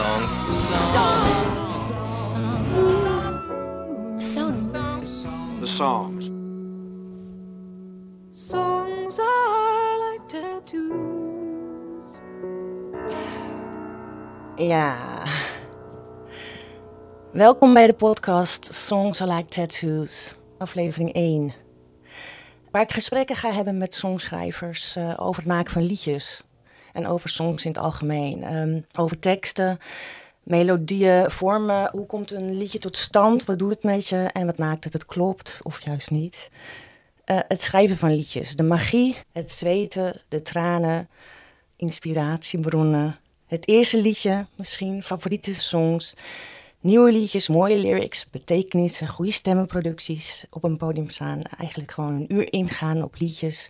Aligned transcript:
song. 0.00 0.50
Song. 4.18 5.00
The 5.60 5.66
songs. 5.66 6.30
Songs 8.30 9.18
are 9.18 9.98
like 9.98 10.26
tattoos. 10.26 12.10
Ja. 14.56 15.22
Welkom 17.32 17.74
bij 17.74 17.86
de 17.86 17.94
podcast 17.94 18.74
Songs 18.74 19.20
Are 19.20 19.34
Like 19.34 19.48
Tattoos, 19.48 20.34
aflevering 20.58 21.12
1. 21.12 21.54
Waar 22.70 22.82
ik 22.82 22.92
gesprekken 22.92 23.36
ga 23.36 23.52
hebben 23.52 23.78
met 23.78 23.94
songschrijvers 23.94 24.96
eh, 24.96 25.14
over 25.16 25.42
het 25.42 25.50
maken 25.50 25.72
van 25.72 25.82
liedjes. 25.82 26.42
En 26.92 27.06
over 27.06 27.28
songs 27.28 27.64
in 27.64 27.70
het 27.70 27.80
algemeen. 27.80 28.42
Ehm, 28.42 28.80
over 28.96 29.18
teksten, 29.18 29.78
melodieën, 30.42 31.30
vormen. 31.30 31.90
Hoe 31.92 32.06
komt 32.06 32.32
een 32.32 32.56
liedje 32.56 32.78
tot 32.78 32.96
stand? 32.96 33.44
Wat 33.44 33.58
doet 33.58 33.70
het 33.70 33.82
met 33.82 34.08
je? 34.08 34.28
En 34.32 34.46
wat 34.46 34.58
maakt 34.58 34.82
dat 34.82 34.92
het 34.92 35.06
klopt 35.06 35.60
of 35.62 35.80
juist 35.80 36.10
niet? 36.10 36.50
Eh, 37.24 37.38
het 37.48 37.60
schrijven 37.60 37.96
van 37.96 38.14
liedjes. 38.14 38.56
De 38.56 38.62
magie, 38.62 39.16
het 39.32 39.50
zweten, 39.50 40.20
de 40.28 40.42
tranen, 40.42 41.08
inspiratiebronnen. 41.76 43.18
Het 43.46 43.68
eerste 43.68 44.00
liedje, 44.00 44.46
misschien 44.56 45.02
favoriete 45.02 45.54
songs. 45.54 46.14
Nieuwe 46.80 47.12
liedjes, 47.12 47.48
mooie 47.48 47.76
lyrics, 47.76 48.30
betekenissen, 48.30 49.08
goede 49.08 49.32
stemmenproducties. 49.32 50.44
Op 50.50 50.64
een 50.64 50.76
podium 50.76 51.10
staan, 51.10 51.42
eigenlijk 51.42 51.90
gewoon 51.90 52.14
een 52.14 52.34
uur 52.34 52.52
ingaan 52.52 53.02
op 53.02 53.14
liedjes 53.18 53.68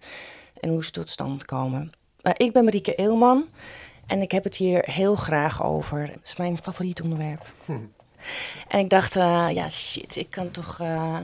en 0.60 0.70
hoe 0.70 0.84
ze 0.84 0.90
tot 0.90 1.10
stand 1.10 1.44
komen. 1.44 1.92
Uh, 2.22 2.32
ik 2.36 2.52
ben 2.52 2.64
Marieke 2.64 2.94
Eelman 2.94 3.48
en 4.06 4.22
ik 4.22 4.30
heb 4.30 4.44
het 4.44 4.56
hier 4.56 4.82
heel 4.90 5.14
graag 5.14 5.62
over. 5.62 6.00
Het 6.00 6.26
is 6.26 6.36
mijn 6.36 6.58
favoriet 6.58 7.02
onderwerp. 7.02 7.52
En 8.68 8.78
ik 8.78 8.90
dacht, 8.90 9.16
uh, 9.16 9.48
ja 9.52 9.68
shit, 9.68 10.16
ik 10.16 10.30
kan 10.30 10.50
toch... 10.50 10.78
Uh, 10.80 11.18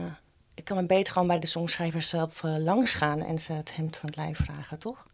ik 0.55 0.63
kan 0.63 0.77
me 0.77 0.85
beter 0.85 1.13
gewoon 1.13 1.27
bij 1.27 1.39
de 1.39 1.47
songschrijvers 1.47 2.09
zelf 2.09 2.41
langs 2.43 2.93
gaan 2.93 3.21
en 3.21 3.39
ze 3.39 3.53
het 3.53 3.75
hemd 3.75 3.97
van 3.97 4.09
het 4.09 4.17
lijf 4.17 4.37
vragen, 4.37 4.79
toch? 4.79 5.05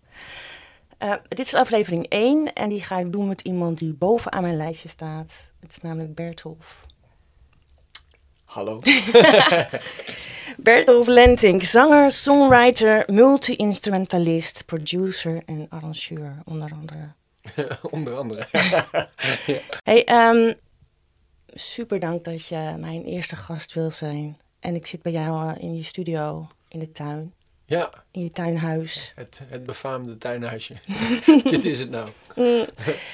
Dit 1.28 1.40
is 1.40 1.54
aflevering 1.54 2.06
1 2.08 2.54
en 2.54 2.70
die 2.70 2.82
ga 2.82 3.00
ik 3.00 3.12
doen 3.12 3.28
met 3.28 3.42
iemand 3.42 3.78
die 3.78 3.94
bovenaan 3.94 4.42
mijn 4.42 4.58
lijstje 4.58 4.90
staat. 4.90 5.52
Het 5.60 5.72
is 5.72 5.82
namelijk 5.82 6.16
Bertolf. 6.16 6.86
Hallo. 8.54 8.80
Bertolf 10.58 11.08
Lentink, 11.08 11.64
zanger, 11.64 12.12
songwriter, 12.12 13.04
multi-instrumentalist, 13.08 14.66
producer 14.66 15.42
en 15.46 15.68
arrangeur, 15.70 16.42
onder 16.46 16.72
andere. 16.72 17.12
onder 17.98 18.16
andere. 18.16 18.48
ja. 18.52 19.10
Hey, 19.84 20.30
um, 20.30 20.54
super 21.54 22.00
dank 22.00 22.24
dat 22.24 22.46
je 22.46 22.76
mijn 22.80 23.04
eerste 23.04 23.36
gast 23.36 23.74
wil 23.74 23.92
zijn. 23.92 24.38
En 24.60 24.76
ik 24.76 24.86
zit 24.86 25.02
bij 25.02 25.12
jou 25.12 25.60
in 25.60 25.76
je 25.76 25.84
studio 25.84 26.48
in 26.68 26.80
de 26.80 26.92
tuin. 26.92 27.34
Ja. 27.66 27.90
In 28.12 28.22
je 28.22 28.32
tuinhuis. 28.32 29.12
Het, 29.16 29.42
het 29.48 29.66
befaamde 29.66 30.18
tuinhuisje. 30.18 30.74
Dit 31.44 31.66
is 31.66 31.80
het 31.80 31.90
nou. 31.90 32.10
Mm. 32.36 32.66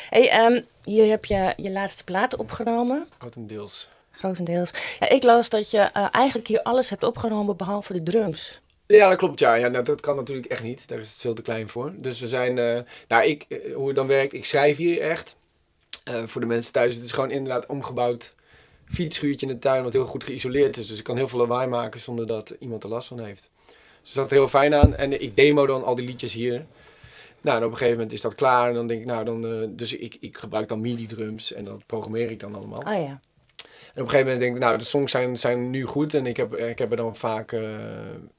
Hey, 0.10 0.46
um, 0.46 0.64
hier 0.84 1.10
heb 1.10 1.26
je 1.26 1.54
je 1.58 1.72
laatste 1.72 2.04
plaat 2.04 2.36
opgenomen. 2.36 3.08
Grotendeels. 3.18 3.88
Grotendeels. 4.20 4.72
Ja, 5.00 5.10
ik 5.10 5.24
las 5.24 5.50
dat 5.50 5.72
je 5.72 5.78
uh, 5.78 6.08
eigenlijk 6.12 6.48
hier 6.48 6.64
alles 6.64 6.90
hebt 6.90 7.04
opgenomen 7.04 7.58
behalve 7.58 7.94
de 7.94 8.04
drums. 8.04 8.62
Ja, 8.88 9.10
dat 9.10 9.18
klopt. 9.18 9.40
Ja, 9.40 9.54
ja 9.54 9.68
nou, 9.68 9.84
dat 9.84 10.02
kan 10.02 10.16
natuurlijk 10.16 10.48
echt 10.48 10.64
niet. 10.64 10.88
Daar 10.88 11.00
is 11.00 11.10
het 11.10 11.20
veel 11.20 11.34
te 11.34 11.42
klein 11.42 11.70
voor. 11.70 11.94
Dus 11.96 12.20
we 12.20 12.28
zijn, 12.28 12.58
uh, 12.58 12.80
nou, 13.08 13.24
ik, 13.24 13.46
uh, 13.50 13.76
hoe 13.76 13.88
het 13.88 13.96
dan 13.96 14.08
werkt, 14.08 14.34
ik 14.34 14.46
schrijf 14.46 14.78
hier 14.78 15.02
echt. 15.02 15.36
voor 16.26 16.42
de 16.42 16.48
mensen 16.48 16.74
thuis, 16.74 16.96
het 16.96 17.04
is 17.04 17.12
gewoon 17.12 17.32
inderdaad 17.32 17.66
omgebouwd 17.66 18.34
fietsschuurtje 18.86 19.48
in 19.48 19.54
de 19.54 19.60
tuin, 19.60 19.84
wat 19.84 19.94
heel 19.94 20.06
goed 20.06 20.24
geïsoleerd 20.24 20.78
is. 20.78 20.88
Dus 20.88 20.98
ik 20.98 21.04
kan 21.04 21.18
heel 21.18 21.28
veel 21.28 21.40
lawaai 21.40 21.68
maken 21.68 22.00
zonder 22.00 22.28
dat 22.28 22.56
iemand 22.60 22.84
er 22.84 22.90
last 22.90 23.08
van 23.08 23.20
heeft. 23.20 23.52
Dus 24.02 24.14
dat 24.14 24.26
is 24.26 24.32
heel 24.32 24.48
fijn 24.48 24.74
aan. 24.74 24.96
En 24.96 25.22
ik 25.22 25.36
demo 25.36 25.66
dan 25.66 25.84
al 25.84 25.96
die 25.96 26.06
liedjes 26.06 26.34
hier. 26.34 26.66
Nou, 27.42 27.58
en 27.58 27.64
op 27.64 27.72
een 27.72 27.78
gegeven 27.78 27.98
moment 27.98 28.14
is 28.14 28.22
dat 28.22 28.36
klaar. 28.36 28.70
En 28.70 28.74
dan 28.74 28.88
denk 28.88 29.02
ik, 29.02 29.06
nou, 29.06 29.26
dan... 29.26 29.46
Uh, 29.46 29.68
dus 29.70 29.94
ik, 29.94 30.18
ik 30.20 30.38
gebruik 30.38 30.68
dan 30.68 30.82
MIDI-drums. 30.82 31.54
En 31.54 31.66
dat 31.66 31.86
programmeer 31.86 32.32
ik 32.32 32.40
dan 32.40 32.56
allemaal. 32.56 32.80
Oh 32.80 33.04
ja. 33.04 33.20
En 33.94 34.02
op 34.02 34.08
een 34.08 34.10
gegeven 34.10 34.26
moment 34.26 34.40
denk 34.40 34.56
ik, 34.56 34.62
nou, 34.62 34.78
de 34.78 34.84
songs 34.84 35.12
zijn, 35.12 35.38
zijn 35.38 35.70
nu 35.70 35.86
goed. 35.86 36.14
En 36.14 36.26
ik 36.26 36.38
heb, 36.38 36.56
ik 36.56 36.80
heb 36.80 36.92
er 36.92 36.98
dan 36.98 37.16
vaak... 37.16 37.52
Uh, 37.52 37.70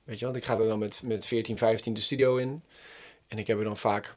weet 0.04 0.18
je 0.18 0.26
wat, 0.26 0.36
ik 0.36 0.44
ga 0.44 0.58
er 0.58 0.68
dan 0.68 0.78
met, 0.78 1.00
met 1.04 1.26
14, 1.26 1.58
15 1.58 1.94
de 1.94 2.00
studio 2.00 2.36
in. 2.36 2.62
En 3.28 3.38
ik 3.38 3.46
heb 3.46 3.58
er 3.58 3.64
dan 3.64 3.76
vaak 3.76 4.14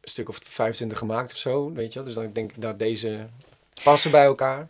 een 0.00 0.08
stuk 0.08 0.28
of 0.28 0.38
25 0.42 0.98
gemaakt 0.98 1.32
of 1.32 1.36
zo. 1.36 1.72
Weet 1.72 1.92
je 1.92 1.94
wel. 1.94 2.04
Dus 2.04 2.14
dan 2.14 2.32
denk 2.32 2.50
ik, 2.50 2.56
nou, 2.56 2.76
deze 2.76 3.26
passen 3.82 4.10
bij 4.10 4.24
elkaar. 4.24 4.68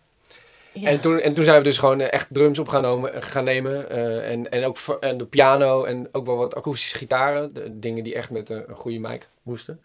Ja. 0.73 0.89
En, 0.89 1.01
toen, 1.01 1.21
en 1.21 1.35
toen 1.35 1.45
zijn 1.45 1.59
we 1.59 1.65
dus 1.65 1.79
gewoon 1.79 2.01
echt 2.01 2.27
drums 2.31 2.59
op 2.59 2.69
gaan, 2.69 2.83
nemen, 2.83 3.23
gaan 3.23 3.45
nemen. 3.45 3.87
Uh, 3.91 4.31
en, 4.31 4.51
en 4.51 4.65
ook 4.65 4.79
en 5.01 5.19
de 5.19 5.27
piano 5.27 5.85
en 5.85 6.09
ook 6.13 6.27
wel 6.27 6.37
wat 6.37 6.55
akoestische 6.55 6.97
gitaren. 6.97 7.53
De 7.55 7.79
dingen 7.79 8.05
die 8.05 8.15
echt 8.15 8.31
met 8.31 8.51
een, 8.51 8.65
een 8.69 8.75
goede 8.75 8.99
mic 8.99 9.29
moesten. 9.43 9.81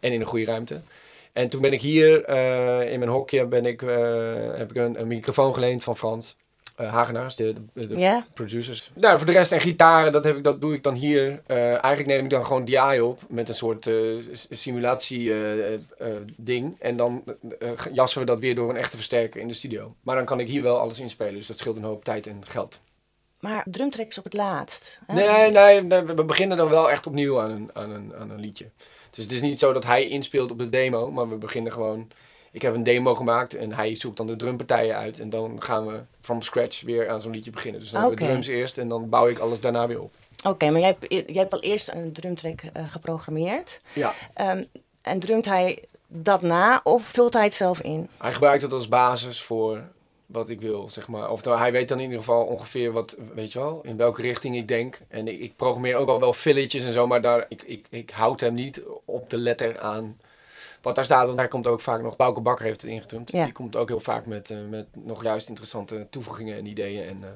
En 0.00 0.12
in 0.12 0.20
een 0.20 0.26
goede 0.26 0.44
ruimte. 0.44 0.80
En 1.32 1.48
toen 1.48 1.60
ben 1.60 1.72
ik 1.72 1.80
hier 1.80 2.30
uh, 2.30 2.92
in 2.92 2.98
mijn 2.98 3.10
hokje 3.10 3.46
ben 3.46 3.66
ik, 3.66 3.82
uh, 3.82 4.56
heb 4.56 4.70
ik 4.70 4.76
een, 4.76 5.00
een, 5.00 5.06
microfoon 5.06 5.54
geleend 5.54 5.84
van 5.84 5.96
Frans. 5.96 6.36
Hagenaars, 6.76 7.36
de, 7.36 7.54
de, 7.72 7.86
de 7.86 7.96
yeah. 7.96 8.22
producers. 8.34 8.90
Nou, 8.94 9.16
voor 9.16 9.26
de 9.26 9.32
rest 9.32 9.52
en 9.52 9.60
gitaren, 9.60 10.12
dat, 10.12 10.24
heb 10.24 10.36
ik, 10.36 10.44
dat 10.44 10.60
doe 10.60 10.74
ik 10.74 10.82
dan 10.82 10.94
hier. 10.94 11.40
eigenlijk 11.46 12.06
neem 12.06 12.24
ik 12.24 12.30
dan 12.30 12.46
gewoon 12.46 12.64
DI 12.64 13.00
op 13.00 13.20
met 13.28 13.48
een 13.48 13.54
soort 13.54 13.90
simulatie 14.50 15.32
ding. 16.36 16.76
En 16.78 16.96
dan 16.96 17.24
jassen 17.92 18.20
we 18.20 18.26
dat 18.26 18.38
weer 18.38 18.54
door 18.54 18.70
een 18.70 18.76
echte 18.76 18.96
versterker 18.96 19.40
in 19.40 19.48
de 19.48 19.54
studio. 19.54 19.94
Maar 20.02 20.16
dan 20.16 20.24
kan 20.24 20.40
ik 20.40 20.48
hier 20.48 20.62
wel 20.62 20.78
alles 20.78 21.00
inspelen, 21.00 21.34
dus 21.34 21.46
dat 21.46 21.58
scheelt 21.58 21.76
een 21.76 21.82
hoop 21.82 22.04
tijd 22.04 22.26
en 22.26 22.42
geld. 22.46 22.80
Maar 23.40 23.64
drumtracks 23.70 24.18
op 24.18 24.24
het 24.24 24.34
laatst? 24.34 24.98
Hè? 25.06 25.14
Nee, 25.14 25.50
nee, 25.50 25.82
nee, 25.82 26.02
we 26.02 26.24
beginnen 26.24 26.56
dan 26.56 26.68
wel 26.68 26.90
echt 26.90 27.06
opnieuw 27.06 27.40
aan 27.40 27.50
een, 27.50 27.70
aan, 27.72 27.90
een, 27.90 28.14
aan 28.14 28.30
een 28.30 28.40
liedje. 28.40 28.70
Dus 29.10 29.24
het 29.24 29.32
is 29.32 29.40
niet 29.40 29.58
zo 29.58 29.72
dat 29.72 29.84
hij 29.84 30.08
inspeelt 30.08 30.50
op 30.50 30.58
de 30.58 30.68
demo, 30.68 31.10
maar 31.10 31.28
we 31.28 31.36
beginnen 31.36 31.72
gewoon... 31.72 32.08
Ik 32.52 32.62
heb 32.62 32.74
een 32.74 32.82
demo 32.82 33.14
gemaakt 33.14 33.54
en 33.54 33.72
hij 33.72 33.96
zoekt 33.96 34.16
dan 34.16 34.26
de 34.26 34.36
drumpartijen 34.36 34.96
uit. 34.96 35.20
En 35.20 35.30
dan 35.30 35.62
gaan 35.62 35.86
we 35.86 36.00
from 36.20 36.42
scratch 36.42 36.82
weer 36.82 37.08
aan 37.08 37.20
zo'n 37.20 37.32
liedje 37.32 37.50
beginnen. 37.50 37.80
Dus 37.80 37.90
dan 37.90 38.04
okay. 38.04 38.10
hebben 38.10 38.26
we 38.26 38.32
drums 38.32 38.58
eerst 38.58 38.78
en 38.78 38.88
dan 38.88 39.08
bouw 39.08 39.28
ik 39.28 39.38
alles 39.38 39.60
daarna 39.60 39.86
weer 39.86 40.00
op. 40.00 40.10
Oké, 40.38 40.48
okay, 40.48 40.68
maar 40.68 40.80
jij 40.80 40.96
hebt, 40.98 41.12
jij 41.12 41.40
hebt 41.40 41.52
al 41.52 41.60
eerst 41.60 41.88
een 41.88 42.12
drumtrack 42.12 42.62
uh, 42.62 42.90
geprogrammeerd. 42.90 43.80
Ja. 43.92 44.14
Um, 44.40 44.66
en 45.02 45.18
drumt 45.18 45.44
hij 45.44 45.84
dat 46.06 46.42
na 46.42 46.80
of 46.84 47.02
vult 47.02 47.32
hij 47.32 47.44
het 47.44 47.54
zelf 47.54 47.80
in? 47.80 48.08
Hij 48.18 48.32
gebruikt 48.32 48.62
het 48.62 48.72
als 48.72 48.88
basis 48.88 49.42
voor 49.42 49.82
wat 50.32 50.48
ik 50.48 50.60
wil, 50.60 50.88
zeg 50.88 51.08
maar. 51.08 51.30
Of 51.30 51.44
hij 51.44 51.72
weet 51.72 51.88
dan 51.88 51.98
in 51.98 52.04
ieder 52.04 52.18
geval 52.18 52.44
ongeveer 52.44 52.92
wat, 52.92 53.16
weet 53.34 53.52
je 53.52 53.58
wel, 53.58 53.80
in 53.82 53.96
welke 53.96 54.22
richting 54.22 54.56
ik 54.56 54.68
denk. 54.68 54.98
En 55.08 55.28
ik, 55.28 55.40
ik 55.40 55.56
programmeer 55.56 55.96
ook 55.96 56.08
al 56.08 56.20
wel 56.20 56.32
filletjes 56.32 56.84
en 56.84 56.92
zo, 56.92 57.06
maar 57.06 57.20
daar, 57.20 57.46
ik, 57.48 57.62
ik, 57.62 57.86
ik 57.90 58.10
houd 58.10 58.40
hem 58.40 58.54
niet 58.54 58.82
op 59.04 59.30
de 59.30 59.36
letter 59.36 59.78
aan 59.78 60.18
wat 60.82 60.94
daar 60.94 61.04
staat. 61.04 61.26
Want 61.26 61.38
hij 61.38 61.48
komt 61.48 61.66
ook 61.66 61.80
vaak 61.80 62.02
nog, 62.02 62.16
Bouke 62.16 62.40
Bakker 62.40 62.64
heeft 62.64 62.82
het 62.82 62.90
ingetumd. 62.90 63.32
Ja. 63.32 63.44
Die 63.44 63.52
komt 63.52 63.76
ook 63.76 63.88
heel 63.88 64.00
vaak 64.00 64.26
met, 64.26 64.50
uh, 64.50 64.58
met 64.68 64.86
nog 64.92 65.22
juist 65.22 65.48
interessante 65.48 66.06
toevoegingen 66.10 66.56
en 66.56 66.66
ideeën. 66.66 67.08
En, 67.08 67.16
uh, 67.16 67.28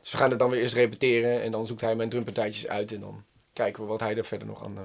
dus 0.00 0.10
we 0.10 0.16
gaan 0.16 0.30
het 0.30 0.38
dan 0.38 0.50
weer 0.50 0.60
eerst 0.60 0.74
repeteren 0.74 1.42
en 1.42 1.52
dan 1.52 1.66
zoekt 1.66 1.80
hij 1.80 1.94
mijn 1.94 2.08
drumpartijtjes 2.08 2.68
uit. 2.68 2.92
En 2.92 3.00
dan 3.00 3.24
kijken 3.52 3.82
we 3.82 3.88
wat 3.88 4.00
hij 4.00 4.16
er 4.16 4.24
verder 4.24 4.46
nog 4.46 4.64
aan 4.64 4.78
uh, 4.78 4.82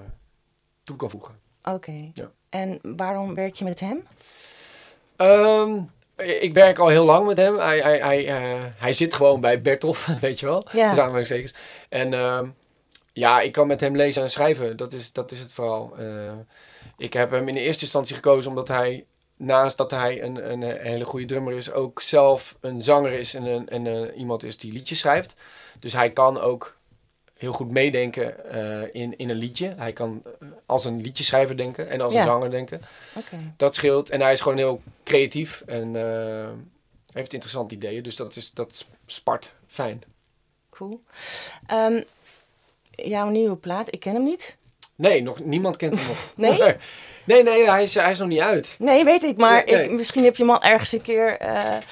toe 0.84 0.96
kan 0.96 1.10
voegen. 1.10 1.40
Oké. 1.64 1.76
Okay. 1.76 2.12
Ja. 2.14 2.32
En 2.50 2.80
waarom 2.82 3.36
werk 3.36 3.56
je 3.56 3.64
met 3.64 3.80
hem? 3.80 4.08
Um, 5.18 5.90
ik 6.16 6.54
werk 6.54 6.78
al 6.78 6.88
heel 6.88 7.06
lang 7.06 7.28
met 7.28 7.38
hem. 7.38 7.60
Hij, 7.60 7.80
hij, 7.80 8.00
hij, 8.00 8.26
uh, 8.26 8.64
hij 8.76 8.94
zit 8.94 9.14
gewoon 9.14 9.40
bij 9.40 9.62
Bertolf, 9.62 10.06
weet 10.22 10.40
je 10.40 10.46
wel. 10.46 10.68
Ja. 10.72 10.90
aanhalingstekens. 10.90 11.56
En 11.90 12.12
uh, 12.12 12.42
ja, 13.14 13.42
ik 13.42 13.52
kan 13.52 13.68
met 13.68 13.80
hem 13.80 13.96
lezen 13.96 14.22
en 14.22 14.30
schrijven. 14.30 14.78
Dat 14.78 14.94
is, 14.94 15.12
dat 15.12 15.32
is 15.32 15.40
het 15.40 15.54
vooral. 15.54 15.94
Uh, 16.00 16.32
ik 16.98 17.14
heb 17.14 17.32
hem 17.32 17.48
in 17.48 17.54
de 17.54 17.60
eerste 17.60 17.84
instantie 17.84 18.16
gekozen 18.16 18.50
omdat 18.50 18.68
hij, 18.68 19.06
naast 19.38 19.78
dat 19.78 19.92
hij 19.92 20.24
een, 20.24 20.52
een, 20.52 20.62
een 20.62 20.78
hele 20.82 21.06
goede 21.06 21.26
drummer 21.26 21.54
is, 21.54 21.72
ook 21.72 22.02
zelf 22.02 22.56
een 22.60 22.82
zanger 22.82 23.12
is 23.12 23.34
en, 23.34 23.46
een, 23.46 23.70
en 23.70 23.86
uh, 23.86 24.18
iemand 24.18 24.44
is 24.44 24.58
die 24.58 24.74
liedjes 24.74 25.00
schrijft. 25.00 25.36
Dus 25.80 25.94
hij 25.94 26.12
kan 26.12 26.40
ook 26.40 26.76
heel 27.44 27.54
goed 27.54 27.72
meedenken 27.72 28.36
uh, 28.54 29.02
in, 29.02 29.18
in 29.18 29.30
een 29.30 29.36
liedje. 29.36 29.74
Hij 29.78 29.94
kan 29.94 30.22
uh, 30.26 30.50
als 30.66 30.86
een 30.86 31.02
liedjeschrijver 31.02 31.58
denken 31.58 31.90
en 31.90 32.02
als 32.02 32.14
Ja. 32.14 32.20
een 32.20 32.26
zanger 32.26 32.52
denken. 32.52 32.82
Oké. 33.16 33.54
Dat 33.58 33.76
scheelt. 33.76 34.10
En 34.10 34.22
hij 34.22 34.32
is 34.32 34.42
gewoon 34.42 34.58
heel 34.58 34.82
creatief 35.04 35.64
en 35.66 35.94
uh, 35.94 36.48
heeft 37.14 37.34
interessante 37.34 37.76
ideeën. 37.76 38.04
Dus 38.04 38.16
dat, 38.16 38.36
is, 38.36 38.52
dat 38.52 38.88
spart 39.06 39.54
fijn. 39.68 40.04
Cool. 40.70 41.04
Um, 41.72 42.04
jouw 42.92 43.30
nieuwe 43.30 43.56
plaat, 43.56 43.94
ik 43.94 44.00
ken 44.00 44.14
hem 44.14 44.24
niet. 44.24 44.58
Nee, 44.96 45.22
nog, 45.22 45.40
niemand 45.40 45.78
kent 45.78 45.96
hem 45.96 46.08
nog. 46.08 46.32
Nee? 46.36 46.76
nee, 47.24 47.44
nee, 47.44 47.70
hij 47.70 47.84
is, 47.84 47.96
hij 47.96 48.12
is 48.12 48.18
nog 48.18 48.28
niet 48.28 48.40
uit. 48.40 48.76
Nee, 48.80 49.04
weet 49.04 49.24
ik, 49.24 49.38
maar 49.38 49.64
Nee, 49.66 49.76
nee. 49.76 49.86
Ik, 49.86 49.92
misschien 49.92 50.24
heb 50.24 50.36
je 50.36 50.44
hem 50.44 50.52
al 50.52 50.62
ergens 50.62 50.92
een 50.92 51.02
keer 51.02 51.38
eh, 51.38 51.76
eh, 51.76 51.84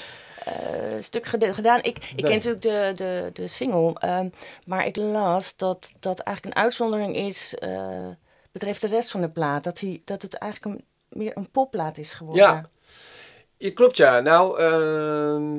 stuk 1.00 1.26
gede- 1.26 1.54
gedaan. 1.54 1.80
Ik, 1.82 2.12
ik 2.16 2.24
ken 2.24 2.34
natuurlijk 2.34 2.62
de, 2.62 2.92
de, 2.96 3.30
de 3.34 3.48
single, 3.48 3.94
ehm, 4.00 4.30
maar 4.66 4.86
ik 4.86 4.96
las 4.96 5.56
dat 5.56 5.92
dat 6.00 6.20
eigenlijk 6.20 6.56
een 6.56 6.64
uitzondering 6.64 7.16
is 7.16 7.56
eh, 7.56 8.08
betreft 8.52 8.82
de 8.82 8.88
rest 8.88 9.12
van 9.12 9.22
de 9.22 9.30
plaat. 9.30 9.64
Dat, 9.64 9.80
hij, 9.80 10.02
dat 10.06 10.22
het 10.22 10.34
eigenlijk 10.34 10.76
een, 10.76 10.86
meer 11.10 11.38
een 11.38 11.50
popplaat 11.52 11.98
is 11.98 12.14
geworden. 12.14 12.44
Ja. 12.44 12.70
Ja, 13.58 13.72
klopt 13.74 13.98
ja. 13.98 14.20
Nou, 14.20 14.60
ehm, 14.60 15.56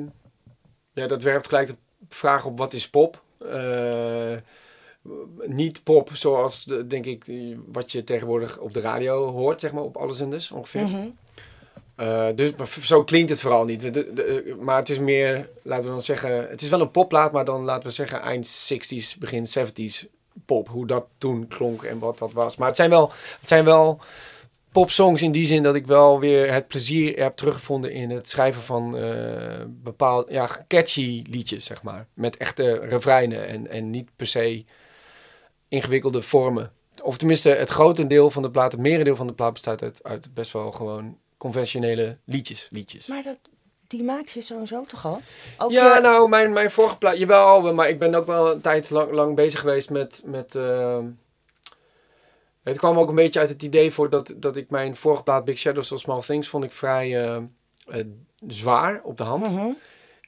ja, 0.93 1.07
dat 1.07 1.21
werpt 1.21 1.47
gelijk 1.47 1.67
de 1.67 1.75
vraag 2.09 2.45
op 2.45 2.57
wat 2.57 2.73
is 2.73 2.89
pop. 2.89 3.21
Eh, 3.37 4.35
niet 5.45 5.83
pop 5.83 6.09
zoals, 6.13 6.63
de, 6.63 6.87
denk 6.87 7.05
ik, 7.05 7.25
wat 7.65 7.91
je 7.91 8.03
tegenwoordig 8.03 8.57
op 8.57 8.73
de 8.73 8.79
radio 8.79 9.31
hoort, 9.31 9.59
zeg 9.59 9.71
maar, 9.71 9.83
op 9.83 9.97
alle 9.97 10.13
zenders 10.13 10.51
ongeveer. 10.51 10.87
Mhm. 10.87 11.07
Eh, 11.95 12.27
dus 12.35 12.51
zo 12.81 13.03
klinkt 13.03 13.29
het 13.29 13.41
vooral 13.41 13.65
niet. 13.65 13.91
Maar 14.59 14.77
het 14.77 14.89
is 14.89 14.99
meer, 14.99 15.49
laten 15.63 15.85
we 15.85 15.89
dan 15.89 16.01
zeggen, 16.01 16.49
het 16.49 16.61
is 16.61 16.69
wel 16.69 16.81
een 16.81 16.91
popplaat, 16.91 17.31
maar 17.31 17.45
dan 17.45 17.63
laten 17.63 17.83
we 17.83 17.93
zeggen 17.93 18.21
eind 18.21 18.73
60s, 18.73 19.17
begin 19.19 19.45
70s 19.59 20.05
pop. 20.45 20.67
Hoe 20.67 20.87
dat 20.87 21.05
toen 21.17 21.47
klonk 21.47 21.83
en 21.83 21.99
wat 21.99 22.17
dat 22.17 22.31
was. 22.31 22.55
Maar 22.55 22.67
het 22.67 22.75
zijn 22.75 22.89
wel, 22.89 23.11
het 23.39 23.47
zijn 23.47 23.65
wel 23.65 23.99
popsongs 24.71 25.21
in 25.21 25.31
die 25.31 25.45
zin 25.45 25.63
dat 25.63 25.75
ik 25.75 25.87
wel 25.87 26.19
weer 26.19 26.53
het 26.53 26.67
plezier 26.67 27.19
heb 27.19 27.35
teruggevonden 27.35 27.91
in 27.91 28.09
het 28.09 28.29
schrijven 28.29 28.61
van 28.61 28.97
eh 28.97 29.61
bepaald, 29.67 30.29
ja, 30.29 30.49
catchy 30.67 31.23
liedjes, 31.29 31.65
zeg 31.65 31.83
maar. 31.83 32.07
Met 32.13 32.37
echte 32.37 32.79
refreinen 32.79 33.47
en, 33.47 33.69
en 33.69 33.89
niet 33.89 34.09
per 34.15 34.27
se 34.27 34.65
ingewikkelde 35.67 36.21
vormen. 36.21 36.71
Of 37.01 37.17
tenminste, 37.17 37.49
het 37.49 37.69
grote 37.69 38.07
deel 38.07 38.29
van 38.29 38.41
de 38.41 38.51
plaat, 38.51 38.71
het 38.71 38.81
merendeel 38.81 39.15
van 39.15 39.27
de 39.27 39.33
plaat 39.33 39.53
bestaat 39.53 39.81
uit, 39.81 40.03
uit 40.03 40.33
best 40.33 40.53
wel 40.53 40.71
gewoon 40.71 41.17
conventionele 41.43 42.17
liedjes. 42.25 42.67
liedjes. 42.71 43.07
Maar 43.07 43.23
dat, 43.23 43.39
die 43.87 44.03
maakt 44.03 44.31
je 44.31 44.41
sowieso 44.41 44.81
toch 44.81 45.05
al? 45.05 45.21
Ook 45.57 45.71
ja, 45.71 45.95
je- 45.95 46.01
nou, 46.01 46.29
mijn, 46.29 46.53
mijn 46.53 46.71
vorige 46.71 46.97
plaat, 46.97 47.17
jawel, 47.17 47.73
maar 47.73 47.89
ik 47.89 47.99
ben 47.99 48.15
ook 48.15 48.25
wel 48.25 48.51
een 48.51 48.61
tijd 48.61 48.89
lang, 48.89 49.11
lang 49.11 49.35
bezig 49.35 49.59
geweest 49.59 49.89
met... 49.89 50.21
met 50.25 50.55
eh, 50.55 51.03
het 52.63 52.77
kwam 52.77 52.97
ook 52.97 53.09
een 53.09 53.15
beetje 53.15 53.39
uit 53.39 53.49
het 53.49 53.63
idee 53.63 53.91
voor 53.91 54.09
dat, 54.09 54.33
dat 54.35 54.55
ik 54.57 54.69
mijn 54.69 54.95
vorige 54.95 55.23
plaat 55.23 55.45
Big 55.45 55.57
Shadows 55.57 55.91
of 55.91 55.99
Small 55.99 56.21
Things 56.21 56.47
vond 56.47 56.63
ik 56.63 56.71
vrij 56.71 57.23
eh, 57.23 57.35
eh, 57.87 58.05
zwaar 58.47 59.01
op 59.03 59.17
de 59.17 59.23
hand. 59.23 59.49
Mhm. 59.51 59.69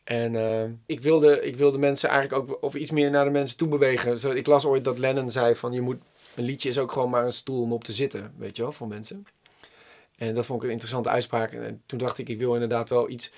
En 0.04 0.36
eh, 0.36 0.70
ik, 0.86 1.02
wilde, 1.02 1.42
ik 1.42 1.56
wilde 1.58 1.78
mensen 1.78 2.10
eigenlijk 2.10 2.52
ook 2.52 2.58
of 2.62 2.76
iets 2.76 2.92
meer 2.92 3.12
naar 3.12 3.26
de 3.26 3.32
mensen 3.32 3.58
toe 3.58 3.68
bewegen. 3.68 4.20
Zo, 4.20 4.32
ik 4.32 4.48
las 4.48 4.66
ooit 4.66 4.84
dat 4.84 4.98
Lennon 4.98 5.32
zei 5.32 5.56
van 5.56 5.72
je 5.72 5.82
moet, 5.82 5.98
een 6.36 6.44
liedje 6.44 6.70
is 6.70 6.78
ook 6.78 6.92
gewoon 6.92 7.10
maar 7.10 7.26
een 7.26 7.34
stoel 7.34 7.62
om 7.62 7.74
op 7.74 7.84
te 7.84 7.94
zitten, 7.94 8.34
weet 8.38 8.56
je 8.56 8.62
wel, 8.62 8.72
voor 8.72 8.88
mensen. 8.88 9.26
En 10.18 10.36
dat 10.36 10.46
vond 10.46 10.60
ik 10.60 10.66
een 10.66 10.72
interessante 10.72 11.10
uitspraak. 11.10 11.52
En 11.52 11.82
toen 11.86 12.00
dacht 12.00 12.18
ik, 12.18 12.30
ik 12.30 12.40
wil 12.40 12.54
inderdaad 12.54 12.90
wel 12.90 13.10
iets, 13.10 13.32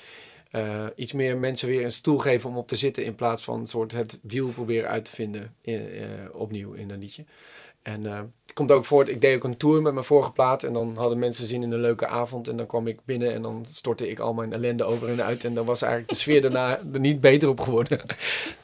eh, 0.52 0.86
iets 0.96 1.14
meer 1.14 1.38
mensen 1.38 1.68
weer 1.68 1.84
een 1.84 1.92
stoel 1.92 2.18
geven 2.18 2.50
om 2.50 2.58
op 2.58 2.68
te 2.68 2.76
zitten. 2.76 3.06
In 3.06 3.16
plaats 3.16 3.44
van 3.44 3.60
een 3.60 3.68
soort 3.68 3.92
het 3.92 4.20
wiel 4.22 4.48
proberen 4.48 4.90
uit 4.90 5.06
te 5.06 5.12
vinden 5.12 5.56
in, 5.62 5.90
eh, 5.90 6.06
opnieuw 6.34 6.74
in 6.74 6.90
een 6.90 7.00
liedje. 7.00 7.26
En 7.88 8.06
eh, 8.06 8.20
het 8.46 8.54
komt 8.54 8.72
ook 8.72 8.86
voort, 8.86 9.10
ik 9.10 9.22
deed 9.22 9.36
ook 9.36 9.44
een 9.44 9.58
tour 9.58 9.82
met 9.82 9.94
mijn 9.94 10.06
vorige 10.06 10.32
plaat. 10.32 10.64
En 10.64 10.74
dan 10.74 10.96
hadden 10.98 11.20
mensen 11.20 11.48
zin 11.48 11.64
in 11.64 11.72
een 11.72 11.80
leuke 11.80 12.08
avond. 12.08 12.48
En 12.48 12.58
dan 12.58 12.66
kwam 12.66 12.88
ik 12.88 13.00
binnen 13.06 13.34
en 13.34 13.42
dan 13.42 13.66
stortte 13.70 14.10
ik 14.10 14.20
al 14.20 14.34
mijn 14.34 14.54
ellende 14.54 14.84
over 14.84 15.10
en 15.10 15.24
uit. 15.24 15.44
En 15.44 15.54
dan 15.54 15.66
was 15.66 15.82
eigenlijk 15.82 16.12
de 16.12 16.18
sfeer 16.18 16.42
daarna 16.42 16.80
er 16.94 17.00
niet 17.00 17.22
beter 17.22 17.50
op 17.50 17.60
geworden. 17.60 18.02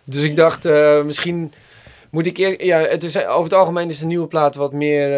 Dus 0.03 0.23
ik 0.23 0.35
dacht, 0.35 0.65
eh, 0.65 1.03
misschien 1.03 1.53
moet 2.11 2.25
ik 2.25 2.37
eerst... 2.37 2.61
Ja, 2.61 2.77
het 2.79 3.03
is, 3.03 3.17
over 3.17 3.43
het 3.43 3.53
algemeen 3.53 3.89
is 3.89 3.99
de 3.99 4.05
nieuwe 4.05 4.27
plaat 4.27 4.55
wat 4.55 4.73
meer 4.73 5.09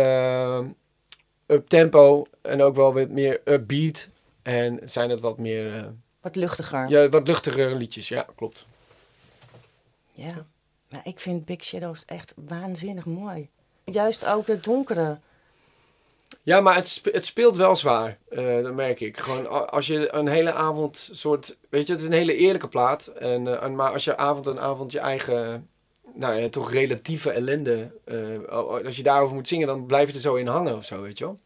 eh 1.45 1.55
up 1.55 1.67
tempo. 1.67 2.25
En 2.41 2.61
ook 2.61 2.75
wel 2.75 2.93
wat 2.93 3.09
meer 3.09 3.41
upbeat. 3.45 4.07
En 4.41 4.79
zijn 4.83 5.09
het 5.09 5.19
wat 5.19 5.37
meer... 5.37 5.73
eh, 5.75 5.83
Wat 6.21 6.35
luchtiger. 6.35 6.89
ja, 6.89 7.09
wat 7.09 7.27
luchtigere 7.27 7.75
liedjes. 7.75 8.07
Ja, 8.07 8.25
klopt. 8.35 8.65
Ja. 10.13 10.45
Maar 10.89 11.01
ik 11.03 11.19
vind 11.19 11.45
Big 11.45 11.63
Shadows 11.63 12.05
echt 12.05 12.33
waanzinnig 12.35 13.05
mooi. 13.05 13.49
Juist 13.83 14.25
ook 14.25 14.45
de 14.45 14.59
donkere. 14.59 15.19
Ja, 16.43 16.61
maar 16.61 16.75
het, 16.75 16.87
spe- 16.87 17.11
het 17.11 17.25
speelt 17.25 17.57
wel 17.57 17.75
zwaar. 17.75 18.17
eh, 18.29 18.63
dat 18.63 18.73
merk 18.73 18.99
ik. 18.99 19.17
Gewoon 19.17 19.69
als 19.71 19.87
je 19.87 20.13
een 20.13 20.27
hele 20.27 20.53
avond 20.53 21.09
soort... 21.11 21.57
Weet 21.69 21.87
je, 21.87 21.91
het 21.93 22.01
is 22.01 22.07
een 22.07 22.13
hele 22.13 22.35
eerlijke 22.35 22.67
plaat. 22.67 23.07
En, 23.07 23.61
eh, 23.61 23.69
maar 23.69 23.91
als 23.91 24.03
je 24.03 24.17
avond 24.17 24.47
en 24.47 24.59
avond 24.59 24.91
je 24.91 24.99
eigen... 24.99 25.69
Nou 26.17 26.41
ja, 26.41 26.49
toch 26.49 26.71
relatieve 26.71 27.31
ellende... 27.31 27.91
eh, 28.03 28.17
o- 28.49 28.81
als 28.85 28.95
je 28.95 29.03
daarover 29.03 29.35
moet 29.35 29.47
zingen, 29.47 29.67
dan 29.67 29.85
blijf 29.85 30.07
je 30.09 30.13
er 30.15 30.19
zo 30.21 30.35
in 30.35 30.47
hangen 30.47 30.75
of 30.75 30.85
zo, 30.85 31.01
weet 31.01 31.17
je 31.17 31.23
wel. 31.23 31.39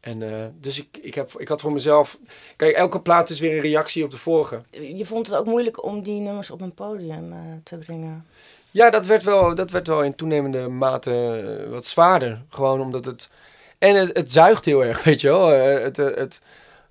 En 0.00 0.22
eh, 0.22 0.46
dus 0.60 0.78
ik, 0.78 0.98
ik, 1.02 1.14
heb, 1.14 1.32
ik 1.36 1.48
had 1.48 1.60
voor 1.60 1.72
mezelf... 1.72 2.18
Kijk, 2.56 2.76
elke 2.76 3.00
plaat 3.00 3.30
is 3.30 3.40
weer 3.40 3.54
een 3.54 3.60
reactie 3.60 4.04
op 4.04 4.10
de 4.10 4.16
vorige. 4.18 4.62
Je 4.70 5.06
vond 5.06 5.26
het 5.26 5.36
ook 5.36 5.46
moeilijk 5.46 5.84
om 5.84 6.02
die 6.02 6.20
nummers 6.20 6.50
op 6.50 6.60
een 6.60 6.74
podium 6.74 7.32
eh, 7.32 7.38
te 7.62 7.78
brengen. 7.78 8.26
Ja, 8.70 8.90
dat 8.90 9.06
werd 9.06 9.22
wel, 9.22 9.54
dat 9.54 9.70
werd 9.70 9.86
wel 9.86 10.02
in 10.02 10.14
toenemende 10.14 10.68
mate 10.68 11.66
wat 11.70 11.86
zwaarder. 11.86 12.42
Gewoon 12.48 12.80
omdat 12.80 13.04
het... 13.04 13.30
En 13.78 13.94
het, 13.94 14.16
het 14.16 14.32
zuigt 14.32 14.64
heel 14.64 14.84
erg, 14.84 15.04
weet 15.04 15.20
je 15.20 15.28
wel. 15.28 15.48
Het, 15.48 15.96
het, 15.96 16.40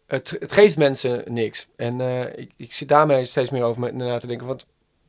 het, 0.08 0.36
het 0.40 0.52
geeft 0.52 0.78
mensen 0.78 1.24
niks. 1.26 1.68
En 1.76 2.02
ik, 2.36 2.52
ik 2.56 2.74
zit 2.74 2.88
daarmee 2.88 3.26
steeds 3.26 3.50
meer 3.50 3.64
over 3.64 3.94
na 3.96 4.18
te 4.18 4.28
denken. 4.28 4.48
Wat, 4.48 4.66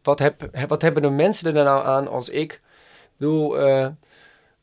wat, 0.09 0.19
heb, 0.19 0.67
wat 0.69 0.83
hebben 0.83 1.03
de 1.03 1.11
mensen 1.11 1.57
er 1.57 1.65
nou 1.65 1.85
aan 1.85 2.09
als 2.09 2.29
ik... 2.29 2.53
Ik 2.53 3.25
bedoel, 3.25 3.59
eh, 3.59 3.89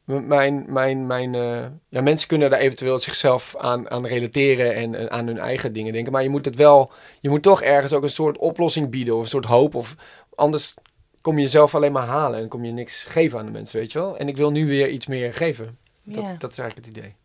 mijn, 0.05 0.65
mijn, 0.67 1.07
mijn, 1.07 1.35
eh, 1.35 1.65
ja, 1.89 2.01
mensen 2.01 2.27
kunnen 2.27 2.49
daar 2.49 2.59
eventueel 2.59 2.99
zichzelf 2.99 3.55
aan, 3.57 3.89
aan 3.89 4.05
relateren 4.05 4.75
en, 4.75 4.95
en 4.95 5.11
aan 5.11 5.27
hun 5.27 5.37
eigen 5.37 5.73
dingen 5.73 5.93
denken. 5.93 6.11
Maar 6.11 6.23
je 6.23 6.29
moet 6.29 6.45
het 6.45 6.55
wel, 6.55 6.91
je 7.19 7.29
moet 7.29 7.43
toch 7.43 7.61
ergens 7.61 7.93
ook 7.93 8.03
een 8.03 8.09
soort 8.09 8.37
oplossing 8.37 8.89
bieden 8.89 9.15
of 9.15 9.21
een 9.21 9.27
soort 9.27 9.45
hoop. 9.45 9.75
Of 9.75 9.95
anders 10.35 10.73
kom 11.21 11.35
je 11.35 11.41
jezelf 11.41 11.75
alleen 11.75 11.91
maar 11.91 12.07
halen 12.07 12.39
en 12.39 12.47
kom 12.47 12.65
je 12.65 12.71
niks 12.71 13.03
geven 13.03 13.39
aan 13.39 13.45
de 13.45 13.51
mensen, 13.51 13.79
weet 13.79 13.91
je 13.91 13.99
wel. 13.99 14.17
En 14.17 14.27
ik 14.27 14.37
wil 14.37 14.51
nu 14.51 14.67
weer 14.67 14.89
iets 14.89 15.07
meer 15.07 15.33
geven. 15.33 15.77
Dat, 16.03 16.23
Ja. 16.23 16.35
dat 16.37 16.51
is 16.51 16.57
eigenlijk 16.57 16.87
het 16.87 16.97
idee. 16.97 17.15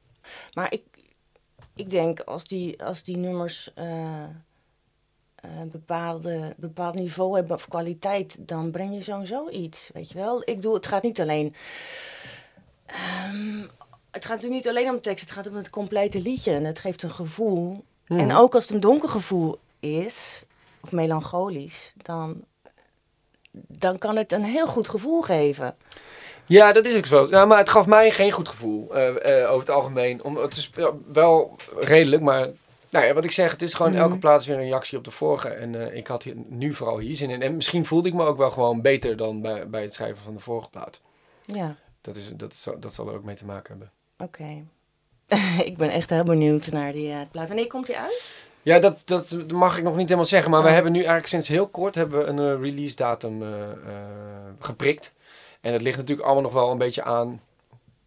Maar 0.55 0.73
ik, 0.73 0.83
ik 1.75 1.91
denk 1.91 2.21
als 2.21 2.45
die, 2.45 2.85
als 2.85 3.05
die 3.05 3.17
nummers 3.17 3.73
eh, 3.75 4.25
een 5.41 5.71
bepaalde, 5.71 6.55
bepaald 6.57 6.95
niveau 6.95 7.37
hebben 7.37 7.57
of 7.57 7.69
kwaliteit, 7.69 8.37
dan 8.39 8.71
breng 8.71 8.95
je 8.95 9.03
sowieso 9.03 9.49
iets. 9.49 9.91
Weet 9.93 10.09
je 10.11 10.19
wel? 10.19 10.41
Ik 10.45 10.55
bedoel, 10.57 10.75
het 10.75 10.87
gaat 10.87 11.03
niet 11.03 11.21
alleen. 11.21 11.55
ehm, 12.87 13.59
het 14.11 14.25
gaat 14.25 14.35
natuurlijk 14.35 14.65
niet 14.65 14.69
alleen 14.69 14.89
om 14.95 15.01
tekst, 15.01 15.25
het 15.25 15.35
gaat 15.35 15.47
om 15.49 15.55
het 15.57 15.71
complete 15.71 16.21
liedje. 16.21 16.53
En 16.53 16.65
het 16.65 16.79
geeft 16.79 17.03
een 17.03 17.11
gevoel. 17.11 17.85
En 18.07 18.17
Mhm. 18.27 18.37
ook 18.37 18.55
als 18.55 18.65
het 18.65 18.73
een 18.73 18.81
donker 18.81 19.09
gevoel 19.09 19.59
is, 19.81 20.43
of 20.81 20.93
melancholisch, 20.93 21.93
dan, 21.97 22.45
dan 23.53 23.99
kan 23.99 24.17
het 24.17 24.33
een 24.33 24.45
heel 24.45 24.67
goed 24.67 24.89
gevoel 24.89 25.21
geven. 25.23 25.77
Ja, 26.47 26.73
dat 26.73 26.87
is 26.87 26.97
ook 26.97 27.07
zo. 27.07 27.27
Ja, 27.31 27.45
maar 27.45 27.59
het 27.59 27.69
gaf 27.69 27.87
mij 27.87 28.11
geen 28.11 28.33
goed 28.33 28.49
gevoel 28.49 28.95
eh, 28.95 29.43
eh, 29.43 29.49
over 29.49 29.61
het 29.61 29.71
algemeen. 29.71 30.25
Om, 30.25 30.37
het 30.37 30.57
is 30.57 30.71
wel 31.13 31.57
redelijk, 31.77 32.23
maar 32.23 32.49
nou 32.91 33.07
ja, 33.07 33.15
wat 33.15 33.25
ik 33.25 33.31
zeg, 33.31 33.51
het 33.51 33.63
is 33.63 33.75
gewoon 33.75 33.93
Mhm. 33.93 34.01
elke 34.01 34.19
plaats 34.19 34.47
weer 34.47 34.57
een 34.57 34.63
reactie 34.63 34.99
op 34.99 35.05
de 35.05 35.11
vorige. 35.11 35.49
En 35.49 35.75
eh, 35.91 35.97
ik 35.97 36.07
had 36.07 36.23
hier, 36.23 36.35
nu 36.49 36.75
vooral 36.75 36.99
hier 36.99 37.17
zin 37.17 37.31
in. 37.31 37.43
En 37.43 37.55
misschien 37.57 37.87
voelde 37.87 38.09
ik 38.09 38.15
me 38.15 38.25
ook 38.25 38.37
wel 38.39 38.51
gewoon 38.51 38.83
beter 38.83 39.17
dan 39.17 39.41
bij, 39.41 39.69
bij 39.69 39.83
het 39.83 39.95
schrijven 39.95 40.23
van 40.23 40.35
de 40.35 40.41
vorige 40.41 40.69
plaat. 40.71 41.01
Ja, 41.45 41.75
Dat, 42.01 42.17
is, 42.17 42.29
dat, 42.37 42.53
is, 42.53 42.67
dat 42.79 42.95
zal 42.95 43.09
er 43.09 43.15
ook 43.15 43.25
mee 43.25 43.35
te 43.37 43.45
maken 43.45 43.69
hebben. 43.79 43.91
oké. 44.29 44.65
ik 45.71 45.77
ben 45.77 45.91
echt 45.91 46.11
heel 46.11 46.25
benieuwd 46.25 46.71
naar 46.71 46.93
die 46.93 47.11
eh, 47.13 47.21
plaat. 47.31 47.47
Wanneer 47.49 47.67
komt 47.67 47.87
die 47.87 47.97
uit? 47.99 48.45
Ja, 48.63 48.79
dat, 48.79 48.99
dat 49.05 49.51
mag 49.53 49.77
ik 49.79 49.83
nog 49.85 49.93
niet 49.97 50.05
helemaal 50.05 50.25
zeggen. 50.25 50.51
Maar 50.51 50.61
we 50.63 50.67
Oh. 50.69 50.75
hebben 50.75 50.93
nu 50.93 50.99
eigenlijk 50.99 51.29
sinds 51.29 51.49
heel 51.49 51.67
kort 51.69 51.95
hebben 51.95 52.19
we 52.19 52.25
een 52.25 52.39
eh, 52.39 52.63
release 52.63 52.97
datum 52.97 53.43
geprikt. 54.59 55.13
En 55.61 55.73
het 55.73 55.83
ligt 55.83 55.97
natuurlijk 55.97 56.27
allemaal 56.27 56.43
nog 56.45 56.53
wel 56.53 56.71
een 56.71 56.79
beetje 56.79 57.03
aan 57.03 57.41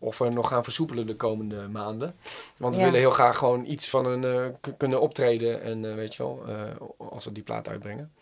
of 0.04 0.18
we 0.18 0.30
nog 0.30 0.48
gaan 0.48 0.64
versoepelen 0.64 1.08
de 1.08 1.16
komende 1.16 1.68
maanden. 1.68 2.16
Want 2.58 2.74
we 2.74 2.80
Ja. 2.80 2.86
willen 2.86 3.00
heel 3.00 3.12
graag 3.12 3.38
gewoon 3.38 3.66
iets 3.66 3.90
van 3.90 4.06
een 4.06 4.24
eh, 4.24 4.72
kunnen 4.78 5.02
optreden. 5.02 5.62
En 5.62 5.86
eh, 5.90 5.96
weet 5.96 6.16
je 6.16 6.24
wel, 6.24 6.44
eh, 6.48 6.62
als 7.10 7.26
we 7.26 7.32
die 7.32 7.44
plaat 7.44 7.70
uitbrengen. 7.70 8.14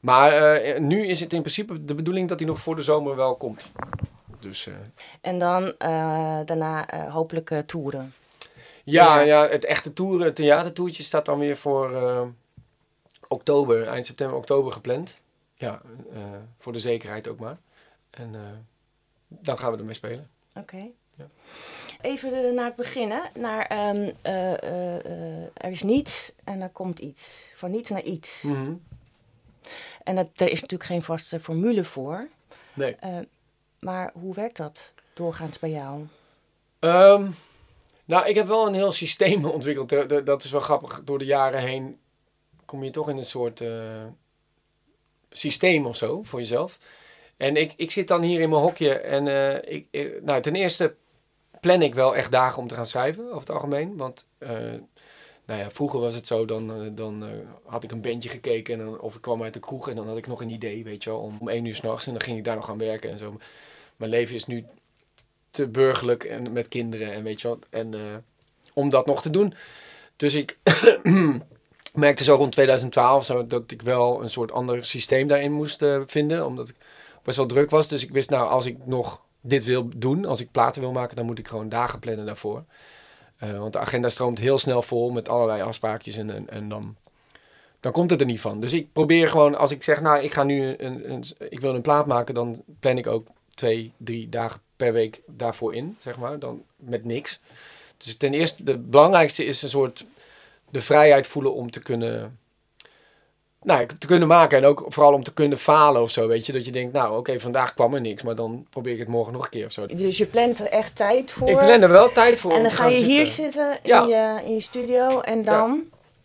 Maar 0.00 0.80
nu 0.80 1.06
is 1.06 1.20
het 1.20 1.32
in 1.32 1.40
principe 1.40 1.84
de 1.84 1.94
bedoeling 1.94 2.28
dat 2.28 2.38
hij 2.38 2.48
nog 2.48 2.60
voor 2.60 2.76
de 2.76 2.82
zomer 2.82 3.16
wel 3.16 3.36
komt. 3.36 3.70
Dus 4.40 4.68
En 5.20 5.38
dan 5.38 5.74
daarna 6.46 6.86
hopelijk 7.10 7.62
toeren. 7.66 8.14
Ja, 8.84 9.18
Ja. 9.18 9.20
ja, 9.20 9.48
het 9.48 9.64
echte 9.64 9.92
tour, 9.92 10.20
het 10.24 10.34
theatertoertje 10.34 11.02
staat 11.02 11.24
dan 11.24 11.38
weer 11.38 11.56
voor 11.56 11.90
oktober, 13.28 13.86
eind 13.86 14.06
september, 14.06 14.36
oktober 14.36 14.72
gepland. 14.72 15.18
Ja, 15.54 15.80
voor 16.58 16.72
de 16.72 16.78
zekerheid 16.80 17.28
ook 17.28 17.38
maar. 17.38 17.58
En 18.10 18.34
dan 19.28 19.58
gaan 19.58 19.72
we 19.72 19.78
ermee 19.78 19.94
spelen. 19.94 20.30
Oké. 20.54 20.86
Even 22.00 22.54
naar 22.54 22.64
het 22.66 22.76
begin, 22.76 23.10
hè? 23.10 23.20
Naar 23.40 23.66
ehm, 23.66 24.10
eh, 24.22 24.52
eh, 24.62 25.04
eh, 25.04 25.42
er 25.54 25.70
is 25.70 25.82
niets 25.82 26.32
en 26.44 26.60
er 26.60 26.68
komt 26.68 26.98
iets. 26.98 27.44
Van 27.56 27.70
niets 27.70 27.90
naar 27.90 28.02
iets. 28.02 28.42
Mhm. 28.42 28.72
En 30.04 30.14
dat, 30.16 30.30
er 30.34 30.48
is 30.50 30.60
natuurlijk 30.60 30.90
geen 30.90 31.02
vaste 31.02 31.40
formule 31.40 31.84
voor. 31.84 32.28
Nee. 32.74 32.96
Maar 33.80 34.10
hoe 34.20 34.34
werkt 34.34 34.56
dat 34.56 34.92
doorgaans 35.14 35.58
bij 35.58 35.70
jou? 35.70 36.06
Ehm, 36.78 37.30
nou, 38.04 38.26
ik 38.28 38.34
heb 38.34 38.46
wel 38.46 38.66
een 38.66 38.74
heel 38.74 38.92
systeem 38.92 39.44
ontwikkeld. 39.56 39.88
De- 39.88 40.22
Dat 40.22 40.44
is 40.44 40.50
wel 40.50 40.60
grappig. 40.60 41.02
Door 41.04 41.18
de 41.18 41.24
jaren 41.24 41.60
heen 41.60 41.96
kom 42.64 42.84
je 42.84 42.90
toch 42.90 43.08
in 43.08 43.16
een 43.18 43.24
soort 43.24 43.62
systeem 45.30 45.86
of 45.86 45.96
zo 45.96 46.22
voor 46.22 46.38
jezelf. 46.38 46.78
En 47.36 47.56
ik, 47.56 47.72
ik 47.76 47.90
zit 47.90 48.08
dan 48.08 48.22
hier 48.22 48.40
in 48.40 48.48
mijn 48.48 48.62
hokje 48.62 48.94
en 48.98 49.26
ik, 49.72 49.86
ik- 49.90 50.22
nou, 50.22 50.42
ten 50.42 50.54
eerste 50.54 50.94
plan 51.64 51.82
ik 51.82 51.94
wel 51.94 52.16
echt 52.16 52.30
dagen 52.30 52.62
om 52.62 52.68
te 52.68 52.74
gaan 52.74 52.86
schrijven 52.86 53.24
over 53.26 53.38
het 53.38 53.50
algemeen. 53.50 53.96
Want 53.96 54.26
eh, 54.38 54.50
nou 55.44 55.60
ja, 55.60 55.70
vroeger 55.70 56.00
was 56.00 56.14
het 56.14 56.26
zo, 56.26 56.44
dan, 56.44 56.72
eh, 56.72 56.90
dan 56.92 57.24
eh, 57.24 57.30
had 57.64 57.84
ik 57.84 57.92
een 57.92 58.00
bandje 58.00 58.28
gekeken 58.28 58.78
en 58.78 58.84
dan, 58.84 59.00
of 59.00 59.14
ik 59.14 59.20
kwam 59.20 59.42
uit 59.42 59.52
de 59.52 59.60
kroeg 59.60 59.88
en 59.88 59.96
dan 59.96 60.08
had 60.08 60.16
ik 60.16 60.26
nog 60.26 60.40
een 60.40 60.50
idee, 60.50 60.84
weet 60.84 61.04
je 61.04 61.10
wel, 61.10 61.18
om, 61.18 61.36
om 61.40 61.48
één 61.48 61.64
uur 61.64 61.74
s'nachts 61.74 62.06
en 62.06 62.12
dan 62.12 62.22
ging 62.22 62.38
ik 62.38 62.44
daar 62.44 62.56
nog 62.56 62.70
aan 62.70 62.78
werken 62.78 63.10
en 63.10 63.18
zo. 63.18 63.36
Mijn 63.96 64.10
leven 64.10 64.34
is 64.34 64.46
nu 64.46 64.64
te 65.50 65.68
burgerlijk 65.68 66.24
en 66.24 66.52
met 66.52 66.68
kinderen 66.68 67.12
en 67.12 67.22
weet 67.22 67.40
je 67.40 67.48
wat, 67.48 67.58
en 67.70 67.94
om 68.72 68.88
dat 68.88 69.06
nog 69.06 69.22
te 69.22 69.30
doen. 69.30 69.54
Dus 70.16 70.34
ik 70.34 70.58
merkte 71.94 72.24
zo 72.24 72.34
rond 72.34 72.52
2012 72.52 73.24
zo, 73.24 73.46
dat 73.46 73.70
ik 73.70 73.82
wel 73.82 74.22
een 74.22 74.30
soort 74.30 74.52
ander 74.52 74.84
systeem 74.84 75.26
daarin 75.26 75.52
moest 75.52 75.84
vinden, 76.06 76.46
omdat 76.46 76.68
ik 76.68 76.76
best 77.22 77.36
wel 77.36 77.46
druk 77.46 77.70
was. 77.70 77.88
Dus 77.88 78.02
ik 78.02 78.10
wist, 78.10 78.30
nou, 78.30 78.48
als 78.48 78.66
ik 78.66 78.86
nog 78.86 79.22
dit 79.46 79.64
wil 79.64 79.88
doen, 79.96 80.24
als 80.24 80.40
ik 80.40 80.50
platen 80.50 80.80
wil 80.80 80.92
maken, 80.92 81.16
dan 81.16 81.26
moet 81.26 81.38
ik 81.38 81.48
gewoon 81.48 81.68
dagen 81.68 81.98
plannen 81.98 82.26
daarvoor. 82.26 82.64
Eh, 83.36 83.58
want 83.58 83.72
de 83.72 83.78
agenda 83.78 84.08
stroomt 84.08 84.38
heel 84.38 84.58
snel 84.58 84.82
vol 84.82 85.10
met 85.10 85.28
allerlei 85.28 85.62
afspraakjes 85.62 86.16
en, 86.16 86.30
en, 86.30 86.50
en 86.50 86.68
dan, 86.68 86.96
dan 87.80 87.92
komt 87.92 88.10
het 88.10 88.20
er 88.20 88.26
niet 88.26 88.40
van. 88.40 88.60
Dus 88.60 88.72
ik 88.72 88.92
probeer 88.92 89.28
gewoon, 89.28 89.54
als 89.54 89.70
ik 89.70 89.82
zeg, 89.82 90.00
nou, 90.00 90.22
ik 90.22 90.32
ga 90.32 90.42
nu 90.42 90.74
een, 90.78 91.10
een, 91.12 91.24
ik 91.48 91.60
wil 91.60 91.74
een 91.74 91.82
plaat 91.82 92.06
maken, 92.06 92.34
dan 92.34 92.62
plan 92.80 92.98
ik 92.98 93.06
ook 93.06 93.26
twee, 93.54 93.92
drie 93.96 94.28
dagen 94.28 94.60
per 94.76 94.92
week 94.92 95.20
daarvoor 95.26 95.74
in, 95.74 95.96
zeg 96.00 96.18
maar, 96.18 96.38
dan 96.38 96.62
met 96.76 97.04
niks. 97.04 97.40
Dus 97.96 98.16
ten 98.16 98.34
eerste, 98.34 98.64
de 98.64 98.78
belangrijkste 98.78 99.44
is 99.44 99.62
een 99.62 99.68
soort 99.68 100.06
de 100.70 100.80
vrijheid 100.80 101.26
voelen 101.26 101.54
om 101.54 101.70
te 101.70 101.80
kunnen, 101.80 102.38
nou, 103.64 103.86
te 103.98 104.06
kunnen 104.06 104.28
maken 104.28 104.58
en 104.58 104.64
ook 104.64 104.84
vooral 104.88 105.12
om 105.12 105.22
te 105.22 105.32
kunnen 105.32 105.58
falen 105.58 106.02
of 106.02 106.10
zo, 106.10 106.26
weet 106.26 106.46
je, 106.46 106.52
dat 106.52 106.64
je 106.64 106.72
denkt, 106.72 106.92
nou, 106.92 107.18
oké, 107.18 107.40
vandaag 107.40 107.74
kwam 107.74 107.94
er 107.94 108.00
niks, 108.00 108.22
maar 108.22 108.34
dan 108.34 108.66
probeer 108.70 108.92
ik 108.92 108.98
het 108.98 109.08
morgen 109.08 109.32
nog 109.32 109.44
een 109.44 109.50
keer 109.50 109.66
of 109.66 109.72
zo. 109.72 109.86
Dus 109.86 110.18
je 110.18 110.26
plant 110.26 110.60
er 110.60 110.66
echt 110.66 110.96
tijd 110.96 111.32
voor. 111.32 111.48
Ik 111.48 111.58
plan 111.58 111.82
er 111.82 111.88
wel 111.88 112.12
tijd 112.12 112.38
voor. 112.38 112.52
En 112.52 112.62
dan 112.62 112.70
ga 112.70 112.86
je 112.86 112.96
hier 113.04 113.26
zitten. 113.26 113.52
zitten 113.52 113.78
in, 113.82 113.88
Ja. 113.88 114.04
je, 114.06 114.46
in 114.46 114.54
je 114.54 114.60
studio 114.60 115.20
en 115.20 115.42
dan... 115.42 115.82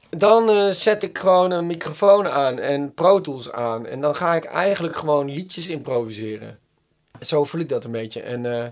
Dan 0.10 0.50
eh, 0.50 0.70
zet 0.70 1.04
ik 1.04 1.18
gewoon 1.18 1.52
een 1.52 1.68
microfoon 1.68 2.28
aan 2.28 2.60
en 2.60 2.94
Pro 2.94 3.22
Tools 3.22 3.52
aan. 3.52 3.86
En 3.86 4.02
dan 4.02 4.16
ga 4.16 4.36
ik 4.36 4.46
eigenlijk 4.46 4.96
gewoon 4.96 5.32
liedjes 5.32 5.68
improviseren. 5.68 6.60
Zo 7.20 7.44
voel 7.44 7.62
ik 7.62 7.70
dat 7.70 7.84
een 7.84 7.92
beetje. 7.92 8.22
En, 8.22 8.46
eh, 8.46 8.66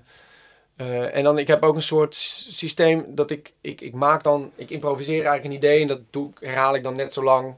eh, 0.76 1.16
en 1.16 1.24
dan, 1.24 1.38
ik 1.38 1.48
heb 1.48 1.64
ook 1.64 1.76
een 1.76 1.82
soort 1.82 2.16
systeem 2.16 3.06
dat 3.08 3.32
ik, 3.32 3.54
ik, 3.62 3.82
ik 3.82 3.94
maak 3.94 4.24
dan, 4.24 4.52
ik 4.56 4.70
improviseer 4.70 5.26
eigenlijk 5.26 5.46
een 5.46 5.52
idee 5.52 5.82
en 5.82 5.88
dat 5.88 6.00
doe, 6.10 6.30
herhaal 6.40 6.76
ik 6.76 6.84
dan 6.84 6.96
net 6.96 7.14
zo 7.14 7.24
lang 7.24 7.56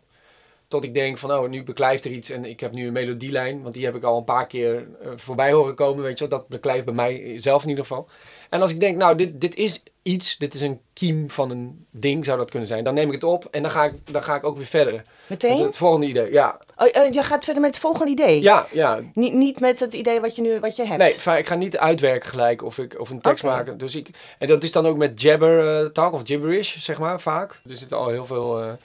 tot 0.69 0.83
ik 0.83 0.93
denk 0.93 1.17
van, 1.17 1.31
oh, 1.31 1.49
nu 1.49 1.63
beklijft 1.63 2.05
er 2.05 2.11
iets 2.11 2.29
en 2.29 2.45
ik 2.45 2.59
heb 2.59 2.71
nu 2.71 2.87
een 2.87 2.93
melodielijn, 2.93 3.61
want 3.61 3.73
die 3.73 3.85
heb 3.85 3.95
ik 3.95 4.03
al 4.03 4.17
een 4.17 4.23
paar 4.23 4.47
keer 4.47 4.87
eh, 5.01 5.11
voorbij 5.15 5.51
horen 5.51 5.75
komen, 5.75 6.03
weet 6.03 6.19
je 6.19 6.27
wel. 6.27 6.39
Dat 6.39 6.47
beklijft 6.47 6.85
bij 6.85 6.93
mij 6.93 7.39
zelf 7.39 7.63
in 7.63 7.69
ieder 7.69 7.85
geval. 7.85 8.07
En 8.49 8.61
als 8.61 8.71
ik 8.71 8.79
denk, 8.79 8.97
nou, 8.97 9.15
dit, 9.15 9.41
dit 9.41 9.55
is 9.55 9.83
iets, 10.01 10.37
dit 10.37 10.53
is 10.53 10.61
een 10.61 10.81
kiem 10.93 11.29
van 11.29 11.49
een 11.49 11.85
ding, 11.91 12.25
zou 12.25 12.37
dat 12.37 12.49
kunnen 12.49 12.67
zijn. 12.67 12.83
Dan 12.83 12.93
neem 12.93 13.07
ik 13.07 13.13
het 13.13 13.23
op 13.23 13.45
en 13.51 13.61
dan 13.61 13.71
ga 13.71 13.83
ik, 13.83 13.93
dan 14.11 14.23
ga 14.23 14.35
ik 14.35 14.43
ook 14.43 14.57
weer 14.57 14.65
verder. 14.65 14.93
Met 14.93 15.05
Meteen? 15.27 15.61
het 15.61 15.77
volgende 15.77 16.07
idee, 16.07 16.31
ja. 16.31 16.59
Oh, 16.77 16.87
eh, 16.91 17.13
je 17.13 17.23
gaat 17.23 17.43
verder 17.43 17.61
met 17.61 17.71
het 17.71 17.81
volgende 17.81 18.11
idee? 18.11 18.41
Ja, 18.41 18.67
ja. 18.71 18.99
Niet, 19.13 19.33
niet 19.33 19.59
met 19.59 19.79
het 19.79 19.93
idee 19.93 20.19
wat 20.19 20.35
je 20.35 20.41
nu 20.41 20.59
wat 20.59 20.75
je 20.75 20.85
hebt? 20.85 21.25
Nee, 21.25 21.37
ik 21.37 21.47
ga 21.47 21.55
niet 21.55 21.77
uitwerken 21.77 22.29
gelijk 22.29 22.63
of, 22.63 22.77
ik, 22.77 22.99
of 22.99 23.09
een 23.09 23.21
tekst 23.21 23.43
maken. 23.43 23.77
Dus 23.77 23.95
ik, 23.95 24.09
en 24.37 24.47
dat 24.47 24.63
is 24.63 24.71
dan 24.71 24.85
ook 24.85 24.97
met 24.97 25.21
jabber 25.21 25.79
eh, 25.79 25.85
talk 25.85 26.13
of 26.13 26.21
gibberish, 26.23 26.77
zeg 26.77 26.99
maar, 26.99 27.19
vaak. 27.19 27.61
Er 27.69 27.75
zit 27.75 27.93
al 27.93 28.07
heel 28.07 28.25
veel 28.25 28.77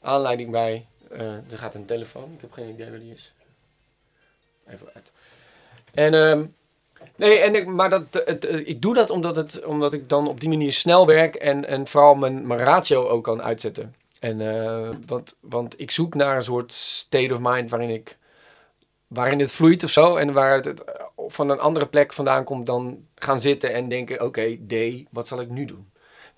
aanleiding 0.00 0.50
bij. 0.50 0.86
Eh, 1.12 1.52
er 1.52 1.58
gaat 1.58 1.74
een 1.74 1.86
telefoon, 1.86 2.32
ik 2.34 2.40
heb 2.40 2.52
geen 2.52 2.68
idee 2.68 2.90
waar 2.90 2.98
die 2.98 3.12
is. 3.12 3.32
Even 4.66 4.88
uit. 4.94 5.12
En, 5.94 6.14
ehm, 6.14 6.46
nee, 7.16 7.38
en 7.38 7.54
ik, 7.54 7.66
maar 7.66 7.90
dat, 7.90 8.02
het, 8.24 8.44
eh, 8.44 8.68
ik 8.68 8.82
doe 8.82 8.94
dat 8.94 9.10
omdat, 9.10 9.36
het, 9.36 9.64
omdat 9.64 9.92
ik 9.92 10.08
dan 10.08 10.28
op 10.28 10.40
die 10.40 10.48
manier 10.48 10.72
snel 10.72 11.06
werk 11.06 11.34
en, 11.34 11.66
en 11.66 11.86
vooral 11.86 12.14
mijn, 12.14 12.46
mijn 12.46 12.60
ratio 12.60 13.08
ook 13.08 13.24
kan 13.24 13.42
uitzetten. 13.42 13.94
En, 14.20 14.40
eh, 14.40 14.90
want, 15.06 15.34
want 15.40 15.80
ik 15.80 15.90
zoek 15.90 16.14
naar 16.14 16.36
een 16.36 16.42
soort 16.42 16.72
state 16.72 17.32
of 17.34 17.38
mind 17.40 17.70
waarin 17.70 17.90
ik 17.90 18.18
waarin 19.12 19.40
het 19.40 19.52
vloeit 19.52 19.84
of 19.84 19.90
zo. 19.90 20.16
En 20.16 20.32
waar 20.32 20.54
het, 20.54 20.84
eh, 20.84 21.04
van 21.28 21.50
een 21.50 21.58
andere 21.60 21.86
plek 21.86 22.12
vandaan 22.12 22.44
komt 22.44 22.66
dan 22.66 23.06
gaan 23.14 23.40
zitten 23.40 23.72
en 23.72 23.88
denken, 23.88 24.22
oké, 24.22 24.58
D, 24.66 24.74
wat 25.10 25.28
zal 25.28 25.40
ik 25.40 25.48
nu 25.48 25.64
doen? 25.64 25.91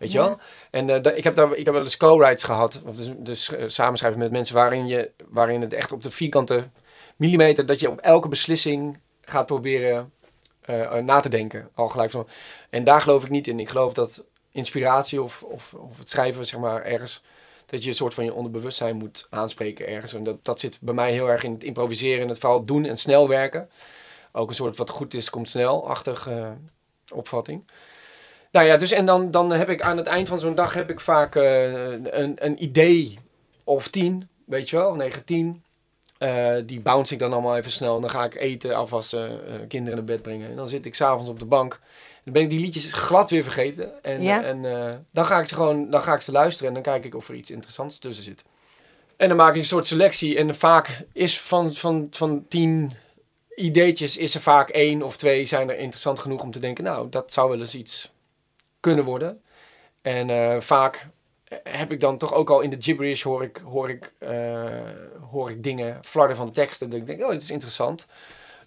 Weet 0.04 0.12
je 0.12 0.18
Ja. 0.18 0.26
wel? 0.26 0.38
En 0.70 0.90
eh, 0.90 1.02
da- 1.02 1.10
ik 1.12 1.24
heb 1.24 1.34
daar, 1.34 1.54
ik 1.54 1.64
heb 1.64 1.74
wel 1.74 1.82
eens 1.82 1.96
co-writes 1.96 2.42
gehad, 2.42 2.82
of 2.86 2.96
dus, 2.96 3.10
dus 3.16 3.48
eh, 3.54 3.64
samenschrijven 3.68 4.20
met 4.20 4.30
mensen 4.30 4.54
waarin, 4.54 4.86
je, 4.86 5.10
waarin 5.28 5.60
het 5.60 5.72
echt 5.72 5.92
op 5.92 6.02
de 6.02 6.10
vierkante 6.10 6.68
millimeter, 7.16 7.66
dat 7.66 7.80
je 7.80 7.90
op 7.90 7.98
elke 8.00 8.28
beslissing 8.28 9.00
gaat 9.20 9.46
proberen 9.46 10.12
eh, 10.60 10.94
na 10.96 11.20
te 11.20 11.28
denken. 11.28 11.68
Al 11.74 11.88
gelijk 11.88 12.10
van. 12.10 12.26
En 12.70 12.84
daar 12.84 13.00
geloof 13.00 13.24
ik 13.24 13.30
niet 13.30 13.46
in. 13.48 13.60
Ik 13.60 13.68
geloof 13.68 13.92
dat 13.92 14.24
inspiratie 14.50 15.22
of, 15.22 15.42
of, 15.42 15.74
of 15.74 15.98
het 15.98 16.10
schrijven, 16.10 16.46
zeg 16.46 16.60
maar, 16.60 16.82
ergens, 16.82 17.22
dat 17.66 17.82
je 17.82 17.88
een 17.88 17.94
soort 17.94 18.14
van 18.14 18.24
je 18.24 18.34
onderbewustzijn 18.34 18.96
moet 18.96 19.26
aanspreken 19.30 19.86
ergens. 19.88 20.12
En 20.14 20.24
dat, 20.24 20.38
dat 20.44 20.60
zit 20.60 20.78
bij 20.80 20.94
mij 20.94 21.12
heel 21.12 21.28
erg 21.30 21.42
in 21.42 21.52
het 21.52 21.64
improviseren 21.64 22.22
en 22.22 22.28
het 22.28 22.38
vooral 22.38 22.64
doen 22.64 22.84
en 22.84 22.96
snel 22.96 23.28
werken. 23.28 23.68
Ook 24.32 24.48
een 24.48 24.54
soort 24.54 24.76
wat 24.76 24.90
goed 24.90 25.14
is, 25.14 25.30
komt 25.30 25.50
snel-achtig 25.50 26.26
eh, 26.28 26.50
opvatting. 27.12 27.64
Nou 28.54 28.66
ja, 28.66 28.76
dus 28.76 28.90
en 28.90 29.06
dan, 29.06 29.30
dan 29.30 29.52
heb 29.52 29.68
ik 29.68 29.82
aan 29.82 29.96
het 29.96 30.06
eind 30.06 30.28
van 30.28 30.38
zo'n 30.38 30.54
dag 30.54 30.74
heb 30.74 30.90
ik 30.90 31.00
vaak 31.00 31.34
eh, 31.36 31.90
een, 31.90 32.34
een 32.44 32.62
idee 32.62 33.18
of 33.64 33.88
tien, 33.88 34.28
weet 34.46 34.70
je 34.70 34.76
wel, 34.76 34.90
of 34.90 34.96
negen, 34.96 35.24
tien. 35.24 35.64
Eh, 36.18 36.54
die 36.66 36.80
bounce 36.80 37.12
ik 37.12 37.18
dan 37.18 37.32
allemaal 37.32 37.56
even 37.56 37.70
snel. 37.70 37.94
En 37.94 38.00
dan 38.00 38.10
ga 38.10 38.24
ik 38.24 38.34
eten, 38.34 38.76
afwassen, 38.76 39.46
eh, 39.46 39.54
kinderen 39.68 39.96
naar 39.96 40.06
bed 40.06 40.22
brengen. 40.22 40.50
En 40.50 40.56
dan 40.56 40.68
zit 40.68 40.86
ik 40.86 40.94
s'avonds 40.94 41.30
op 41.30 41.38
de 41.38 41.44
bank. 41.44 41.80
Dan 42.24 42.32
ben 42.32 42.42
ik 42.42 42.50
die 42.50 42.60
liedjes 42.60 42.92
glad 42.92 43.30
weer 43.30 43.42
vergeten. 43.42 44.02
En, 44.02 44.22
Ja. 44.22 44.42
en 44.42 44.62
dan 45.12 45.26
ga 45.26 45.40
ik 45.40 45.46
ze 45.46 45.54
gewoon 45.54 45.90
dan 45.90 46.02
ga 46.02 46.14
ik 46.14 46.20
ze 46.20 46.32
luisteren. 46.32 46.68
En 46.68 46.74
dan 46.74 46.92
kijk 46.92 47.04
ik 47.04 47.14
of 47.14 47.28
er 47.28 47.34
iets 47.34 47.50
interessants 47.50 47.98
tussen 47.98 48.24
zit. 48.24 48.42
En 49.16 49.28
dan 49.28 49.36
maak 49.36 49.52
ik 49.54 49.58
een 49.58 49.64
soort 49.64 49.86
selectie. 49.86 50.36
En 50.38 50.54
vaak 50.54 51.06
is 51.12 51.40
van, 51.40 51.72
van, 51.72 52.06
van 52.10 52.44
tien 52.48 52.92
ideetjes 53.54 54.16
is 54.16 54.34
er 54.34 54.40
vaak 54.40 54.68
één 54.70 55.02
of 55.02 55.16
twee 55.16 55.44
zijn 55.44 55.70
er 55.70 55.78
interessant 55.78 56.18
genoeg 56.18 56.42
om 56.42 56.50
te 56.50 56.58
denken. 56.58 56.84
Nou, 56.84 57.08
dat 57.08 57.32
zou 57.32 57.50
wel 57.50 57.60
eens 57.60 57.74
iets 57.74 58.12
kunnen 58.84 59.04
worden. 59.04 59.42
En 60.02 60.30
eh, 60.30 60.60
vaak 60.60 61.08
heb 61.62 61.92
ik 61.92 62.00
dan 62.00 62.18
toch 62.18 62.34
ook 62.34 62.50
al 62.50 62.60
in 62.60 62.70
de 62.70 62.82
gibberish 62.82 63.22
hoor 63.22 63.42
ik, 63.42 63.56
hoor 63.56 63.90
ik, 63.90 64.14
eh, 64.18 64.90
hoor 65.30 65.50
ik 65.50 65.62
dingen 65.62 66.04
flarden 66.04 66.36
van 66.36 66.52
teksten. 66.52 66.90
Dat 66.90 67.00
ik 67.00 67.06
denk, 67.06 67.22
oh, 67.22 67.30
dit 67.30 67.42
is 67.42 67.50
interessant. 67.50 68.06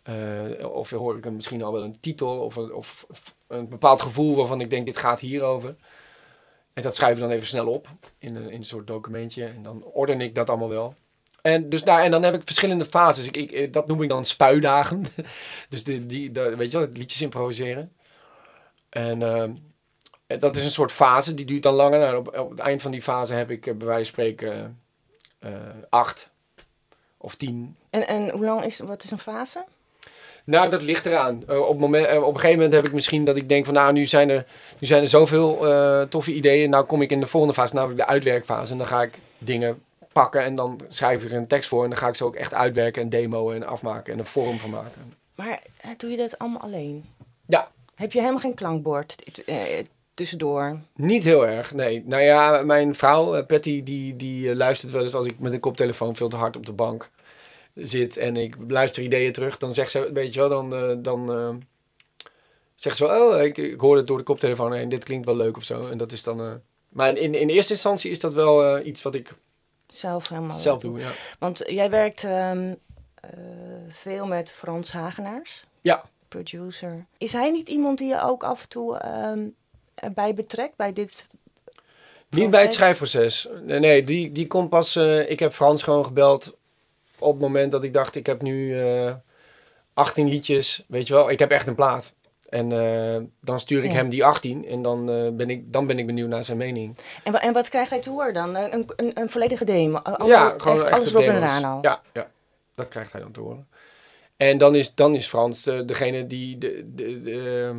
Eh, 0.04 0.74
of 0.74 0.90
hoor 0.90 1.18
ik 1.18 1.26
een, 1.26 1.36
misschien 1.36 1.64
al 1.64 1.74
wel 1.74 1.84
een 1.84 2.00
titel 2.00 2.40
of, 2.40 2.58
of, 2.58 3.08
een 3.48 3.70
bepaald 3.70 4.02
gevoel 4.02 4.36
waarvan 4.36 4.62
ik 4.62 4.70
denk, 4.70 4.86
dit 4.86 4.98
gaat 4.98 5.20
hierover. 5.20 5.76
En 6.74 6.84
dat 6.84 6.96
schrijf 6.96 7.14
ik 7.14 7.22
dan 7.22 7.32
even 7.32 7.48
snel 7.48 7.68
op 7.68 7.88
in 8.18 8.36
een, 8.36 8.50
in 8.50 8.58
een 8.58 8.66
soort 8.66 8.88
documentje. 8.88 9.46
En 9.46 9.64
dan 9.64 9.84
orden 9.84 10.22
ik 10.22 10.36
dat 10.36 10.50
allemaal 10.50 10.70
wel. 10.70 10.96
En, 11.42 11.70
dus, 11.70 11.84
nou, 11.84 12.02
en 12.02 12.12
dan 12.12 12.24
heb 12.24 12.34
ik 12.34 12.42
verschillende 12.46 12.86
fases. 12.86 13.28
Ik, 13.28 13.52
ik, 13.52 13.74
dat 13.74 13.88
noem 13.88 14.02
ik 14.02 14.10
dan 14.10 14.26
spuidagen. 14.26 15.06
dus 15.70 15.84
die, 15.84 16.06
die, 16.06 16.32
de, 16.32 16.56
weet 16.56 16.72
je 16.72 16.78
wel, 16.78 16.88
liedjes 16.92 17.22
improviseren. 17.22 17.92
En 18.90 19.22
ehm, 19.22 19.54
en 19.77 19.77
dat 20.28 20.56
is 20.56 20.66
een 20.66 20.72
soort 20.72 20.92
fase, 20.92 21.34
die 21.34 21.46
duurt 21.46 21.64
dan 21.64 21.74
langer. 21.74 22.00
Nou, 22.00 22.18
op, 22.18 22.38
op 22.38 22.50
het 22.50 22.60
eind 22.60 22.82
van 22.82 22.92
die 22.92 23.02
fase 23.02 23.34
heb 23.34 23.52
ik 23.52 23.66
eh, 23.68 23.74
bij 23.74 23.88
wijze 23.88 24.04
van 24.04 24.14
spreken 24.14 24.80
eh, 25.40 25.54
eh, 25.54 25.60
acht 25.90 26.30
of 27.18 27.36
tien. 27.36 27.76
En, 27.90 28.08
en 28.08 28.30
hoe 28.30 28.46
lang 28.46 28.64
is, 28.64 28.80
wat 28.80 29.04
is 29.04 29.12
een 29.12 29.20
fase? 29.20 29.66
Nou, 30.44 30.70
dat 30.70 30.82
ligt 30.82 31.06
eraan. 31.06 31.44
Eh, 31.48 31.68
op, 31.68 31.80
moment, 31.80 32.06
eh, 32.06 32.24
op 32.24 32.34
een 32.34 32.40
gegeven 32.40 32.56
moment 32.56 32.74
heb 32.74 32.86
ik 32.86 32.94
misschien 32.94 33.26
dat 33.26 33.36
ik 33.36 33.50
denk 33.50 33.66
van... 33.66 33.74
nou, 33.74 33.94
nu 33.94 34.06
zijn 34.06 34.30
er, 34.30 34.46
nu 34.80 34.88
zijn 34.88 35.02
er 35.02 35.08
zoveel 35.08 35.68
eh, 35.68 36.02
toffe 36.02 36.34
ideeën. 36.34 36.70
Nou 36.70 36.86
kom 36.86 37.02
ik 37.02 37.12
in 37.12 37.20
de 37.20 37.28
volgende 37.28 37.56
fase, 37.56 37.76
namelijk 37.76 38.00
de 38.00 38.06
uitwerkfase. 38.06 38.72
En 38.72 38.78
dan 38.78 38.88
ga 38.88 39.02
ik 39.02 39.20
dingen 39.38 39.82
pakken 40.12 40.44
en 40.44 40.56
dan 40.56 40.80
schrijf 40.88 41.24
ik 41.24 41.32
er 41.32 41.38
een 41.38 41.48
tekst 41.48 41.70
voor. 41.70 41.84
En 41.84 41.90
dan 41.90 41.98
ga 41.98 42.08
ik 42.08 42.16
ze 42.16 42.26
ook 42.26 42.36
echt 42.36 42.54
uitwerken 42.54 43.02
en 43.02 43.10
demoen 43.10 43.54
en 43.54 43.68
afmaken 43.68 44.14
en 44.14 44.20
een 44.20 44.26
vorm 44.26 44.58
van 44.58 44.70
maken. 44.70 45.14
Maar 45.36 45.62
eh, 45.82 45.90
doe 45.98 46.10
je 46.10 46.18
dat 46.18 46.38
allemaal 46.38 46.62
alleen? 46.62 47.06
Ja. 47.46 47.68
Heb 47.96 48.12
je 48.12 48.20
helemaal 48.20 48.42
geen 48.42 48.54
klankbord 48.54 49.44
eh, 49.46 49.56
tussendoor? 50.18 50.80
Niet 50.96 51.24
heel 51.24 51.48
erg, 51.48 51.74
nee. 51.74 52.04
Nou 52.06 52.24
ja, 52.24 52.62
mijn 52.62 52.96
vrouw, 52.96 53.36
eh, 53.36 53.46
Patty, 53.46 53.84
die, 53.84 54.16
die 54.16 54.50
eh, 54.50 54.56
luistert 54.56 54.92
wel 54.92 55.04
eens 55.04 55.14
als 55.14 55.26
ik 55.26 55.40
met 55.40 55.54
een 55.54 55.60
koptelefoon 55.60 56.16
veel 56.16 56.30
te 56.30 56.36
hard 56.36 56.56
op 56.56 56.66
de 56.66 56.74
bank 56.74 57.10
zit 57.74 58.18
en 58.18 58.38
ik 58.38 58.56
luister 58.68 59.04
ideeën 59.04 59.32
terug. 59.32 59.58
Dan 59.58 59.74
zegt 59.74 59.92
ze, 59.92 60.12
weet 60.14 60.34
je 60.34 60.40
wel, 60.40 60.50
dan, 60.50 60.76
eh, 60.76 60.96
dan 60.98 61.64
zegt 62.76 62.98
ze 62.98 63.08
wel, 63.08 63.32
oh, 63.32 63.42
ik, 63.44 63.58
ik 63.58 63.80
hoor 63.80 63.98
het 63.98 64.08
door 64.08 64.18
de 64.18 64.24
koptelefoon 64.24 64.74
heen, 64.74 64.90
dit 64.90 65.04
klinkt 65.04 65.26
wel 65.26 65.36
leuk 65.36 65.58
of 65.58 65.64
zo. 65.64 65.88
En 65.88 65.98
dat 65.98 66.12
is 66.12 66.24
dan... 66.24 66.62
maar 66.90 67.18
in, 67.18 67.36
in 67.36 67.50
eerste 67.50 67.74
instantie 67.74 68.12
is 68.12 68.20
dat 68.20 68.34
wel 68.34 68.86
iets 68.86 69.02
wat 69.02 69.16
ik 69.16 69.34
Zelf 69.88 70.28
helemaal 70.28 70.58
zelf 70.58 70.80
doe, 70.80 71.00
ja. 71.00 71.12
Want 71.40 71.64
jij 71.66 71.90
werkt 71.90 72.24
ehm, 72.24 72.74
eh, 73.16 73.30
veel 73.90 74.26
met 74.26 74.52
Frans 74.52 74.92
Hagenaars. 74.92 75.66
Ja. 75.82 76.04
Producer. 76.28 77.06
Is 77.18 77.34
hij 77.34 77.52
niet 77.52 77.68
iemand 77.68 77.98
die 77.98 78.08
je 78.08 78.22
ook 78.22 78.44
af 78.44 78.62
en 78.62 78.70
toe 78.70 78.98
ehm, 78.98 79.48
erbij 80.00 80.34
betrekt 80.34 80.76
bij 80.76 80.94
dit? 80.94 81.28
Niet 82.30 82.50
bij 82.50 82.62
het 82.62 82.70
proces? 82.70 82.74
schrijfproces. 82.76 83.48
Nee, 83.64 83.80
nee 83.80 84.04
die, 84.04 84.32
die 84.32 84.48
komt 84.48 84.70
pas... 84.70 84.96
eh, 84.96 85.30
ik 85.30 85.40
heb 85.40 85.54
Frans 85.54 85.84
gewoon 85.84 86.06
gebeld 86.06 86.56
op 87.20 87.32
het 87.32 87.42
moment 87.42 87.72
dat 87.72 87.84
ik 87.84 87.94
dacht... 87.94 88.16
ik 88.16 88.26
heb 88.26 88.42
nu 88.42 88.80
eh 88.80 89.14
18 89.94 90.28
liedjes, 90.30 90.84
weet 90.88 91.08
je 91.08 91.14
wel. 91.14 91.30
Ik 91.30 91.40
heb 91.40 91.52
echt 91.52 91.68
een 91.68 91.76
plaat. 91.76 92.14
En 92.50 92.72
eh, 92.72 93.22
dan 93.42 93.60
stuur 93.60 93.84
ik 93.84 93.92
Ja. 93.92 93.96
hem 93.98 94.10
die 94.10 94.26
18 94.26 94.66
en 94.68 94.82
dan, 94.82 95.12
eh, 95.12 95.30
ben 95.32 95.50
ik, 95.50 95.74
dan 95.74 95.88
ben 95.88 96.00
ik 96.00 96.06
benieuwd 96.06 96.30
naar 96.30 96.44
zijn 96.44 96.58
mening. 96.58 96.98
En, 97.24 97.42
en 97.42 97.54
wat 97.54 97.70
krijgt 97.70 97.90
hij 97.90 98.00
te 98.00 98.10
horen 98.10 98.34
dan? 98.34 98.56
Een, 98.56 98.86
een, 98.96 99.12
een 99.22 99.30
volledige 99.30 99.66
demo? 99.66 99.98
Al- 99.98 100.28
ja, 100.28 100.52
echt 100.54 100.62
gewoon 100.62 100.92
alles 100.92 101.12
erop 101.14 101.24
en 101.24 101.36
eraan 101.36 101.64
al? 101.64 101.80
Ja, 101.82 102.02
ja, 102.14 102.30
dat 102.76 102.88
krijgt 102.88 103.12
hij 103.12 103.22
dan 103.22 103.32
te 103.32 103.40
horen. 103.40 103.68
En 104.38 104.58
dan 104.58 104.76
is, 104.76 104.94
dan 104.94 105.16
is 105.16 105.28
Frans 105.28 105.66
eh, 105.68 105.80
degene 105.86 106.28
die... 106.28 106.58
De, 106.58 106.84
de, 106.96 107.22
de, 107.22 107.70
eh, 107.72 107.78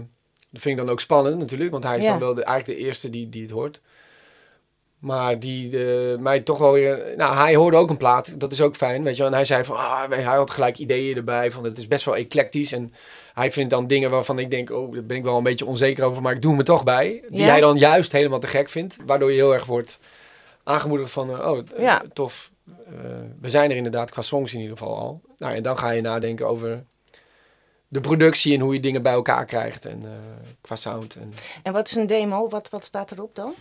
dat 0.51 0.61
vind 0.63 0.79
ik 0.79 0.85
dan 0.85 0.93
ook 0.93 1.01
spannend 1.01 1.39
natuurlijk, 1.39 1.71
want 1.71 1.85
hij 1.85 1.99
is 1.99 2.05
Ja. 2.05 2.11
dan 2.11 2.19
wel 2.19 2.35
de, 2.35 2.45
eigenlijk 2.45 2.79
de 2.79 2.85
eerste 2.87 3.11
die, 3.11 3.29
die 3.29 3.43
het 3.43 3.51
hoort. 3.51 3.81
Maar 4.99 5.39
die 5.39 5.69
de, 5.69 6.17
mij 6.21 6.41
toch 6.41 6.59
wel 6.59 6.73
weer... 6.73 7.13
Nou, 7.17 7.37
hij 7.37 7.55
hoorde 7.55 7.77
ook 7.77 7.91
een 7.91 7.97
plaat, 7.97 8.41
dat 8.41 8.53
is 8.53 8.61
ook 8.61 8.77
fijn, 8.77 9.03
weet 9.03 9.13
je 9.17 9.19
wel. 9.23 9.31
En 9.31 9.37
hij 9.37 9.45
zei 9.45 9.65
van, 9.65 9.77
ah, 9.77 10.11
hij 10.11 10.23
had 10.23 10.51
gelijk 10.51 10.79
ideeën 10.79 11.17
erbij, 11.17 11.51
van 11.53 11.65
het 11.65 11.79
is 11.79 11.87
best 11.89 12.05
wel 12.05 12.17
eclectisch. 12.17 12.73
En 12.73 12.93
hij 13.35 13.53
vindt 13.53 13.71
dan 13.71 13.87
dingen 13.87 14.11
waarvan 14.11 14.39
ik 14.39 14.51
denk, 14.51 14.71
oh, 14.71 14.93
daar 14.95 15.05
ben 15.05 15.17
ik 15.17 15.23
wel 15.25 15.37
een 15.37 15.43
beetje 15.43 15.67
onzeker 15.67 16.05
over, 16.05 16.23
maar 16.23 16.35
ik 16.35 16.43
doe 16.43 16.55
me 16.57 16.63
toch 16.63 16.85
bij. 16.85 17.23
Die 17.29 17.41
Ja. 17.41 17.47
hij 17.49 17.61
dan 17.61 17.77
juist 17.77 18.13
helemaal 18.13 18.39
te 18.39 18.47
gek 18.47 18.69
vindt, 18.69 18.99
waardoor 19.07 19.31
je 19.31 19.37
heel 19.37 19.53
erg 19.55 19.65
wordt 19.65 19.99
aangemoedigd 20.65 21.11
van, 21.11 21.31
eh, 21.31 21.51
oh, 21.51 21.59
eh, 21.59 21.83
Ja. 21.83 22.03
tof. 22.13 22.51
Eh, 22.87 22.95
we 23.41 23.49
zijn 23.51 23.71
er 23.71 23.77
inderdaad 23.77 24.11
qua 24.11 24.23
songs 24.23 24.53
in 24.55 24.61
ieder 24.61 24.77
geval 24.79 24.97
al. 24.97 25.21
Nou, 25.39 25.55
en 25.55 25.63
dan 25.63 25.79
ga 25.79 25.91
je 25.91 26.01
nadenken 26.01 26.47
over 26.49 26.85
de 27.89 28.01
productie 28.01 28.55
en 28.55 28.61
hoe 28.61 28.75
je 28.75 28.81
dingen 28.81 29.03
bij 29.03 29.13
elkaar 29.13 29.45
krijgt 29.45 29.85
en 29.87 30.03
eh, 30.05 30.11
qua 30.61 30.77
sound. 30.77 31.15
En... 31.15 31.35
En 31.63 31.73
wat 31.73 31.87
is 31.89 31.95
een 31.95 32.07
demo? 32.07 32.49
Wat, 32.49 32.71
wat 32.71 32.85
staat 32.85 33.11
erop 33.11 33.35
dan? 33.35 33.55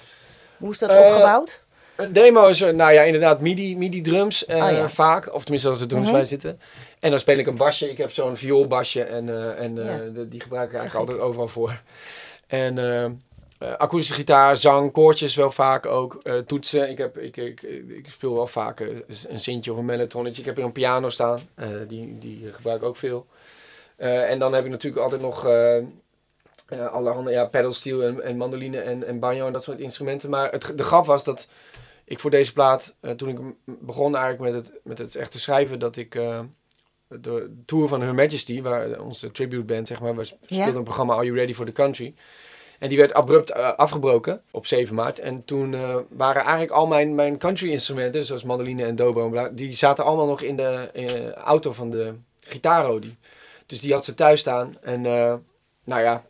Hoe 0.58 0.72
is 0.72 0.78
dat 0.80 0.90
Eh, 0.90 1.00
opgebouwd? 1.00 1.64
Een 1.96 2.14
demo 2.14 2.48
is, 2.48 2.62
eh, 2.62 2.74
nou 2.74 2.92
ja, 2.94 3.02
inderdaad 3.02 3.42
MIDI, 3.42 3.78
MIDI 3.78 4.02
drums 4.02 4.46
Oh 4.46 4.56
ja. 4.56 4.90
vaak. 4.90 5.34
Of 5.34 5.42
tenminste 5.42 5.70
als 5.70 5.82
er 5.82 5.88
drums 5.88 6.06
Mhm. 6.06 6.14
bij 6.16 6.26
zitten. 6.26 6.60
En 7.00 7.10
dan 7.10 7.20
speel 7.20 7.38
ik 7.38 7.48
een 7.48 7.58
basje. 7.58 7.90
Ik 7.90 7.98
heb 7.98 8.12
zo'n 8.12 8.38
vioolbasje 8.38 9.04
en, 9.04 9.58
en 9.58 9.76
Ja. 9.76 10.24
die 10.30 10.42
gebruik 10.42 10.68
ik 10.70 10.76
eigenlijk 10.76 10.94
ik. 10.94 10.96
altijd 10.96 11.20
overal 11.20 11.48
voor. 11.48 11.82
En 12.48 13.22
akoestische 13.78 14.14
gitaar, 14.14 14.58
zang, 14.58 14.92
koortjes 14.92 15.36
wel 15.36 15.52
vaak 15.52 15.86
ook. 15.86 16.22
toetsen. 16.46 16.90
Ik, 16.90 16.98
heb, 16.98 17.18
ik, 17.18 17.38
ik, 17.38 17.62
ik 17.88 18.06
speel 18.10 18.34
wel 18.34 18.48
vaak 18.48 18.80
een 19.28 19.40
sintje 19.40 19.72
of 19.72 19.78
een 19.78 19.86
mellotronetje. 19.86 20.40
Ik 20.40 20.46
heb 20.48 20.56
hier 20.56 20.66
een 20.66 20.72
piano 20.72 21.10
staan. 21.10 21.40
die, 21.88 22.18
die 22.18 22.50
gebruik 22.54 22.82
ik 22.82 22.88
ook 22.88 22.96
veel. 22.98 23.26
Eh, 23.98 24.30
en 24.30 24.40
dan 24.40 24.54
heb 24.54 24.66
ik 24.66 24.72
natuurlijk 24.72 25.04
altijd 25.04 25.22
nog... 25.22 25.46
eh 25.46 25.78
eh, 26.68 26.88
allerhande 26.88 27.32
ja, 27.32 27.46
pedalsteel 27.46 28.04
en, 28.04 28.22
en 28.24 28.38
mandoline 28.38 28.80
en, 28.80 29.04
en 29.04 29.20
banjo 29.20 29.46
en 29.48 29.54
dat 29.54 29.64
soort 29.64 29.80
instrumenten. 29.80 30.30
Maar 30.30 30.52
het, 30.52 30.74
de 30.76 30.84
grap 30.84 31.06
was 31.06 31.24
dat 31.24 31.48
ik 32.04 32.20
voor 32.20 32.30
deze 32.30 32.54
plaat, 32.54 32.96
toen 33.16 33.30
ik 33.30 33.40
begon 33.66 34.16
eigenlijk 34.16 34.54
met 34.54 34.66
het, 34.66 34.80
met 34.84 34.98
het 34.98 35.16
echte 35.16 35.40
schrijven, 35.40 35.80
dat 35.80 35.96
ik 35.96 36.16
eh, 36.16 36.40
de 37.08 37.56
tour 37.66 37.88
van 37.88 38.02
Her 38.02 38.16
Majesty, 38.16 38.62
waar 38.62 39.00
onze 39.02 39.32
tribute 39.32 39.64
band, 39.64 39.88
zeg 39.88 40.00
maar, 40.00 40.16
we 40.16 40.24
speelden 40.24 40.76
een 40.76 40.84
programma 40.84 41.14
Are 41.14 41.26
You 41.26 41.38
Ready 41.38 41.54
for 41.54 41.66
the 41.66 41.72
Country. 41.72 42.14
En 42.80 42.90
die 42.90 42.98
werd 42.98 43.14
abrupt 43.14 43.54
afgebroken 43.54 44.42
op 44.52 44.66
7 44.66 44.96
maart. 44.96 45.20
En 45.20 45.46
toen 45.46 45.76
waren 46.10 46.42
eigenlijk 46.42 46.72
al 46.72 46.88
mijn, 46.88 47.16
mijn 47.16 47.38
country 47.38 47.72
instrumenten, 47.72 48.26
zoals 48.26 48.44
mandoline 48.44 48.86
en 48.86 48.96
dobro, 48.96 49.26
en 49.26 49.32
bla, 49.32 49.50
die 49.50 49.74
zaten 49.74 50.04
allemaal 50.04 50.28
nog 50.28 50.42
in 50.42 50.56
de 50.56 51.34
auto 51.34 51.72
van 51.72 51.90
de 51.90 52.14
gitaarrodi. 52.40 53.18
Dus 53.68 53.80
die 53.80 53.94
had 53.94 54.06
ze 54.06 54.14
thuis 54.14 54.40
staan. 54.40 54.78
En 54.82 55.06
eh, 55.06 55.36
nou 55.84 56.02
ja, 56.02 56.24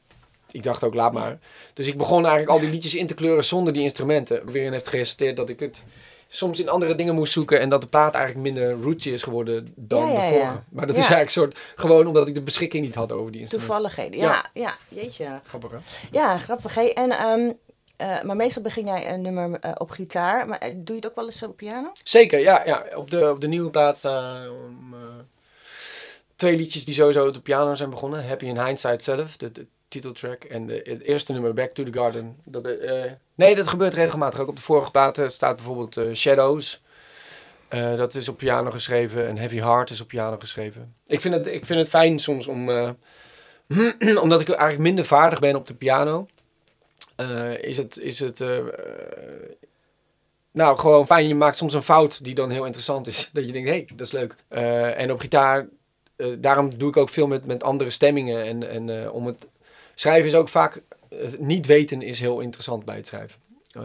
ik 0.51 0.63
dacht 0.63 0.83
ook, 0.83 0.93
laat 0.93 1.13
maar. 1.13 1.39
Dus 1.73 1.87
ik 1.87 1.97
begon 1.97 2.25
eigenlijk 2.25 2.49
al 2.49 2.59
die 2.59 2.69
liedjes 2.69 2.95
in 2.95 3.07
te 3.07 3.13
kleuren 3.13 3.43
zonder 3.43 3.73
die 3.73 3.83
instrumenten. 3.83 4.45
Waarin 4.45 4.71
heeft 4.71 4.87
geresulteerd 4.87 5.35
dat 5.35 5.49
ik 5.49 5.59
het 5.59 5.83
soms 6.27 6.59
in 6.59 6.69
andere 6.69 6.95
dingen 6.95 7.15
moest 7.15 7.33
zoeken. 7.33 7.59
En 7.59 7.69
dat 7.69 7.81
de 7.81 7.87
plaat 7.87 8.15
eigenlijk 8.15 8.45
minder 8.45 8.81
rootsy 8.81 9.09
is 9.09 9.23
geworden 9.23 9.73
dan 9.75 10.05
Ja, 10.05 10.11
ja, 10.11 10.15
de 10.15 10.21
ja. 10.21 10.29
vorige. 10.29 10.63
Maar 10.69 10.87
dat 10.87 10.95
is 10.95 11.09
eigenlijk 11.09 11.31
soort, 11.31 11.57
gewoon 11.75 12.07
omdat 12.07 12.27
ik 12.27 12.35
de 12.35 12.41
beschikking 12.41 12.85
niet 12.85 12.95
had 12.95 13.11
over 13.11 13.31
die 13.31 13.41
instrumenten. 13.41 13.75
Toevalligheden. 13.75 14.19
Ja, 14.19 14.49
ja, 14.53 14.77
jeetje. 14.87 15.39
Grappig 15.43 15.71
hè? 15.71 15.77
Ja, 16.11 16.37
grappig. 16.37 16.77
En, 16.77 17.11
ehm, 17.11 17.51
eh, 17.95 18.21
maar 18.21 18.35
meestal 18.35 18.63
begin 18.63 18.85
jij 18.85 19.13
een 19.13 19.21
nummer 19.21 19.59
eh, 19.59 19.71
op 19.77 19.89
gitaar. 19.89 20.47
Maar 20.47 20.59
doe 20.59 20.83
je 20.85 20.93
het 20.95 21.07
ook 21.07 21.15
wel 21.15 21.25
eens 21.25 21.43
op 21.43 21.57
piano? 21.57 21.91
Zeker, 22.03 22.39
ja. 22.39 22.65
ja. 22.65 22.85
Op, 22.95 23.11
de, 23.11 23.29
op 23.29 23.41
de 23.41 23.47
nieuwe 23.47 23.69
plaat 23.69 24.05
twee 26.37 26.55
liedjes 26.55 26.85
die 26.85 26.93
sowieso 26.93 27.27
op 27.27 27.33
de 27.33 27.41
piano 27.41 27.75
zijn 27.75 27.89
begonnen. 27.89 28.27
Happy 28.27 28.45
in 28.45 28.63
Hindsight 28.63 29.03
zelf, 29.03 29.37
de, 29.37 29.67
titeltrack. 29.87 30.43
En 30.43 30.67
de, 30.67 30.81
het 30.83 31.01
eerste 31.01 31.33
nummer, 31.33 31.53
Back 31.53 31.71
to 31.71 31.83
the 31.83 31.93
Garden. 31.93 32.35
Dat, 32.43 32.65
eh, 32.65 33.11
nee, 33.35 33.55
dat 33.55 33.67
gebeurt 33.67 33.93
regelmatig. 33.93 34.39
Ook 34.39 34.47
op 34.47 34.55
de 34.55 34.61
vorige 34.61 34.91
platen 34.91 35.31
staat 35.31 35.55
bijvoorbeeld 35.55 35.97
eh, 35.97 36.13
Shadows. 36.13 36.81
Eh, 37.67 37.95
dat 37.95 38.15
is 38.15 38.29
op 38.29 38.37
piano 38.37 38.71
geschreven. 38.71 39.27
En 39.27 39.37
Heavy 39.37 39.59
Heart 39.59 39.89
is 39.89 40.01
op 40.01 40.07
piano 40.07 40.37
geschreven. 40.39 40.95
Ik 41.05 41.21
vind 41.21 41.33
het, 41.33 41.47
ik 41.47 41.65
vind 41.65 41.79
het 41.79 41.89
fijn 41.89 42.19
soms 42.19 42.47
om... 42.47 42.69
omdat 44.23 44.41
ik 44.41 44.49
eigenlijk 44.49 44.79
minder 44.79 45.05
vaardig 45.05 45.39
ben 45.39 45.55
op 45.55 45.67
de 45.67 45.73
piano... 45.73 46.27
is 47.61 47.77
het... 47.77 47.99
Is 47.99 48.19
het 48.19 48.43
nou, 50.51 50.77
gewoon 50.77 51.05
fijn. 51.05 51.27
Je 51.27 51.35
maakt 51.35 51.57
soms 51.57 51.73
een 51.73 51.83
fout 51.83 52.23
die 52.23 52.35
dan 52.35 52.49
heel 52.49 52.65
interessant 52.65 53.07
is. 53.07 53.29
Dat 53.33 53.45
je 53.45 53.51
denkt, 53.51 53.69
hé, 53.69 53.75
hey, 53.75 53.89
dat 53.95 54.05
is 54.05 54.11
leuk. 54.11 54.35
En 54.97 55.11
op 55.11 55.19
gitaar, 55.19 55.67
eh, 56.17 56.27
daarom 56.37 56.77
doe 56.77 56.89
ik 56.89 56.97
ook 56.97 57.09
veel 57.09 57.27
met, 57.27 57.45
met 57.45 57.63
andere 57.63 57.89
stemmingen. 57.89 58.45
En, 58.45 58.69
en 58.69 59.03
eh, 59.03 59.13
om 59.13 59.25
het 59.25 59.47
schrijven 59.93 60.27
is 60.27 60.35
ook 60.35 60.49
vaak, 60.49 60.81
het 61.09 61.39
niet 61.39 61.65
weten 61.65 62.01
is 62.01 62.19
heel 62.19 62.39
interessant 62.39 62.85
bij 62.85 62.95
het 62.95 63.07
schrijven. 63.07 63.39
Eh, 63.71 63.83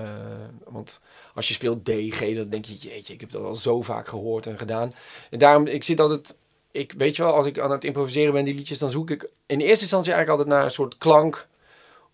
want 0.65 1.01
als 1.35 1.49
je 1.49 1.55
speelt 1.55 1.85
D, 1.85 1.91
G, 1.91 2.35
dan 2.35 2.49
denk 2.49 2.65
je, 2.65 2.75
jeetje, 2.75 3.13
ik 3.13 3.21
heb 3.21 3.31
dat 3.31 3.43
al 3.43 3.55
zo 3.55 3.83
vaak 3.83 4.09
gehoord 4.09 4.47
en 4.47 4.59
gedaan. 4.59 4.95
En 5.31 5.39
daarom, 5.39 5.67
ik 5.67 5.85
zit 5.85 6.01
altijd, 6.01 6.37
ik 6.71 6.93
weet 6.97 7.17
je 7.17 7.23
wel, 7.23 7.35
als 7.35 7.47
ik 7.47 7.59
aan 7.59 7.71
het 7.71 7.85
improviseren 7.85 8.33
ben, 8.33 8.45
die 8.45 8.55
liedjes, 8.55 8.79
dan 8.79 8.91
zoek 8.91 9.11
ik 9.11 9.31
in 9.47 9.61
eerste 9.61 9.83
instantie 9.83 10.13
eigenlijk 10.13 10.41
altijd 10.41 10.57
naar 10.57 10.65
een 10.65 10.75
soort 10.75 10.99
klank 10.99 11.49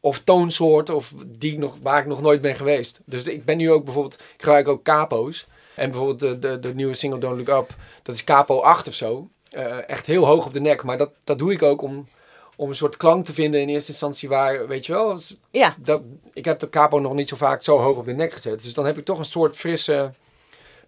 of 0.01 0.19
toonsoort 0.19 0.91
of 0.91 1.15
die 1.27 1.59
nog, 1.59 1.77
waar 1.83 2.01
ik 2.01 2.07
nog 2.07 2.21
nooit 2.21 2.41
ben 2.41 2.57
geweest. 2.57 3.01
Dus 3.05 3.23
ik 3.23 3.45
ben 3.45 3.57
nu 3.57 3.73
ook 3.73 3.85
bijvoorbeeld, 3.85 4.15
ik 4.15 4.43
gebruik 4.43 4.69
ook 4.69 4.83
capo's. 4.83 5.47
En 5.75 5.91
bijvoorbeeld 5.91 6.21
de, 6.21 6.39
de, 6.39 6.59
de 6.59 6.75
nieuwe 6.75 6.95
single 6.95 7.19
Don't 7.19 7.37
Look 7.37 7.63
Up, 7.63 7.77
dat 8.03 8.15
is 8.15 8.25
capo 8.25 8.61
8 8.61 8.89
of 8.89 8.95
zo. 8.95 9.29
Eh, 9.51 9.89
echt 9.89 10.07
heel 10.07 10.27
hoog 10.27 10.47
op 10.47 10.53
de 10.53 10.61
nek. 10.61 10.83
Maar 10.83 10.97
dat, 10.99 11.11
dat 11.25 11.39
doe 11.39 11.53
ik 11.53 11.63
ook 11.63 11.83
om, 11.83 12.09
om 12.57 12.69
een 12.69 12.77
soort 12.77 12.97
klank 12.97 13.25
te 13.25 13.35
vinden 13.35 13.61
in 13.61 13.69
eerste 13.69 13.91
instantie 13.91 14.29
waar, 14.29 14.67
weet 14.67 14.87
je 14.87 14.93
wel, 14.93 15.19
Ja. 15.51 15.75
dat, 15.79 16.03
ik 16.33 16.45
heb 16.45 16.59
de 16.59 16.69
capo 16.69 16.99
nog 16.99 17.13
niet 17.15 17.29
zo 17.29 17.37
vaak 17.37 17.63
zo 17.63 17.79
hoog 17.79 17.97
op 17.97 18.05
de 18.05 18.13
nek 18.15 18.33
gezet. 18.33 18.63
Dus 18.63 18.75
dan 18.75 18.87
heb 18.87 18.99
ik 18.99 19.05
toch 19.05 19.19
een 19.19 19.25
soort 19.25 19.57
frisse, 19.57 20.13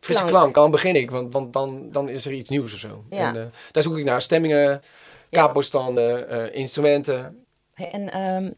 frisse 0.00 0.22
Klank. 0.24 0.28
klank. 0.36 0.54
Dan 0.54 0.70
begin 0.70 0.96
ik, 0.96 1.10
want, 1.10 1.32
want 1.32 1.52
dan, 1.52 1.88
dan 1.90 2.08
is 2.08 2.26
er 2.26 2.32
iets 2.32 2.50
nieuws 2.50 2.72
of 2.72 2.78
zo. 2.78 3.04
Ja. 3.10 3.28
En, 3.28 3.36
eh, 3.36 3.46
daar 3.70 3.82
zoek 3.82 3.98
ik 3.98 4.04
naar 4.04 4.22
stemmingen, 4.22 4.82
capo-standen, 5.30 6.28
eh, 6.28 6.54
instrumenten. 6.60 7.44
En 7.74 8.10
ehm, 8.12 8.50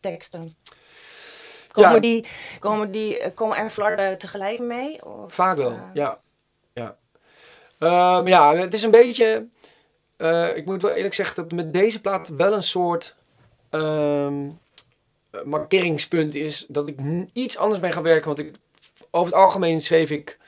teksten. 0.00 0.56
Komen, 1.72 1.92
Ja. 1.94 2.00
die, 2.00 2.26
komen, 2.58 2.90
die, 2.90 3.30
komen 3.34 3.56
er 3.56 3.70
flarden 3.70 4.18
tegelijk 4.18 4.58
mee? 4.58 5.04
Of, 5.06 5.34
Vaak 5.34 5.56
wel. 5.56 5.78
Ja. 5.94 6.18
Ehm, 7.82 8.26
ja, 8.26 8.56
het 8.56 8.74
is 8.74 8.82
een 8.82 8.90
beetje... 8.90 9.46
eh, 10.16 10.56
ik 10.56 10.64
moet 10.64 10.82
wel 10.82 10.90
eerlijk 10.90 11.14
zeggen 11.14 11.36
dat 11.36 11.52
met 11.52 11.72
deze 11.72 12.00
plaat 12.00 12.28
wel 12.28 12.52
een 12.52 12.62
soort 12.62 13.16
ehm, 13.70 14.48
eh, 15.30 15.42
markeringspunt 15.44 16.34
is. 16.34 16.64
Dat 16.68 16.88
ik 16.88 16.98
iets 17.32 17.56
anders 17.56 17.80
ben 17.80 17.92
gaan 17.92 18.02
werken. 18.02 18.26
Want 18.26 18.38
ik, 18.38 18.52
over 19.10 19.32
het 19.32 19.42
algemeen 19.42 19.80
schreef 19.80 20.10
ik 20.10 20.38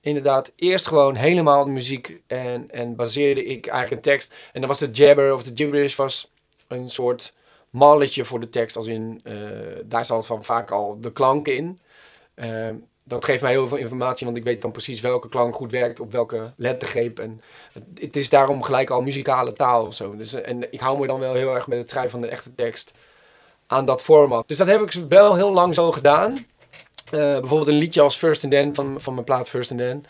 inderdaad 0.00 0.52
eerst 0.56 0.86
gewoon 0.86 1.14
helemaal 1.14 1.64
de 1.64 1.70
muziek. 1.70 2.22
En, 2.26 2.70
en 2.70 2.96
baseerde 2.96 3.44
ik 3.44 3.66
eigenlijk 3.66 3.96
een 3.96 4.12
tekst. 4.12 4.34
En 4.52 4.60
dan 4.60 4.68
was 4.68 4.78
de 4.78 4.90
jabber 4.90 5.34
of 5.34 5.42
de 5.42 5.52
gibberish 5.54 5.96
was 5.96 6.30
een 6.68 6.90
soort 6.90 7.34
malletje 7.70 8.24
voor 8.24 8.40
de 8.40 8.48
tekst. 8.48 8.76
Als 8.76 8.86
in, 8.86 9.20
eh, 9.24 9.34
daar 9.84 10.04
zat 10.04 10.26
van 10.26 10.44
vaak 10.44 10.70
al 10.70 11.00
de 11.00 11.12
klanken 11.12 11.56
in. 11.56 11.80
Ehm, 12.34 12.76
dat 13.04 13.24
geeft 13.24 13.42
mij 13.42 13.50
heel 13.50 13.68
veel 13.68 13.76
informatie, 13.76 14.26
want 14.26 14.38
ik 14.38 14.44
weet 14.44 14.62
dan 14.62 14.70
precies 14.70 15.00
welke 15.00 15.28
klank 15.28 15.54
goed 15.54 15.70
werkt 15.70 16.00
op 16.00 16.12
welke 16.12 16.52
lettergreep. 16.56 17.18
En 17.18 17.40
het, 17.94 18.16
is 18.16 18.28
daarom 18.28 18.62
gelijk 18.62 18.90
al 18.90 19.02
muzikale 19.02 19.52
taal 19.52 19.86
of 19.86 19.94
zo. 19.94 20.16
Dus, 20.16 20.32
eh, 20.32 20.48
en 20.48 20.72
ik 20.72 20.80
hou 20.80 20.98
me 20.98 21.06
dan 21.06 21.20
wel 21.20 21.34
heel 21.34 21.54
erg 21.54 21.66
met 21.66 21.78
het 21.78 21.90
schrijven 21.90 22.10
van 22.10 22.20
de 22.20 22.28
echte 22.28 22.54
tekst 22.54 22.92
aan 23.66 23.84
dat 23.84 24.02
format. 24.02 24.48
Dus 24.48 24.56
dat 24.56 24.66
heb 24.66 24.80
ik 24.80 24.92
wel 25.08 25.34
heel 25.34 25.52
lang 25.52 25.74
zo 25.74 25.92
gedaan. 25.92 26.46
Eh, 27.04 27.20
bijvoorbeeld 27.20 27.68
een 27.68 27.74
liedje 27.74 28.00
als 28.00 28.16
First 28.16 28.42
and 28.44 28.52
Then 28.52 28.74
van, 28.74 29.00
van 29.00 29.14
mijn 29.14 29.24
plaat 29.24 29.48
First 29.48 29.70
and 29.70 29.80
Then. 29.80 30.06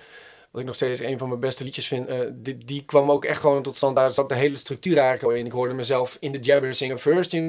Wat 0.55 0.63
ik 0.63 0.69
nog 0.69 0.79
steeds 0.79 1.01
een 1.01 1.19
van 1.19 1.29
mijn 1.29 1.41
bbeste 1.41 1.65
liedjes 1.65 1.87
vind. 1.87 2.07
eh, 2.07 2.19
die, 2.33 2.59
die 2.59 2.85
kwam 2.85 3.11
ook 3.11 3.25
echt 3.25 3.41
gewoon 3.41 3.63
tot 3.63 3.77
stand. 3.77 3.97
Daar 3.97 4.13
zat 4.13 4.29
de 4.29 4.35
hele 4.35 4.57
structuur 4.57 4.97
eigenlijk 4.97 5.25
al 5.33 5.39
in. 5.39 5.47
Ik 5.47 5.53
hoorde 5.53 5.75
mezelf 5.75 6.17
in 6.21 6.33
de 6.33 6.39
jabber 6.39 6.75
zingen. 6.75 6.99
First 6.99 7.31
you... 7.31 7.49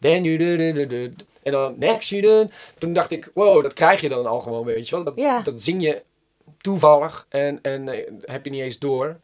Then 0.00 0.24
you... 0.24 1.12
En 1.42 1.52
dan 1.52 1.74
next 1.78 2.08
you... 2.08 2.22
do. 2.22 2.46
Toen 2.78 2.92
dacht 2.92 3.10
ik, 3.10 3.30
wow, 3.34 3.62
dat 3.62 3.72
krijg 3.72 4.00
je 4.00 4.08
dan 4.08 4.26
al 4.26 4.40
gewoon, 4.40 4.64
weet 4.64 4.88
je 4.88 4.94
wel. 4.94 5.04
Dat, 5.04 5.44
dat 5.44 5.62
zing 5.62 5.82
je 5.82 6.02
toevallig 6.60 7.26
en, 7.28 7.58
en 7.62 7.88
eh, 7.88 8.10
heb 8.24 8.44
je 8.44 8.50
niet 8.50 8.62
eens 8.62 8.78
door. 8.78 9.20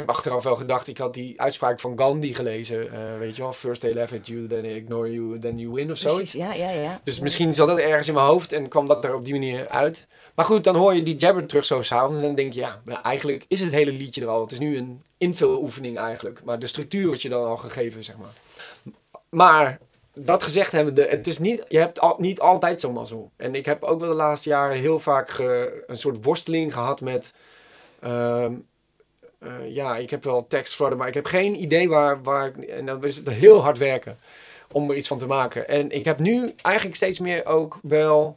Ik 0.00 0.06
heb 0.06 0.14
achteraf 0.16 0.42
wel 0.42 0.56
gedacht, 0.56 0.88
ik 0.88 0.98
had 0.98 1.14
die 1.14 1.40
uitspraak 1.40 1.80
van 1.80 1.98
Gandhi 1.98 2.34
gelezen. 2.34 2.92
eh, 2.92 3.18
weet 3.18 3.36
je 3.36 3.42
wel, 3.42 3.52
first 3.52 3.80
they 3.80 3.94
laugh 3.94 4.12
at 4.14 4.26
you, 4.26 4.46
then 4.48 4.62
they 4.62 4.74
ignore 4.74 5.12
you, 5.12 5.38
then 5.38 5.58
you 5.58 5.72
win 5.72 5.90
of 5.90 5.96
zoiets. 5.96 6.32
Ja, 6.32 6.52
ja, 6.52 6.70
ja. 6.70 7.00
Dus 7.04 7.20
misschien 7.20 7.54
zat 7.54 7.68
dat 7.68 7.78
ergens 7.78 8.08
in 8.08 8.14
mijn 8.14 8.26
hoofd 8.26 8.52
en 8.52 8.68
kwam 8.68 8.86
dat 8.86 9.04
er 9.04 9.14
op 9.14 9.24
die 9.24 9.32
manier 9.34 9.68
uit. 9.68 10.06
Maar 10.34 10.44
goed, 10.44 10.64
dan 10.64 10.76
hoor 10.76 10.94
je 10.94 11.02
die 11.02 11.16
jabber 11.16 11.46
terug 11.46 11.64
zo 11.64 11.82
s'avonds 11.82 12.14
en 12.14 12.20
dan 12.22 12.34
denk 12.34 12.52
je, 12.52 12.60
ja, 12.60 12.80
eigenlijk 13.02 13.44
is 13.48 13.60
het 13.60 13.70
hele 13.72 13.92
liedje 13.92 14.20
er 14.20 14.28
al. 14.28 14.40
Het 14.40 14.52
is 14.52 14.58
nu 14.58 14.76
een 14.76 15.02
invuloefening 15.18 15.98
eigenlijk. 15.98 16.44
Maar 16.44 16.58
de 16.58 16.66
structuur 16.66 17.06
wordt 17.06 17.22
je 17.22 17.28
dan 17.28 17.44
al 17.46 17.56
gegeven, 17.56 18.04
zeg 18.04 18.16
maar. 18.16 18.32
Maar 19.28 19.78
dat 20.14 20.42
gezegd 20.42 20.72
hebben, 20.72 20.94
de, 20.94 21.06
het 21.06 21.26
is 21.26 21.38
niet, 21.38 21.64
je 21.68 21.78
hebt 21.78 22.00
al, 22.00 22.14
niet 22.18 22.40
altijd 22.40 22.80
zo'n 22.80 22.92
mazzel. 22.92 23.30
En 23.36 23.54
ik 23.54 23.66
heb 23.66 23.82
ook 23.82 24.00
wel 24.00 24.08
de 24.08 24.14
laatste 24.14 24.48
jaren 24.48 24.76
heel 24.76 24.98
vaak 24.98 25.30
ge- 25.30 25.84
een 25.86 25.98
soort 25.98 26.24
worsteling 26.24 26.72
gehad 26.72 27.00
met... 27.00 27.34
ehm, 28.00 28.54
eh, 29.40 29.50
ja, 29.74 29.96
ik 29.96 30.10
heb 30.10 30.24
wel 30.24 30.46
tekst 30.46 30.74
voor 30.74 30.96
maar 30.96 31.08
ik 31.08 31.14
heb 31.14 31.26
geen 31.26 31.62
idee 31.62 31.88
waar, 31.88 32.22
waar 32.22 32.46
ik... 32.46 32.56
En 32.56 32.86
dan 32.86 33.04
is 33.04 33.16
het 33.16 33.28
heel 33.28 33.62
hard 33.62 33.78
werken 33.78 34.16
om 34.72 34.90
er 34.90 34.96
iets 34.96 35.08
van 35.08 35.18
te 35.18 35.26
maken. 35.26 35.68
En 35.68 35.90
ik 35.90 36.04
heb 36.04 36.18
nu 36.18 36.54
eigenlijk 36.62 36.96
steeds 36.96 37.18
meer 37.18 37.46
ook 37.46 37.78
wel... 37.82 38.36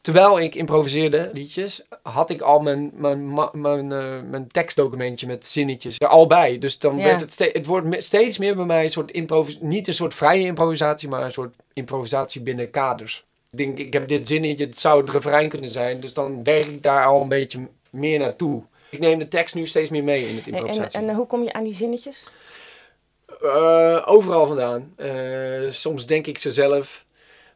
Terwijl 0.00 0.40
ik 0.40 0.54
improviseerde 0.54 1.30
liedjes, 1.32 1.82
had 2.02 2.30
ik 2.30 2.40
al 2.40 2.60
mijn, 2.60 2.90
mijn, 2.94 3.34
mijn, 3.52 3.92
eh, 3.92 4.20
mijn 4.30 4.48
tekstdocumentje 4.48 5.26
met 5.26 5.46
zinnetjes 5.46 5.98
er 5.98 6.08
al 6.08 6.26
bij. 6.26 6.58
Dus 6.58 6.78
dan 6.78 6.96
Ja. 6.96 7.04
werd 7.04 7.20
het, 7.20 7.32
ste- 7.32 7.50
het 7.52 7.66
wordt 7.66 8.04
steeds 8.04 8.38
meer 8.38 8.56
bij 8.56 8.64
mij 8.64 8.84
een 8.84 8.90
soort 8.90 9.10
improvis 9.10 9.58
niet 9.60 9.88
een 9.88 9.94
soort 9.94 10.14
vrije 10.14 10.44
improvisatie, 10.44 11.08
maar 11.08 11.22
een 11.24 11.32
soort 11.32 11.54
improvisatie 11.72 12.40
binnen 12.40 12.70
kaders. 12.70 13.24
Ik 13.50 13.58
denk, 13.58 13.78
ik 13.78 13.92
heb 13.92 14.08
dit 14.08 14.28
zinnetje, 14.28 14.64
het 14.66 14.78
zou 14.78 15.00
het 15.00 15.10
refrein 15.10 15.48
kunnen 15.48 15.70
zijn, 15.70 16.00
dus 16.00 16.12
dan 16.14 16.44
werk 16.44 16.64
ik 16.66 16.82
daar 16.82 17.06
al 17.06 17.20
een 17.22 17.28
beetje 17.28 17.68
meer 17.90 18.18
naartoe. 18.18 18.62
Ik 18.92 18.98
neem 18.98 19.18
de 19.18 19.28
tekst 19.28 19.54
nu 19.54 19.66
steeds 19.66 19.90
meer 19.90 20.04
mee 20.04 20.28
in 20.28 20.36
het 20.36 20.46
improvisatie. 20.46 20.98
en, 20.98 21.08
en 21.08 21.14
hoe 21.14 21.26
kom 21.26 21.42
je 21.42 21.52
aan 21.52 21.64
die 21.64 21.74
zinnetjes? 21.74 22.28
Eh, 23.42 24.02
overal 24.04 24.46
vandaan. 24.46 24.92
Eh, 24.96 25.70
soms 25.70 26.06
denk 26.06 26.26
ik 26.26 26.38
ze 26.38 26.52
zelf. 26.52 27.04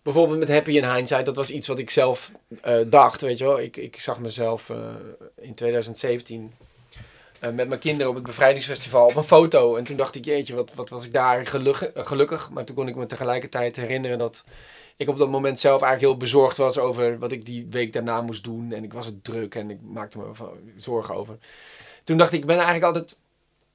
Bijvoorbeeld 0.03 0.39
met 0.39 0.49
Happy 0.49 0.71
in 0.77 0.91
Hindsight, 0.91 1.27
dat 1.27 1.37
was 1.37 1.51
iets 1.51 1.67
wat 1.67 1.79
ik 1.79 1.91
zelf 1.91 2.31
eh, 2.63 2.77
dacht, 2.87 3.21
weet 3.21 3.39
je 3.39 3.45
wel. 3.45 3.61
Ik, 3.61 3.77
ik 3.77 4.01
zag 4.01 4.19
mezelf 4.19 4.73
in 5.41 5.55
2017 5.55 6.53
eh, 7.41 7.51
met 7.51 7.69
mijn 7.69 7.81
kinderen 7.81 8.09
op 8.09 8.15
het 8.15 8.25
bevrijdingsfestival 8.25 9.07
op 9.07 9.17
een 9.17 9.25
foto. 9.25 9.77
En 9.77 9.85
toen 9.85 9.97
dacht 9.97 10.15
ik, 10.15 10.25
jeetje, 10.25 10.55
wat, 10.55 10.75
wat 10.75 10.89
was 10.89 11.07
ik 11.07 11.13
daar 11.13 11.47
gelukkig, 11.47 11.91
gelukkig. 11.95 12.51
Maar 12.51 12.65
toen 12.65 12.77
kon 12.77 12.89
ik 12.89 12.97
me 12.97 13.07
tegelijkertijd 13.07 13.77
herinneren 13.77 14.19
dat 14.19 14.45
ik 14.97 15.09
op 15.09 15.19
dat 15.19 15.29
moment 15.29 15.61
zelf 15.61 15.83
eigenlijk 15.83 16.13
heel 16.13 16.21
bezorgd 16.21 16.57
was 16.57 16.79
over 16.79 17.19
wat 17.19 17.33
ik 17.33 17.45
die 17.45 17.67
week 17.71 17.93
daarna 17.93 18.21
moest 18.21 18.45
doen. 18.45 18.73
En 18.73 18.85
ik 18.85 18.93
was 18.93 19.07
het 19.07 19.25
druk 19.25 19.55
en 19.55 19.71
ik 19.71 19.79
maakte 19.83 20.19
me 20.19 20.31
zorgen 20.77 21.15
over. 21.15 21.37
Toen 22.05 22.17
dacht 22.17 22.33
ik, 22.33 22.41
ik 22.41 22.47
ben 22.47 22.55
eigenlijk 22.57 22.85
altijd 22.87 23.17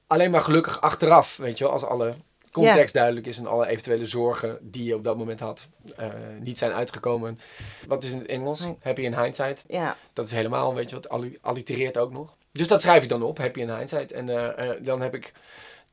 alleen 0.06 0.30
maar 0.30 0.40
gelukkig 0.40 0.80
achteraf, 0.80 1.36
weet 1.36 1.58
je 1.58 1.64
wel, 1.64 1.72
als 1.72 1.84
alle 1.84 2.14
context 2.52 2.94
duidelijk 2.94 3.26
is 3.26 3.38
en 3.38 3.46
alle 3.46 3.66
eventuele 3.66 4.06
zorgen 4.06 4.58
die 4.60 4.84
je 4.84 4.94
op 4.94 5.04
dat 5.04 5.16
moment 5.16 5.40
had 5.40 5.68
eh, 5.96 6.06
niet 6.40 6.58
zijn 6.58 6.72
uitgekomen. 6.72 7.38
Wat 7.86 8.04
is 8.04 8.12
in 8.12 8.18
het 8.18 8.26
Engels? 8.26 8.60
Happy 8.80 9.00
in 9.02 9.18
hindsight. 9.20 9.64
Ja, 9.68 9.96
Dat 10.12 10.26
is 10.26 10.32
helemaal, 10.32 10.74
weet 10.74 10.88
je 10.90 10.94
wat, 10.96 11.08
alli- 11.08 11.38
allitereert 11.40 11.98
ook 11.98 12.12
nog. 12.12 12.36
Dus 12.52 12.68
dat 12.68 12.80
schrijf 12.80 13.02
ik 13.02 13.08
dan 13.08 13.22
op, 13.22 13.38
Happy 13.38 13.60
in 13.60 13.76
hindsight. 13.76 14.12
En 14.12 14.28
eh, 14.28 14.70
eh, 14.70 14.76
dan 14.84 15.00
heb 15.00 15.14
ik, 15.14 15.32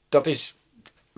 dat 0.09 0.27
is, 0.27 0.55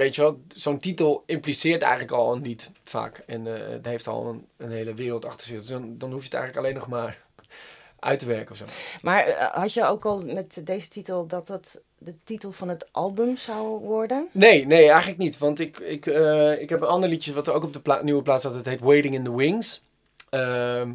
weet 0.01 0.15
je 0.15 0.21
wel, 0.21 0.41
zo'n 0.47 0.77
titel 0.77 1.23
impliceert 1.25 1.81
eigenlijk 1.81 2.11
al 2.11 2.33
een 2.33 2.41
lied 2.41 2.71
vaak. 2.83 3.23
En 3.25 3.55
eh, 3.55 3.69
het 3.71 3.85
heeft 3.85 4.07
al 4.07 4.27
een, 4.27 4.47
een 4.57 4.71
hele 4.71 4.93
wereld 4.93 5.25
achter 5.25 5.47
zich. 5.47 5.57
Dus 5.57 5.67
dan, 5.67 5.97
dan 5.97 6.11
hoef 6.11 6.19
je 6.19 6.25
het 6.25 6.33
eigenlijk 6.33 6.65
alleen 6.65 6.79
nog 6.79 6.87
maar 6.87 7.21
uit 7.99 8.19
te 8.19 8.25
werken 8.25 8.51
of 8.51 8.57
zo. 8.57 8.65
maar 9.01 9.25
eh, 9.25 9.53
had 9.53 9.73
je 9.73 9.85
ook 9.85 10.05
al 10.05 10.21
met 10.21 10.61
deze 10.63 10.87
titel 10.87 11.27
dat 11.27 11.47
dat 11.47 11.81
de 11.97 12.15
titel 12.23 12.51
van 12.51 12.69
het 12.69 12.87
album 12.91 13.37
zou 13.37 13.79
worden? 13.79 14.27
Nee, 14.31 14.65
nee, 14.65 14.87
eigenlijk 14.87 15.17
niet. 15.17 15.37
Want 15.37 15.59
ik, 15.59 15.79
ik, 15.79 16.05
eh, 16.05 16.61
ik 16.61 16.69
heb 16.69 16.81
een 16.81 16.87
ander 16.87 17.09
liedje 17.09 17.33
wat 17.33 17.47
er 17.47 17.53
ook 17.53 17.63
op 17.63 17.73
de 17.73 17.81
pla- 17.81 18.01
nieuwe 18.01 18.21
plaats 18.21 18.43
staat. 18.43 18.55
Het 18.55 18.65
heet 18.65 18.79
Waiting 18.79 19.13
in 19.13 19.23
the 19.23 19.35
Wings. 19.35 19.83
Ehm, 20.29 20.93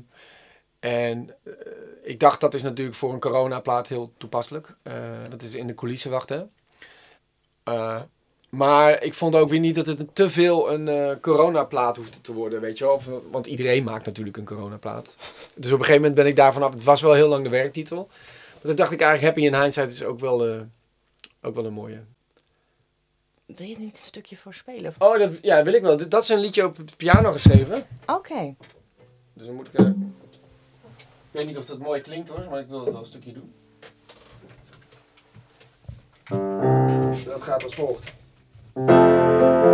en 0.80 1.34
ik 2.02 2.20
dacht 2.20 2.40
dat 2.40 2.54
is 2.54 2.62
natuurlijk 2.62 2.96
voor 2.96 3.12
een 3.12 3.20
coronaplaat 3.20 3.88
heel 3.88 4.12
toepasselijk. 4.18 4.76
Dat 5.28 5.42
is 5.42 5.54
in 5.54 5.66
de 5.66 5.74
coulissen 5.74 6.10
wachten. 6.10 6.50
Eh, 8.60 8.66
maar 8.66 9.02
ik 9.02 9.14
vond 9.14 9.34
ook 9.34 9.48
weer 9.48 9.60
niet 9.60 9.74
dat 9.74 9.86
het 9.86 10.14
te 10.14 10.28
veel 10.28 10.72
een 10.72 10.88
eh 10.88 11.16
coronaplaat 11.20 11.96
hoefde 11.96 12.20
te 12.20 12.32
worden, 12.32 12.60
weet 12.60 12.78
je 12.78 12.84
wel. 12.84 12.94
Of, 12.94 13.08
want 13.30 13.46
iedereen 13.46 13.84
maakt 13.84 14.06
natuurlijk 14.06 14.36
een 14.36 14.44
coronaplaat. 14.44 15.16
Dus 15.54 15.66
op 15.72 15.78
een 15.78 15.84
gegeven 15.84 15.94
moment 16.00 16.14
ben 16.14 16.26
ik 16.26 16.36
daarvan 16.36 16.62
af. 16.62 16.72
Het 16.74 16.84
was 16.84 17.00
wel 17.00 17.12
heel 17.14 17.28
lang 17.28 17.44
de 17.44 17.50
werktitel. 17.50 18.06
Maar 18.52 18.60
toen 18.62 18.74
dacht 18.74 18.92
ik 18.92 19.00
eigenlijk 19.00 19.34
Happy 19.34 19.54
in 19.54 19.60
Hindsight 19.60 19.90
is 19.90 20.02
ook 20.04 20.18
wel, 20.20 20.46
eh, 20.48 20.60
ook 21.42 21.54
wel 21.54 21.64
een 21.64 21.72
mooie. 21.72 22.00
Wil 23.46 23.66
je 23.66 23.74
er 23.74 23.80
niet 23.80 23.90
een 23.98 24.04
stukje 24.04 24.36
voor 24.36 24.54
spelen? 24.54 24.86
of- 24.90 25.08
Oh, 25.08 25.18
dat, 25.18 25.38
ja, 25.42 25.62
wil 25.62 25.72
ik 25.72 25.82
wel. 25.82 26.08
Dat 26.08 26.22
is 26.22 26.28
een 26.28 26.38
liedje 26.40 26.64
op 26.64 26.76
de 26.76 26.96
piano 26.96 27.32
geschreven. 27.32 27.86
Oké. 28.06 28.54
Dus 29.32 29.46
dan 29.46 29.54
moet 29.54 29.66
ik... 29.66 29.74
eh, 29.74 29.86
ik 29.86 31.42
weet 31.42 31.46
niet 31.46 31.56
of 31.56 31.66
dat 31.66 31.78
mooi 31.78 32.00
klinkt 32.00 32.28
hoor, 32.28 32.46
maar 32.50 32.60
ik 32.60 32.66
wil 32.68 32.80
het 32.80 32.90
wel 32.92 33.00
een 33.00 33.06
stukje 33.06 33.32
doen. 33.32 33.52
Dat 37.24 37.42
gaat 37.42 37.64
als 37.64 37.74
volgt. 37.74 38.12
I'm 38.78 39.65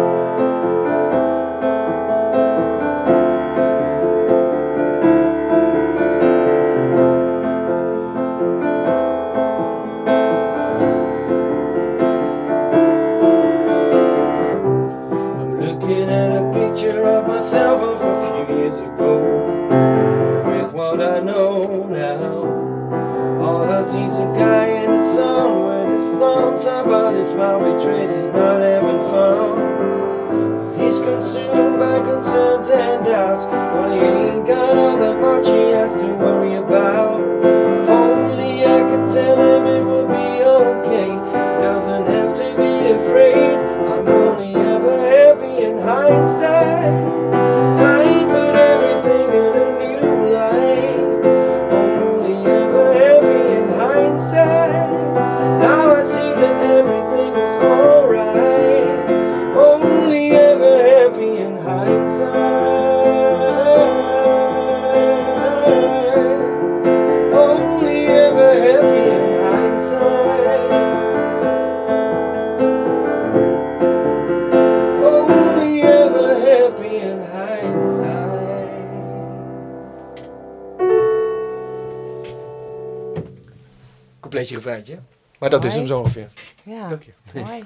Compleetje 84.46 84.70
refreintje. 84.70 84.98
Maar 85.38 85.50
dat 85.50 85.64
is 85.64 85.74
hem 85.74 85.87
zo 85.87 85.98
ongeveer. 85.98 86.28
Ja, 86.62 86.88
Dank 86.88 87.02
je. 87.02 87.12
mooi. 87.35 87.64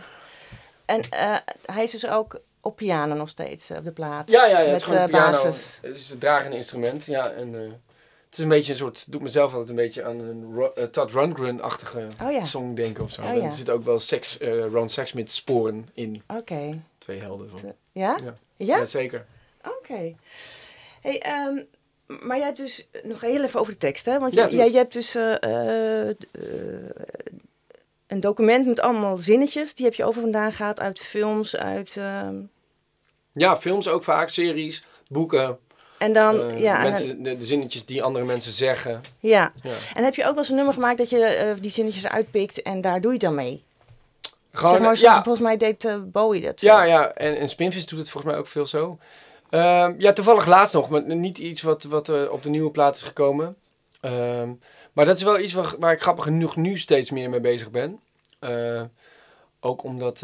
En 0.85 1.11
eh, 1.11 1.37
hij 1.65 1.83
is 1.83 1.91
dus 1.91 2.09
ook 2.09 2.41
op 2.61 2.77
piano 2.77 3.15
nog 3.15 3.29
steeds 3.29 3.71
eh, 3.71 3.79
op 3.79 3.85
de 3.85 3.93
plaat. 3.93 4.31
Ja, 4.31 4.47
ja, 4.47 4.59
ja. 4.59 4.59
Met 4.59 4.67
het 4.67 4.77
is 4.77 4.83
gewoon 4.83 4.99
eh, 4.99 5.05
een 5.05 5.11
piano. 5.11 5.31
basis. 5.31 5.79
Het 5.83 5.97
is 5.97 6.11
het 6.11 6.21
dragende 6.21 6.57
instrument. 6.57 7.05
Ja, 7.05 7.31
en 7.31 7.53
het 7.53 8.33
is 8.33 8.39
een 8.39 8.49
beetje 8.49 8.73
een 8.73 8.79
soort... 8.79 9.13
doet 9.13 9.23
mezelf 9.23 9.51
altijd 9.53 9.69
een 9.71 9.77
beetje 9.77 10.05
aan 10.05 10.19
een 10.19 10.71
eh, 10.75 10.85
Todd 10.85 11.13
Rundgren-achtige 11.13 12.09
Oh 12.25 12.33
ja. 12.33 12.45
song 12.45 12.75
denken 12.75 13.05
of 13.05 13.11
zo. 13.13 13.23
Oh 13.23 13.35
ja. 13.37 13.43
Er 13.43 13.53
zitten 13.53 13.75
ook 13.75 13.85
wel 13.85 13.99
sex, 13.99 14.39
eh 14.39 14.67
Ron 14.67 14.89
Sexsmith 14.89 15.33
sporen 15.33 15.89
in. 15.95 16.23
Oké. 16.27 16.83
Twee 16.99 17.21
helden 17.21 17.49
van. 17.49 17.61
Ja? 17.93 18.17
Ja. 18.25 18.35
Ja? 18.57 18.77
Ja, 18.77 18.85
zeker. 18.85 19.27
Oké. 19.65 20.15
Hey, 21.01 21.21
ehm, 21.21 21.59
maar 22.07 22.37
jij 22.37 22.47
hebt 22.47 22.59
dus 22.59 22.89
nog 23.03 23.21
heel 23.21 23.45
even 23.45 23.61
over 23.61 23.73
de 23.73 23.79
tekst, 23.79 24.05
hè? 24.05 24.19
Want 24.19 24.33
Ja, 24.33 24.49
jij, 24.49 24.71
hebt 24.71 24.93
dus 24.93 25.15
eh, 25.15 25.43
eh, 25.43 26.09
eh, 26.09 26.15
een 28.07 28.21
document 28.21 28.67
met 28.67 28.81
allemaal 28.81 29.17
zinnetjes. 29.17 29.75
Die 29.75 29.85
heb 29.85 29.95
je 29.95 30.05
over 30.05 30.21
vandaan 30.21 30.53
gehaald 30.53 30.81
uit 30.81 30.99
films, 30.99 31.57
uit... 31.57 31.97
ehm, 31.97 32.35
Ja, 33.33 33.57
films 33.57 33.89
ook 33.89 34.05
vaak, 34.05 34.29
series, 34.29 34.85
boeken. 35.09 35.59
en 35.99 36.13
dan, 36.13 36.43
eh, 36.51 36.61
ja, 36.61 36.85
en 36.85 36.93
dan- 36.93 37.23
de, 37.23 37.37
de 37.37 37.45
zinnetjes 37.47 37.85
die 37.85 38.03
andere 38.03 38.25
mensen 38.25 38.53
zeggen. 38.53 39.01
ja. 39.21 39.53
Ja. 39.63 39.73
En 39.95 40.05
heb 40.05 40.15
je 40.15 40.23
ook 40.23 40.29
wel 40.29 40.39
eens 40.39 40.49
een 40.49 40.57
nummer 40.57 40.75
gemaakt 40.75 40.99
dat 40.99 41.11
je 41.11 41.25
eh, 41.25 41.57
die 41.61 41.71
zinnetjes 41.71 42.05
eruit 42.05 42.31
pikt 42.31 42.63
en 42.63 42.81
daar 42.81 43.01
doe 43.01 43.13
je 43.13 43.19
dan 43.19 43.35
mee? 43.35 43.65
Gewoon, 44.53 44.73
zeg 44.75 44.83
maar, 44.83 44.97
zoals 44.97 45.15
ja, 45.17 45.23
volgens 45.23 45.45
mij 45.45 45.57
deed 45.57 45.85
eh, 45.85 45.97
Bowie 46.05 46.41
dat. 46.41 46.61
Ja, 46.61 46.83
ja. 46.83 47.13
En, 47.13 47.37
en 47.39 47.49
Spinvis 47.49 47.87
doet 47.87 47.99
het 47.99 48.11
volgens 48.11 48.33
mij 48.33 48.41
ook 48.43 48.47
veel 48.49 48.67
zo. 48.67 48.99
Ehm, 49.51 49.95
ja, 49.99 50.13
toevallig 50.13 50.47
laatst 50.47 50.75
nog, 50.75 50.89
maar 50.89 51.17
niet 51.17 51.39
iets 51.39 51.63
wat, 51.63 51.83
wat 51.83 52.09
eh, 52.09 52.31
op 52.31 52.43
de 52.43 52.49
nieuwe 52.49 52.71
plaat 52.71 52.97
is 52.97 53.03
gekomen. 53.03 53.57
Ehm, 54.01 54.53
maar 54.93 55.05
dat 55.05 55.17
is 55.17 55.23
wel 55.23 55.39
iets 55.39 55.53
waar, 55.53 55.75
waar 55.79 55.93
ik 55.93 56.01
grappig 56.01 56.25
genoeg 56.25 56.57
nu 56.57 56.79
steeds 56.79 57.11
meer 57.11 57.31
mee 57.31 57.41
bezig 57.41 57.71
ben. 57.71 58.01
Eh, 58.39 58.83
ook 59.61 59.83
omdat, 59.83 60.21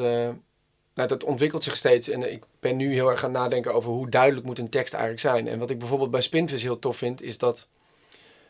nou, 0.95 1.09
dat 1.09 1.25
ontwikkelt 1.25 1.63
zich 1.63 1.77
steeds. 1.77 2.09
En 2.09 2.33
ik 2.33 2.43
ben 2.61 2.77
nu 2.77 2.93
heel 2.93 3.11
erg 3.11 3.21
gaan 3.21 3.33
nadenken 3.33 3.75
over 3.75 3.91
hoe 3.91 4.11
duidelijk 4.11 4.47
moet 4.47 4.59
een 4.59 4.69
tekst 4.69 4.93
eigenlijk 4.93 5.23
zijn. 5.23 5.49
En 5.49 5.59
wat 5.59 5.71
ik 5.71 5.79
bijvoorbeeld 5.79 6.11
bij 6.11 6.21
Spinvis 6.21 6.63
heel 6.63 6.79
tof 6.79 6.97
vind, 6.97 7.23
is 7.23 7.39
dat 7.39 7.69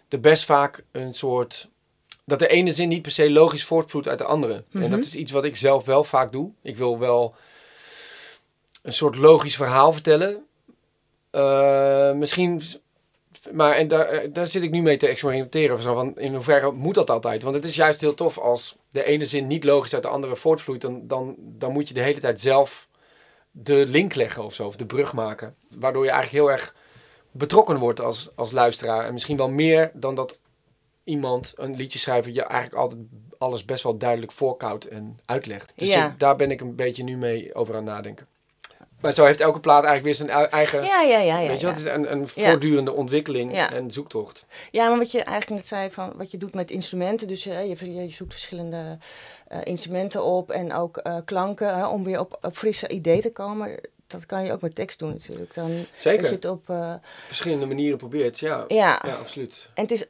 er 0.09 0.21
best 0.21 0.45
vaak 0.45 0.85
een 0.91 1.15
soort... 1.15 1.69
Dat 2.25 2.39
de 2.39 2.49
ene 2.49 2.73
zin 2.73 2.89
niet 2.89 3.03
per 3.03 3.11
se 3.11 3.31
logisch 3.31 3.65
voortvloeit 3.65 4.09
uit 4.09 4.19
de 4.19 4.25
andere. 4.25 4.65
Mhm. 4.71 4.85
En 4.85 4.91
dat 4.91 5.05
is 5.05 5.15
iets 5.15 5.33
wat 5.33 5.45
ik 5.45 5.57
zelf 5.57 5.85
wel 5.85 6.05
vaak 6.05 6.33
doe. 6.33 6.51
Ik 6.63 6.77
wil 6.77 6.99
wel 6.99 7.35
een 8.83 8.93
soort 8.93 9.17
logisch 9.17 9.57
verhaal 9.57 9.93
vertellen. 9.93 10.47
Eh, 11.33 12.12
misschien, 12.12 12.62
maar 13.53 13.75
en 13.75 13.88
daar, 13.88 14.07
eh, 14.07 14.29
daar 14.33 14.47
zit 14.47 14.62
ik 14.62 14.71
nu 14.71 14.83
mee 14.83 14.97
te 14.97 15.07
experimenteren. 15.09 15.79
Zo 15.83 15.95
van, 15.95 16.18
in 16.18 16.35
hoeverre 16.35 16.73
moet 16.73 16.95
dat 16.95 17.11
altijd? 17.11 17.42
Want 17.42 17.55
het 17.55 17.64
is 17.64 17.75
juist 17.75 18.01
heel 18.01 18.14
tof 18.14 18.38
als 18.38 18.77
de 18.90 19.05
ene 19.05 19.25
zin 19.25 19.47
niet 19.47 19.64
logisch 19.64 19.95
uit 19.95 20.03
de 20.03 20.09
andere 20.09 20.37
voortvloeit. 20.37 20.81
Dan, 20.81 21.07
dan, 21.07 21.35
dan 21.38 21.73
moet 21.73 21.88
je 21.88 21.95
de 21.95 22.01
hele 22.03 22.21
tijd 22.21 22.40
zelf 22.40 22.88
de 23.51 23.87
link 23.87 24.14
leggen 24.14 24.45
of 24.45 24.55
zo, 24.55 24.66
of 24.66 24.77
de 24.77 24.87
brug 24.87 25.12
maken. 25.12 25.55
Waardoor 25.79 26.05
je 26.05 26.11
eigenlijk 26.11 26.45
heel 26.45 26.53
erg 26.55 26.75
betrokken 27.31 27.79
wordt 27.79 28.01
als, 28.01 28.31
als 28.35 28.51
luisteraar. 28.51 29.05
En 29.07 29.12
misschien 29.12 29.37
wel 29.37 29.51
meer 29.51 29.90
dan 29.95 30.14
dat 30.14 30.38
iemand, 31.05 31.53
een 31.57 31.77
liedjeschrijver, 31.77 32.33
je 32.33 32.42
eigenlijk 32.42 32.81
altijd 32.83 33.01
alles 33.38 33.64
best 33.64 33.83
wel 33.83 33.97
duidelijk 33.99 34.33
voorkoudt 34.33 34.88
en 34.88 35.18
uitlegt. 35.25 35.73
Dus 35.77 35.92
Ja. 35.92 36.07
ik- 36.07 36.18
daar 36.18 36.37
ben 36.37 36.51
ik 36.51 36.61
een 36.61 36.77
beetje 36.77 37.03
nu 37.05 37.16
mee 37.16 37.55
over 37.55 37.75
aan 37.77 37.87
het 37.87 37.95
nadenken. 37.95 38.27
Maar 39.03 39.12
zo 39.12 39.25
heeft 39.25 39.41
elke 39.41 39.61
plaat 39.61 39.85
eigenlijk 39.85 40.05
weer 40.19 40.29
zijn 40.29 40.49
eigen... 40.51 40.85
ja, 40.85 41.01
ja, 41.03 41.19
ja. 41.19 41.38
ja, 41.38 41.49
weet 41.49 41.61
je 41.61 41.67
ja. 41.67 41.73
wat, 41.73 41.83
het 41.83 41.87
is 41.87 41.93
een, 41.93 42.12
een 42.12 42.29
voortdurende 42.29 42.93
ontwikkeling 42.93 43.55
Ja. 43.55 43.73
en 43.73 43.91
zoektocht. 43.91 44.45
Ja, 44.71 44.88
maar 44.88 44.99
wat 44.99 45.11
je 45.12 45.23
eigenlijk 45.23 45.61
net 45.61 45.67
zei 45.67 45.91
van 45.91 46.12
wat 46.17 46.31
je 46.31 46.38
doet 46.38 46.55
met 46.55 46.71
instrumenten. 46.71 47.27
Dus 47.29 47.45
je, 47.45 47.53
je 47.95 48.11
zoekt 48.11 48.33
verschillende 48.33 48.99
eh, 49.49 49.59
instrumenten 49.65 50.25
op 50.25 50.51
en 50.51 50.73
ook 50.73 50.97
eh, 50.97 51.17
klanken 51.25 51.77
hè, 51.77 51.87
om 51.87 52.05
weer 52.05 52.21
op, 52.21 52.38
op 52.43 52.57
frisse 52.57 52.88
ideeën 52.88 53.21
te 53.21 53.33
komen. 53.33 53.81
Dat 54.07 54.27
kan 54.27 54.45
je 54.45 54.53
ook 54.53 54.61
met 54.61 54.75
tekst 54.75 54.99
doen 54.99 55.11
natuurlijk. 55.11 55.55
Dan 55.55 55.71
Zeker. 55.95 56.19
als 56.21 56.29
je 56.29 56.35
het 56.35 56.45
op. 56.45 56.71
eh, 56.71 56.95
Verschillende 57.27 57.67
manieren 57.67 57.99
probeert, 57.99 58.38
ja. 58.38 58.65
ja. 58.69 59.03
Ja, 59.07 59.15
absoluut. 59.15 59.69
En 59.75 59.83
het 59.83 59.91
is, 59.93 60.07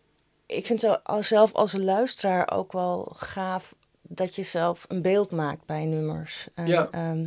ik 0.47 0.67
vind 0.67 0.85
al- 1.03 1.23
zelf 1.23 1.53
als 1.53 1.73
luisteraar 1.73 2.51
ook 2.53 2.73
wel 2.73 3.13
gaaf 3.17 3.75
dat 4.03 4.35
je 4.35 4.43
zelf 4.43 4.85
een 4.89 5.03
beeld 5.03 5.31
maakt 5.31 5.65
bij 5.67 5.85
nummers. 5.85 6.49
En, 6.55 6.67
Ja. 6.67 6.89
ehm, 6.91 7.27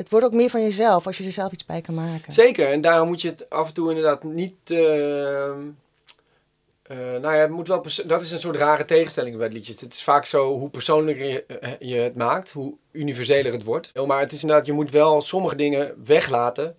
het 0.00 0.10
wordt 0.10 0.26
ook 0.26 0.32
meer 0.32 0.50
van 0.50 0.62
jezelf 0.62 1.06
als 1.06 1.18
je 1.18 1.24
er 1.24 1.32
zelf 1.32 1.52
iets 1.52 1.64
bij 1.64 1.80
kan 1.80 1.94
maken. 1.94 2.32
Zeker, 2.32 2.70
en 2.70 2.80
daarom 2.80 3.08
moet 3.08 3.20
je 3.20 3.28
het 3.28 3.50
af 3.50 3.68
en 3.68 3.74
toe 3.74 3.88
inderdaad 3.88 4.22
niet... 4.22 4.70
eh, 4.70 5.50
eh, 5.50 6.96
nou 6.96 7.34
ja, 7.34 7.40
het 7.40 7.50
moet 7.50 7.68
wel 7.68 7.84
dat 8.06 8.22
is 8.22 8.30
een 8.30 8.38
soort 8.38 8.56
rare 8.56 8.84
tegenstelling 8.84 9.36
bij 9.36 9.48
liedjes. 9.48 9.80
Het 9.80 9.92
is 9.92 10.02
vaak 10.02 10.26
zo, 10.26 10.58
hoe 10.58 10.70
persoonlijker 10.70 11.26
je, 11.26 11.44
eh, 11.44 11.72
je 11.78 11.96
het 11.96 12.14
maakt, 12.14 12.50
hoe 12.50 12.74
universeler 12.90 13.52
het 13.52 13.64
wordt. 13.64 14.06
Maar 14.06 14.20
het 14.20 14.32
is 14.32 14.42
inderdaad, 14.42 14.66
je 14.66 14.72
moet 14.72 14.90
wel 14.90 15.20
sommige 15.20 15.56
dingen 15.56 15.94
weglaten, 16.04 16.76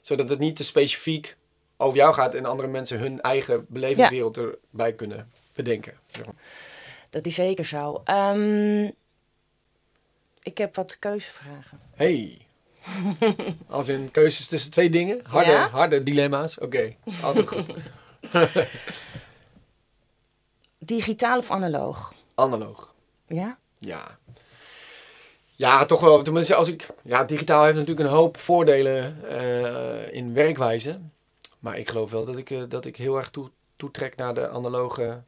zodat 0.00 0.28
het 0.28 0.38
niet 0.38 0.56
te 0.56 0.64
specifiek 0.64 1.36
over 1.76 1.96
jou 1.96 2.14
gaat 2.14 2.34
en 2.34 2.44
andere 2.44 2.68
mensen 2.68 2.98
hun 2.98 3.20
eigen 3.20 3.66
belevingswereld 3.68 4.36
erbij 4.36 4.92
kunnen 4.92 5.30
bedenken. 5.52 5.98
zeg 6.06 6.24
maar. 6.26 6.34
Dat 7.10 7.26
is 7.26 7.34
zeker 7.34 7.64
zo. 7.64 8.00
Ehm, 8.04 8.90
ik 10.42 10.58
heb 10.58 10.74
wat 10.74 10.98
keuzevragen. 10.98 11.80
Hey. 11.94 12.48
Als 13.68 13.88
in 13.88 14.10
keuzes 14.10 14.46
tussen 14.46 14.70
twee 14.70 14.90
dingen? 14.90 15.20
Harde, 15.22 15.50
Ja? 15.50 15.68
harde 15.68 16.02
dilemma's? 16.02 16.58
Oké, 16.58 16.94
altijd 17.22 17.48
goed. 17.48 17.70
Digitaal 20.78 21.38
of 21.38 21.50
analoog? 21.50 22.14
Analoog. 22.34 22.94
Ja? 23.26 23.58
Ja. 23.78 24.18
Ja, 25.54 25.84
toch 25.84 26.00
wel. 26.00 26.22
Tenminste, 26.22 26.54
als 26.54 26.68
ik. 26.68 26.88
Ja, 27.04 27.24
digitaal 27.24 27.64
heeft 27.64 27.76
natuurlijk 27.76 28.08
een 28.08 28.14
hoop 28.14 28.36
voordelen 28.36 29.28
eh, 29.28 30.12
in 30.14 30.34
werkwijze. 30.34 30.98
Maar 31.58 31.78
ik 31.78 31.88
geloof 31.88 32.10
wel 32.10 32.24
dat 32.24 32.36
ik, 32.36 32.50
eh, 32.50 32.62
dat 32.68 32.84
ik 32.84 32.96
heel 32.96 33.16
erg 33.16 33.30
toe, 33.30 33.50
toetrek 33.76 34.16
naar 34.16 34.34
de 34.34 34.48
analoge 34.48 35.22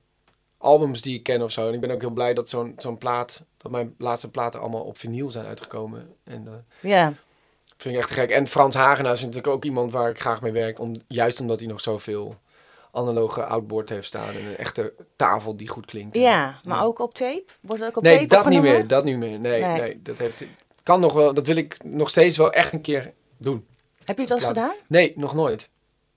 albums 0.59 1.01
die 1.03 1.15
ik 1.17 1.23
ken 1.23 1.43
of 1.43 1.51
zo. 1.53 1.69
En 1.69 1.75
ik 1.75 1.81
ben 1.81 1.91
ook 1.91 2.01
heel 2.01 2.11
blij 2.11 2.35
dat 2.35 2.49
zo'n 2.49 2.75
zo'n 2.77 2.99
plaat. 2.99 3.45
Dat 3.57 3.73
mijn 3.73 3.95
laatste 3.99 4.31
platen 4.31 4.61
allemaal 4.61 4.83
op 4.83 4.99
vinyl 4.99 5.31
zijn 5.31 5.47
uitgekomen. 5.47 6.15
En 6.25 6.47
eh 6.47 6.91
Ja. 6.91 7.13
Vind 7.83 7.95
ik 7.95 8.01
echt 8.01 8.11
gek. 8.11 8.31
En 8.31 8.47
Frans 8.47 8.75
Hagenaar 8.75 9.13
is 9.13 9.21
natuurlijk 9.21 9.47
ook 9.55 9.65
iemand 9.65 9.93
waar 9.93 10.11
ik 10.11 10.21
graag 10.21 10.41
mee 10.41 10.53
werk. 10.53 10.79
Om, 10.81 10.95
juist 11.09 11.41
omdat 11.41 11.59
hij 11.61 11.69
nog 11.69 11.81
zoveel 11.81 12.35
analoge 12.93 13.45
outboard 13.45 13.89
heeft 13.89 14.07
staan. 14.07 14.29
En 14.29 14.47
een 14.47 14.57
echte 14.57 14.93
tafel 15.17 15.57
die 15.57 15.69
goed 15.69 15.87
klinkt. 15.87 16.17
Ja, 16.17 16.61
maar 16.65 16.77
Ja. 16.79 16.83
ook 16.83 16.99
op 16.99 17.15
tape? 17.15 17.45
Wordt 17.61 17.81
het 17.83 17.91
ook 17.91 17.97
op 17.97 18.03
Nee, 18.03 18.27
tape 18.27 18.27
dat 18.43 18.49
niet 18.49 18.63
meer. 18.63 18.87
Dat 18.87 19.05
niet 19.05 19.17
meer. 19.17 19.39
Nee, 19.39 19.61
Nee. 19.63 19.81
nee. 19.81 20.01
dat 20.03 20.19
heeft. 20.19 20.45
Kan 20.83 21.01
nog 21.01 21.13
wel. 21.13 21.35
Dat 21.35 21.47
wil 21.47 21.57
ik 21.57 21.85
nog 21.85 22.09
steeds 22.09 22.37
wel 22.37 22.53
echt 22.53 22.73
een 22.73 22.81
keer 22.81 23.13
doen. 23.37 23.67
Heb 24.05 24.17
je 24.17 24.23
het 24.23 24.31
al 24.31 24.37
eens 24.37 24.47
gedaan? 24.47 24.75
Nee, 24.87 25.13
nog 25.17 25.35
nooit. 25.35 25.69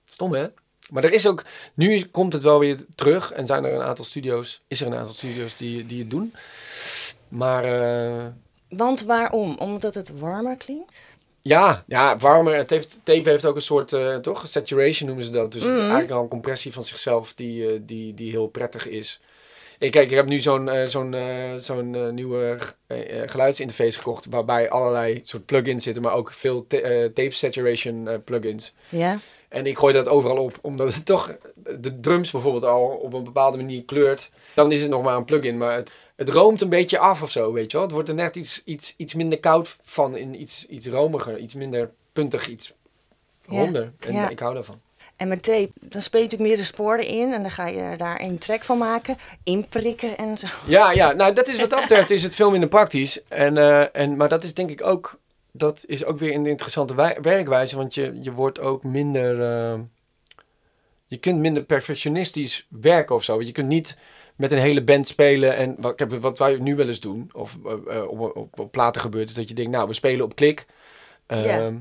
Stom 0.04 0.32
hè? 0.34 0.46
Maar 0.90 1.04
er 1.04 1.12
is 1.12 1.26
ook. 1.26 1.42
Nu 1.74 2.04
komt 2.04 2.32
het 2.32 2.42
wel 2.42 2.58
weer 2.58 2.84
terug 2.94 3.32
en 3.32 3.46
zijn 3.46 3.64
er 3.64 3.72
een 3.74 3.82
aantal 3.82 4.04
studio's. 4.04 4.62
Is 4.68 4.80
er 4.80 4.86
een 4.86 4.94
aantal 4.94 5.14
studio's 5.14 5.56
die, 5.56 5.86
die 5.86 5.98
het 6.00 6.10
doen. 6.10 6.34
Maar 7.28 7.64
eh, 7.64 8.24
Want 8.68 9.02
waarom? 9.02 9.56
Omdat 9.58 9.94
het 9.94 10.18
warmer 10.18 10.56
klinkt? 10.56 11.06
Ja, 11.48 11.84
ja, 11.86 12.16
warmer. 12.16 12.54
Het 12.56 12.70
heeft, 12.70 13.00
tape 13.02 13.28
heeft 13.28 13.44
ook 13.46 13.54
een 13.54 13.62
soort, 13.62 13.92
eh, 13.92 14.16
toch? 14.16 14.48
Saturation 14.48 15.06
noemen 15.06 15.24
ze 15.24 15.30
dat. 15.30 15.52
Dus 15.52 15.62
Mhm. 15.64 15.78
eigenlijk 15.78 16.10
al 16.10 16.22
een 16.22 16.28
compressie 16.28 16.72
van 16.72 16.84
zichzelf 16.84 17.34
die, 17.34 17.66
eh, 17.72 17.78
die, 17.82 18.14
die 18.14 18.30
heel 18.30 18.46
prettig 18.46 18.88
is. 18.88 19.20
Ik, 19.78 19.90
kijk, 19.90 20.10
ik 20.10 20.16
heb 20.16 20.26
nu 20.28 20.38
zo'n 20.40 20.68
eh, 20.68 20.86
zo'n 20.86 21.14
zo'n 21.56 22.14
nieuwe 22.14 22.58
geluidsinterface 23.26 23.98
gekocht. 23.98 24.26
Waarbij 24.30 24.70
allerlei 24.70 25.20
soort 25.24 25.46
plugins 25.46 25.84
zitten, 25.84 26.02
maar 26.02 26.12
ook 26.14 26.32
veel 26.32 26.66
ta- 26.66 26.80
tape 27.14 27.30
saturation 27.30 28.08
plugins. 28.24 28.74
Ja. 28.88 29.18
En 29.48 29.66
ik 29.66 29.78
gooi 29.78 29.92
dat 29.92 30.08
overal 30.08 30.36
op, 30.36 30.58
omdat 30.60 30.94
het 30.94 31.04
toch 31.06 31.36
de 31.78 32.00
drums 32.00 32.30
bijvoorbeeld 32.30 32.64
al 32.64 32.82
op 32.86 33.12
een 33.12 33.24
bepaalde 33.24 33.56
manier 33.56 33.84
kleurt. 33.84 34.30
Dan 34.54 34.72
is 34.72 34.80
het 34.80 34.90
nog 34.90 35.02
maar 35.02 35.16
een 35.16 35.24
plugin, 35.24 35.56
maar 35.56 35.74
het, 35.74 35.90
het 36.16 36.28
roomt 36.28 36.60
een 36.60 36.68
beetje 36.68 36.98
af 36.98 37.22
of 37.22 37.30
zo, 37.30 37.52
weet 37.52 37.70
je 37.70 37.76
wel. 37.76 37.86
Het 37.86 37.94
wordt 37.94 38.08
er 38.08 38.14
net 38.14 38.36
iets, 38.36 38.62
iets, 38.64 38.94
iets 38.96 39.14
minder 39.14 39.40
koud 39.40 39.76
van, 39.82 40.16
in 40.16 40.40
iets, 40.40 40.66
iets 40.66 40.86
romiger, 40.86 41.38
iets 41.38 41.54
minder 41.54 41.90
puntig, 42.12 42.48
iets 42.48 42.72
Ja, 43.48 43.58
ronder. 43.58 43.92
En 43.98 44.12
ja. 44.12 44.28
ik 44.28 44.38
hou 44.38 44.54
daarvan. 44.54 44.80
En 45.16 45.28
met 45.28 45.42
tape, 45.42 45.70
dan 45.80 46.02
speel 46.02 46.20
je 46.20 46.26
natuurlijk 46.26 46.50
meerdere 46.50 46.66
sporen 46.66 47.06
in 47.06 47.32
en 47.32 47.42
dan 47.42 47.50
ga 47.50 47.66
je 47.66 47.96
daar 47.96 48.20
een 48.20 48.38
track 48.38 48.64
van 48.64 48.78
maken, 48.78 49.16
inprikken 49.42 50.16
en 50.16 50.38
zo. 50.38 50.46
Ja, 50.66 50.90
ja, 50.92 51.12
nou 51.12 51.32
dat 51.32 51.48
is 51.48 51.58
wat 51.58 51.70
dat 51.70 51.80
betreft 51.80 52.10
is 52.18 52.22
het 52.22 52.34
veel 52.34 52.50
minder 52.50 52.68
praktisch. 52.68 53.22
En, 53.28 53.56
eh, 53.56 53.96
en, 53.96 54.16
maar 54.16 54.28
dat 54.28 54.44
is 54.44 54.54
denk 54.54 54.70
ik 54.70 54.84
ook, 54.84 55.18
dat 55.50 55.84
is 55.86 56.04
ook 56.04 56.18
weer 56.18 56.34
een 56.34 56.46
interessante 56.46 56.94
wij- 56.94 57.18
werkwijze, 57.22 57.76
want 57.76 57.94
je, 57.94 58.18
je 58.22 58.32
wordt 58.32 58.60
ook 58.60 58.82
minder, 58.84 59.40
eh, 59.42 59.78
je 61.06 61.16
kunt 61.16 61.38
minder 61.38 61.62
perfectionistisch 61.62 62.66
werken 62.68 63.14
of 63.14 63.24
zo. 63.24 63.42
Je 63.42 63.52
kunt 63.52 63.68
niet 63.68 63.96
met 64.36 64.52
een 64.52 64.58
hele 64.58 64.84
band 64.84 65.08
spelen 65.08 65.56
en 65.56 65.76
wat, 65.78 65.92
ik 65.92 65.98
heb, 65.98 66.10
wat 66.12 66.38
wij 66.38 66.56
nu 66.56 66.76
wel 66.76 66.86
eens 66.88 67.00
doen, 67.00 67.30
of 67.32 67.58
eh, 67.64 67.96
eh, 67.96 68.08
op, 68.08 68.36
op, 68.36 68.60
op 68.60 68.70
platen 68.70 69.00
gebeurt, 69.00 69.28
is 69.28 69.34
dat 69.34 69.48
je 69.48 69.54
denkt, 69.54 69.70
nou 69.70 69.88
we 69.88 69.94
spelen 69.94 70.24
op 70.24 70.34
klik. 70.36 70.66
Ehm, 71.26 71.78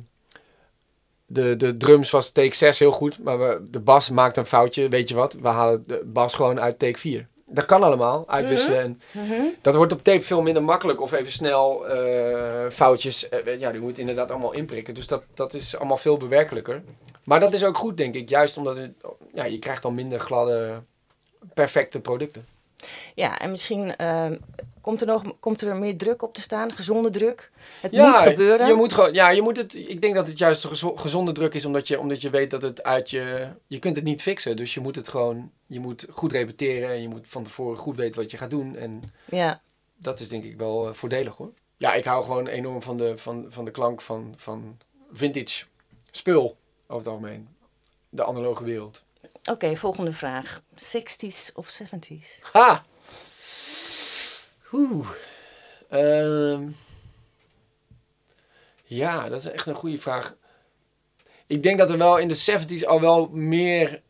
de, 1.26 1.56
de 1.56 1.74
drums 1.78 2.10
was 2.12 2.32
take 2.32 2.56
6 2.56 2.80
heel 2.80 2.92
goed, 2.92 3.24
maar 3.24 3.40
we, 3.40 3.64
de 3.70 3.80
bas 3.80 4.10
maakt 4.10 4.38
een 4.38 4.46
foutje. 4.46 4.90
Weet 4.90 5.10
je 5.10 5.16
wat? 5.16 5.34
We 5.34 5.48
halen 5.48 5.84
de 5.88 6.02
bas 6.06 6.36
gewoon 6.36 6.60
uit 6.60 6.80
take 6.80 7.00
4. 7.00 7.28
Dat 7.48 7.66
kan 7.66 7.84
allemaal, 7.84 8.30
uitwisselen. 8.30 8.80
En 8.82 9.00
Mhm. 9.12 9.42
dat 9.62 9.76
wordt 9.76 9.92
op 9.92 10.04
tape 10.04 10.22
veel 10.22 10.42
minder 10.42 10.64
makkelijk. 10.64 11.02
Of 11.02 11.12
even 11.12 11.32
snel 11.32 11.88
eh, 11.88 12.70
foutjes. 12.70 13.28
Ja, 13.60 13.72
die 13.72 13.82
moet 13.82 13.98
inderdaad 14.00 14.32
allemaal 14.32 14.54
inprikken. 14.54 14.94
Dus 14.94 15.08
dat, 15.08 15.24
dat 15.34 15.54
is 15.54 15.78
allemaal 15.78 15.98
veel 15.98 16.18
bewerkelijker. 16.18 16.84
Maar 17.24 17.40
dat 17.40 17.54
is 17.54 17.64
ook 17.64 17.78
goed, 17.78 17.98
denk 17.98 18.16
ik. 18.16 18.30
Juist 18.30 18.58
omdat 18.58 18.78
het, 18.78 18.92
ja, 19.34 19.44
je 19.46 19.60
krijgt 19.60 19.82
dan 19.82 19.96
minder 19.96 20.20
gladde, 20.20 20.84
perfecte 21.54 22.00
producten. 22.00 22.46
Ja, 23.16 23.40
en 23.40 23.50
misschien 23.52 23.96
ehm, 23.96 24.38
komt, 24.82 25.02
er 25.02 25.08
nog, 25.08 25.24
komt 25.40 25.62
er 25.62 25.76
meer 25.76 25.98
druk 25.98 26.22
op 26.22 26.34
te 26.34 26.42
staan, 26.42 26.72
gezonde 26.74 27.10
druk. 27.10 27.52
Het 27.82 27.92
ja, 27.92 28.10
moet 28.10 28.20
gebeuren. 28.20 28.68
Je 28.68 28.74
moet 28.74 28.94
gewoon, 28.94 29.14
ja, 29.14 29.30
je 29.30 29.42
moet 29.42 29.58
het, 29.58 29.76
ik 29.76 30.02
denk 30.02 30.16
dat 30.16 30.28
het 30.28 30.38
juist 30.38 30.66
gezo- 30.66 30.96
gezonde 30.96 31.32
druk 31.32 31.54
is, 31.54 31.66
omdat 31.66 31.88
je, 31.88 32.00
omdat 32.00 32.22
je 32.22 32.30
weet 32.30 32.50
dat 32.52 32.62
het 32.62 32.84
uit 32.84 33.10
je... 33.10 33.48
Je 33.68 33.80
kunt 33.80 33.96
het 33.96 34.06
niet 34.06 34.22
fixen, 34.22 34.58
dus 34.58 34.74
je 34.74 34.80
moet 34.80 34.96
het 34.96 35.08
gewoon... 35.08 35.52
Je 35.68 35.80
moet 35.80 36.06
goed 36.10 36.32
repeteren 36.32 36.90
en 36.90 37.02
je 37.02 37.08
moet 37.10 37.28
van 37.28 37.44
tevoren 37.44 37.78
goed 37.78 37.96
weten 37.96 38.22
wat 38.22 38.32
je 38.32 38.38
gaat 38.38 38.50
doen. 38.50 38.76
En 38.76 39.04
Ja, 39.26 39.62
dat 39.98 40.20
is 40.20 40.28
denk 40.30 40.44
ik 40.44 40.58
wel 40.58 40.88
eh, 40.88 40.94
voordelig 40.94 41.36
hoor. 41.36 41.52
Ja, 41.78 41.94
ik 41.94 42.06
hou 42.06 42.24
gewoon 42.24 42.48
enorm 42.48 42.82
van 42.82 42.98
de, 42.98 43.18
van, 43.18 43.46
van 43.50 43.66
de 43.66 43.72
klank 43.72 44.02
van, 44.02 44.34
van 44.38 44.78
vintage 45.14 45.66
spul 46.12 46.58
over 46.88 46.98
het 47.04 47.08
algemeen. 47.08 47.48
De 48.10 48.26
analoge 48.26 48.64
wereld. 48.64 49.04
Oké, 49.52 49.76
volgende 49.76 50.14
vraag. 50.14 50.62
60s 50.76 51.54
of 51.54 51.80
70s? 51.84 52.42
Ha! 52.52 52.86
Oeh. 54.72 55.08
Ehm, 55.90 56.70
ja, 58.84 59.30
dat 59.30 59.40
is 59.40 59.46
echt 59.46 59.68
een 59.68 59.76
goede 59.76 60.00
vraag. 60.00 60.36
Ik 61.48 61.64
denk 61.64 61.78
dat 61.78 61.90
er 61.90 61.98
wel 61.98 62.18
in 62.18 62.28
de 62.28 62.46
70s 62.52 62.86
al 62.86 63.02
wel 63.02 63.28
meer. 63.32 64.02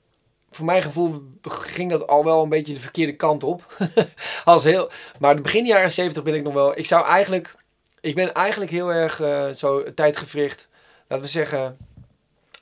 Voor 0.52 0.66
mijn 0.66 0.82
gevoel 0.82 1.24
ging 1.42 1.92
dat 1.92 2.08
al 2.08 2.24
wel 2.24 2.44
een 2.44 2.50
beetje 2.50 2.74
de 2.74 2.80
verkeerde 2.80 3.16
kant 3.16 3.44
op. 3.44 3.78
Als 4.46 4.64
heel, 4.64 4.92
maar 5.20 5.36
de 5.36 5.42
begin 5.42 5.66
jaren 5.66 5.92
70 5.92 6.24
ben 6.24 6.34
ik 6.34 6.44
nog 6.44 6.54
wel. 6.54 6.78
Ik 6.78 6.86
zou 6.86 7.06
eigenlijk. 7.06 7.56
Ik 8.02 8.16
ben 8.16 8.34
eigenlijk 8.34 8.72
heel 8.72 8.90
erg 8.90 9.20
eh, 9.20 9.50
zo 9.50 9.94
tijdgevricht. 9.94 10.70
Laten 11.08 11.26
we 11.26 11.32
zeggen 11.32 11.78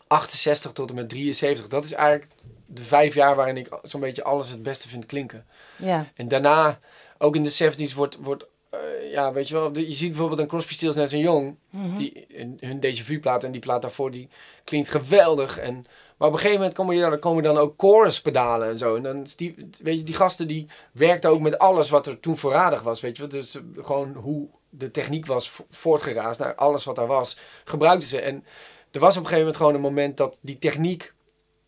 68 0.08 0.72
tot 0.72 0.90
en 0.90 0.96
met 0.96 1.10
73. 1.10 1.68
Dat 1.68 1.86
is 1.86 1.94
eigenlijk 1.94 2.32
de 2.66 2.82
vijf 2.82 3.14
jaar 3.14 3.36
waarin 3.36 3.58
ik 3.58 3.68
zo'n 3.84 4.02
beetje 4.02 4.24
alles 4.24 4.50
het 4.50 4.64
beste 4.64 4.90
vind 4.90 5.06
klinken. 5.06 5.46
Ja. 5.76 6.06
En 6.16 6.28
daarna, 6.28 6.80
ook 7.18 7.36
in 7.36 7.44
de 7.44 7.72
70s, 7.90 7.94
wordt, 7.96 8.18
wordt 8.22 8.48
eh, 8.70 8.80
ja, 9.12 9.34
weet 9.34 9.48
je 9.48 9.54
wel, 9.54 9.78
je 9.78 9.94
ziet 9.94 10.10
bijvoorbeeld 10.10 10.40
een 10.40 10.48
Crosby, 10.48 10.74
Stills, 10.74 10.96
Nash 10.96 11.12
Young, 11.12 11.56
Mhm. 11.70 11.96
die, 11.96 12.26
hun 12.60 12.80
Vu 12.96 13.20
plaat 13.20 13.44
en 13.44 13.52
die 13.52 13.62
plaat 13.62 13.82
daarvoor, 13.82 14.12
die 14.12 14.30
klinkt 14.64 14.90
geweldig. 14.90 15.58
En, 15.60 15.86
maar 16.18 16.28
op 16.28 16.34
een 16.34 16.40
gegeven 16.40 16.58
moment 16.60 16.78
komen, 16.78 16.96
je, 16.96 17.02
dan 17.02 17.20
komen 17.20 17.44
dan 17.44 17.58
ook 17.58 17.74
chorus 17.78 18.22
pedalen 18.22 18.68
en 18.70 18.78
zo. 18.78 18.96
En 18.96 19.04
dan 19.04 19.24
is 19.24 19.36
die, 19.36 19.56
weet 19.82 19.98
je, 19.98 20.04
die 20.04 20.16
gasten 20.16 20.48
die 20.48 20.68
werkten 20.92 21.30
ook 21.30 21.40
met 21.40 21.58
alles 21.60 21.90
wat 21.90 22.08
er 22.08 22.20
toen 22.20 22.38
voorradig 22.38 22.82
was, 22.82 23.02
weet 23.02 23.16
je 23.18 23.22
wel. 23.22 23.32
Dus 23.32 23.56
eh, 23.56 23.62
gewoon 23.86 24.14
hoe 24.14 24.48
de 24.70 24.92
techniek 24.92 25.26
was 25.26 25.50
vo- 25.50 25.66
voortgeraasd 25.70 26.40
naar 26.40 26.56
alles 26.56 26.84
wat 26.84 26.96
daar 26.96 27.08
was, 27.08 27.38
gebruikten 27.64 28.10
ze. 28.10 28.20
En 28.22 28.46
er 28.92 29.00
was 29.00 29.18
op 29.18 29.24
een 29.24 29.30
gegeven 29.30 29.38
moment 29.40 29.56
gewoon 29.58 29.74
een 29.76 29.82
moment 29.82 30.18
dat 30.18 30.38
die 30.42 30.60
techniek 30.60 31.14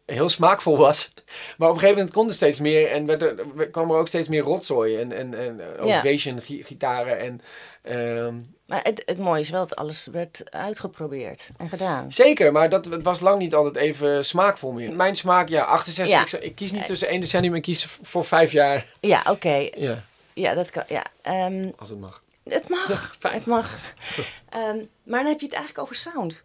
heel 0.06 0.30
smaakvol 0.30 0.78
was. 0.78 1.10
Maar 1.58 1.68
op 1.70 1.74
een 1.74 1.80
gegeven 1.80 1.98
moment 2.00 2.16
kon 2.16 2.28
er 2.28 2.34
steeds 2.34 2.60
meer 2.60 2.92
en 2.92 3.06
werd 3.06 3.22
er, 3.22 3.36
kwam 3.72 3.92
er 3.92 3.98
ook 3.98 4.08
steeds 4.08 4.28
meer 4.28 4.42
rotzooi 4.42 4.98
en, 4.98 5.12
en, 5.12 5.34
en 5.34 5.60
eh, 5.80 5.86
Ja. 5.86 5.98
ovation 5.98 6.42
gi- 6.42 6.64
gitaren 6.64 7.20
en... 7.20 7.42
ehm, 7.82 8.36
Maar 8.68 8.80
het, 8.84 9.02
het 9.06 9.18
mooie 9.18 9.40
is 9.42 9.50
wel 9.50 9.68
dat 9.68 9.76
alles 9.76 10.08
werd 10.12 10.44
uitgeprobeerd 10.52 11.50
en 11.58 11.70
gedaan. 11.70 12.12
Zeker, 12.12 12.52
maar 12.52 12.70
dat 12.70 12.86
het 12.86 13.04
was 13.04 13.20
lang 13.20 13.38
niet 13.40 13.54
altijd 13.54 13.76
even 13.76 14.26
smaakvol 14.26 14.72
meer. 14.72 14.94
Mijn 14.94 15.16
smaak, 15.16 15.50
ja, 15.50 15.64
68. 15.64 16.32
Ja. 16.32 16.40
Ik, 16.40 16.56
kies 16.56 16.72
niet 16.72 16.86
tussen 16.86 17.08
één 17.08 17.20
decennium, 17.22 17.54
ik 17.56 17.62
kies 17.62 17.86
voor 18.02 18.26
vijf 18.26 18.52
jaar. 18.52 18.86
Ja, 19.00 19.24
oké. 19.30 19.70
Ja, 19.76 20.04
Ja, 20.34 20.54
dat 20.54 20.70
kan. 20.70 20.84
Ja. 20.88 21.06
Ehm, 21.22 21.72
als 21.78 21.90
het 21.90 22.00
mag. 22.00 22.22
het 22.44 22.70
mag. 22.70 23.16
Het 23.34 23.46
mag. 23.46 23.80
Ehm, 24.50 24.78
maar 25.04 25.20
dan 25.24 25.32
heb 25.32 25.40
je 25.40 25.46
het 25.46 25.56
eigenlijk 25.56 25.80
over 25.80 25.96
sound. 25.96 26.44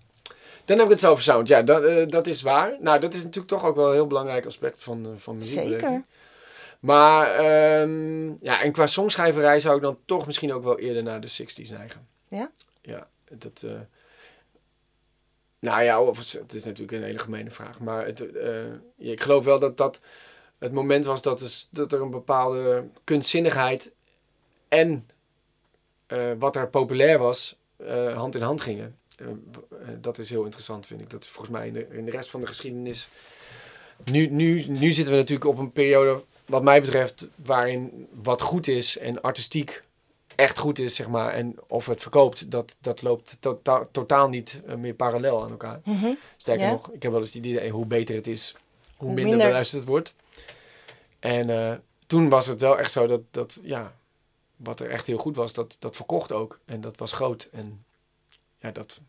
Dan 0.65 0.79
heb 0.79 0.87
ik 0.87 0.93
het 0.93 1.07
over 1.07 1.23
sound. 1.23 1.49
Ja, 1.49 1.63
dat, 1.63 1.85
eh, 1.85 2.09
dat 2.09 2.27
is 2.27 2.43
waar. 2.43 2.77
Nou, 2.81 3.01
dat 3.01 3.15
is 3.15 3.23
natuurlijk 3.23 3.53
toch 3.53 3.65
ook 3.65 3.77
wel 3.77 3.87
een 3.87 3.93
heel 3.93 4.07
belangrijk 4.07 4.47
aspect 4.47 4.83
van, 4.83 5.07
uh, 5.07 5.13
van 5.17 5.37
muziekbeleving. 5.37 5.81
Zeker. 5.81 6.05
Maar, 6.81 7.35
ehm, 7.35 8.29
ja, 8.29 8.63
en 8.63 8.73
qua 8.73 8.87
songschrijverij 8.87 9.61
zou 9.61 9.77
ik 9.77 9.83
dan 9.83 9.99
toch 10.05 10.27
misschien 10.27 10.53
ook 10.53 10.65
wel 10.65 10.79
eerder 10.79 11.03
naar 11.03 11.21
de 11.21 11.29
60s 11.29 11.71
neigen. 11.71 12.09
Ja? 12.29 12.51
Ja, 12.83 13.09
dat... 13.31 13.63
eh, 13.67 13.73
nou 15.59 15.83
ja, 15.83 16.03
of 16.03 16.19
het, 16.19 16.33
het 16.33 16.53
is 16.53 16.65
natuurlijk 16.65 16.93
een 16.93 17.03
hele 17.03 17.19
gemene 17.19 17.51
vraag. 17.51 17.81
Maar 17.81 18.07
het, 18.07 18.25
ik 18.97 19.21
geloof 19.21 19.45
wel 19.45 19.59
dat 19.59 19.77
dat 19.77 20.01
het 20.59 20.73
moment 20.73 21.05
was 21.05 21.23
dat, 21.23 21.41
is, 21.41 21.69
dat 21.71 21.93
er 21.93 22.01
een 22.01 22.11
bepaalde 22.11 22.89
kunstzinnigheid 23.05 23.93
en 24.69 25.09
wat 26.39 26.57
er 26.57 26.69
populair 26.69 27.19
was, 27.19 27.59
hand 28.15 28.35
in 28.35 28.43
hand 28.43 28.61
gingen. 28.61 29.00
Eh, 29.21 29.27
eh, 29.27 29.89
dat 30.01 30.19
is 30.19 30.31
heel 30.31 30.45
interessant, 30.45 30.87
vind 30.87 31.01
ik. 31.01 31.11
Dat 31.11 31.25
is 31.25 31.31
volgens 31.31 31.57
mij 31.57 31.67
in 31.67 31.73
de, 31.73 31.87
in 31.91 32.05
de 32.05 32.11
rest 32.11 32.31
van 32.31 32.41
de 32.41 32.47
geschiedenis. 32.47 33.09
Nu, 34.05 34.27
nu, 34.27 34.65
nu 34.69 34.93
zitten 34.93 35.13
we 35.15 35.19
natuurlijk 35.21 35.51
op 35.51 35.59
een 35.59 35.73
periode, 35.73 36.25
wat 36.47 36.63
mij 36.63 36.81
betreft, 36.81 37.29
waarin 37.35 38.09
wat 38.23 38.41
goed 38.43 38.67
is 38.69 38.99
en 38.99 39.21
artistiek 39.21 39.83
echt 40.35 40.59
goed 40.59 40.79
is, 40.79 40.95
zeg 40.95 41.09
maar, 41.09 41.33
en 41.33 41.57
of 41.67 41.87
het 41.87 42.01
verkoopt, 42.01 42.51
dat, 42.51 42.77
dat 42.81 43.03
loopt 43.03 43.37
tota- 43.41 43.89
totaal 43.91 44.29
niet 44.29 44.63
eh, 44.67 44.75
meer 44.77 44.95
parallel 44.95 45.43
aan 45.43 45.51
elkaar. 45.51 45.81
Mhm. 45.85 46.13
Sterker 46.37 46.65
Ja. 46.67 46.71
nog, 46.71 46.91
ik 46.93 47.03
heb 47.03 47.13
wel 47.13 47.21
eens 47.21 47.35
het 47.35 47.45
idee, 47.45 47.71
hoe 47.71 47.87
beter 47.87 48.15
het 48.15 48.27
is, 48.27 48.55
hoe, 48.97 49.07
minder, 49.09 49.25
minder. 49.25 49.47
beluisterd 49.47 49.81
het 49.81 49.91
wordt. 49.91 50.15
En 51.19 51.83
toen 52.07 52.29
was 52.29 52.47
het 52.47 52.61
wel 52.61 52.79
echt 52.79 52.93
zo 52.93 53.07
dat, 53.07 53.21
dat, 53.31 53.59
ja, 53.63 53.95
wat 54.57 54.81
er 54.81 54.91
echt 54.91 55.07
heel 55.07 55.19
goed 55.19 55.37
was, 55.37 55.53
dat, 55.53 55.77
dat 55.79 55.97
verkocht 55.97 56.33
ook. 56.33 56.59
En 56.65 56.81
dat 56.81 56.99
was 56.99 57.13
groot. 57.13 57.49
En 57.53 57.85
ja, 58.59 58.71
dat 58.71 59.01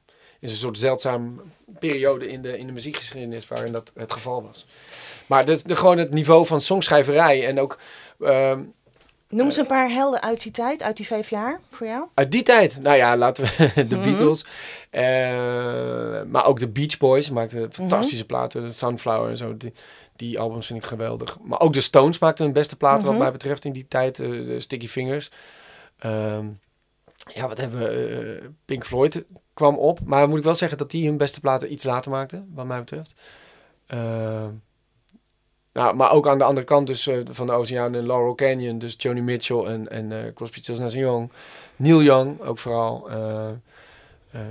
is 0.42 0.52
een 0.52 0.58
soort 0.58 0.80
zeldzaam 0.80 1.42
periode 1.80 2.28
in 2.32 2.42
de, 2.42 2.58
in 2.58 2.66
de 2.68 2.74
muziekgeschiedenis 2.74 3.48
waarin 3.48 3.72
dat 3.72 3.92
het 3.96 4.12
geval 4.12 4.44
was. 4.44 4.66
Maar 5.28 5.46
de, 5.46 5.62
de, 5.66 5.76
gewoon 5.76 5.98
het 5.98 6.14
niveau 6.14 6.46
van 6.46 6.62
songschrijverij 6.62 7.48
en 7.48 7.60
ook... 7.60 7.80
ehm, 8.20 8.64
Noem 9.30 9.46
eens 9.46 9.58
een 9.58 9.66
paar 9.68 9.90
helden 9.90 10.22
uit 10.22 10.42
die 10.44 10.52
tijd, 10.52 10.82
uit 10.84 10.98
die 10.98 11.06
vijf 11.06 11.30
jaar 11.30 11.60
voor 11.70 11.88
jou. 11.88 12.06
Uit 12.14 12.32
die 12.32 12.44
tijd, 12.44 12.80
nou 12.82 12.98
ja, 12.98 13.18
laten 13.18 13.44
we 13.44 13.72
de 13.88 13.96
Mhm. 13.96 14.04
Beatles. 14.04 14.46
eh, 14.90 16.24
maar 16.24 16.46
ook 16.46 16.60
de 16.60 16.68
Beach 16.68 16.98
Boys 16.98 17.30
maakten 17.30 17.74
fantastische 17.74 18.26
platen. 18.26 18.62
De 18.64 18.72
Sunflower 18.74 19.30
en 19.30 19.38
zo. 19.38 19.58
Die, 19.58 19.74
die 20.16 20.40
albums 20.40 20.68
vind 20.68 20.80
ik 20.80 20.86
geweldig. 20.86 21.38
Maar 21.44 21.60
ook 21.60 21.74
de 21.74 21.82
Stones 21.82 22.20
maakten 22.20 22.44
hun 22.46 22.54
beste 22.54 22.76
platen, 22.76 23.04
wat 23.04 23.14
Mhm. 23.14 23.22
mij 23.22 23.32
betreft, 23.32 23.66
in 23.66 23.72
die 23.72 23.86
tijd. 23.88 24.20
eh, 24.20 24.30
de 24.30 24.60
Sticky 24.60 24.88
Fingers. 24.88 25.32
Ehm, 26.00 26.46
ja, 27.34 27.48
wat 27.48 27.58
hebben 27.58 27.80
we? 27.80 27.88
eh, 28.42 28.48
Pink 28.66 28.86
Floyd 28.86 29.24
kwam 29.54 29.78
op. 29.78 30.00
Maar 30.04 30.28
moet 30.30 30.38
ik 30.38 30.44
wel 30.44 30.56
zeggen 30.56 30.78
dat 30.78 30.92
die 30.92 31.08
hun 31.08 31.18
beste 31.18 31.40
platen 31.40 31.72
iets 31.72 31.84
later 31.84 32.12
maakten, 32.12 32.52
wat 32.54 32.66
mij 32.66 32.80
betreft. 32.80 33.14
Ehm, 33.88 34.50
nou, 35.74 35.96
maar 35.96 36.12
ook 36.12 36.28
aan 36.28 36.38
de 36.38 36.44
andere 36.44 36.66
kant 36.66 36.88
dus 36.88 37.08
eh, 37.08 37.20
van 37.32 37.48
de 37.48 37.54
Oceaan 37.54 37.96
en 37.96 38.06
Laurel 38.06 38.36
Canyon. 38.36 38.80
Dus 38.80 38.96
Joni 38.98 39.22
Mitchell 39.22 39.64
en, 39.66 39.90
en 39.90 40.12
eh, 40.26 40.34
Crosby, 40.34 40.60
Stills, 40.60 40.80
Nash 40.80 40.94
Young. 40.94 41.32
Neil 41.76 42.02
Young 42.02 42.42
ook 42.42 42.60
vooral. 42.60 43.10
eh, 43.10 43.50
eh, 44.32 44.42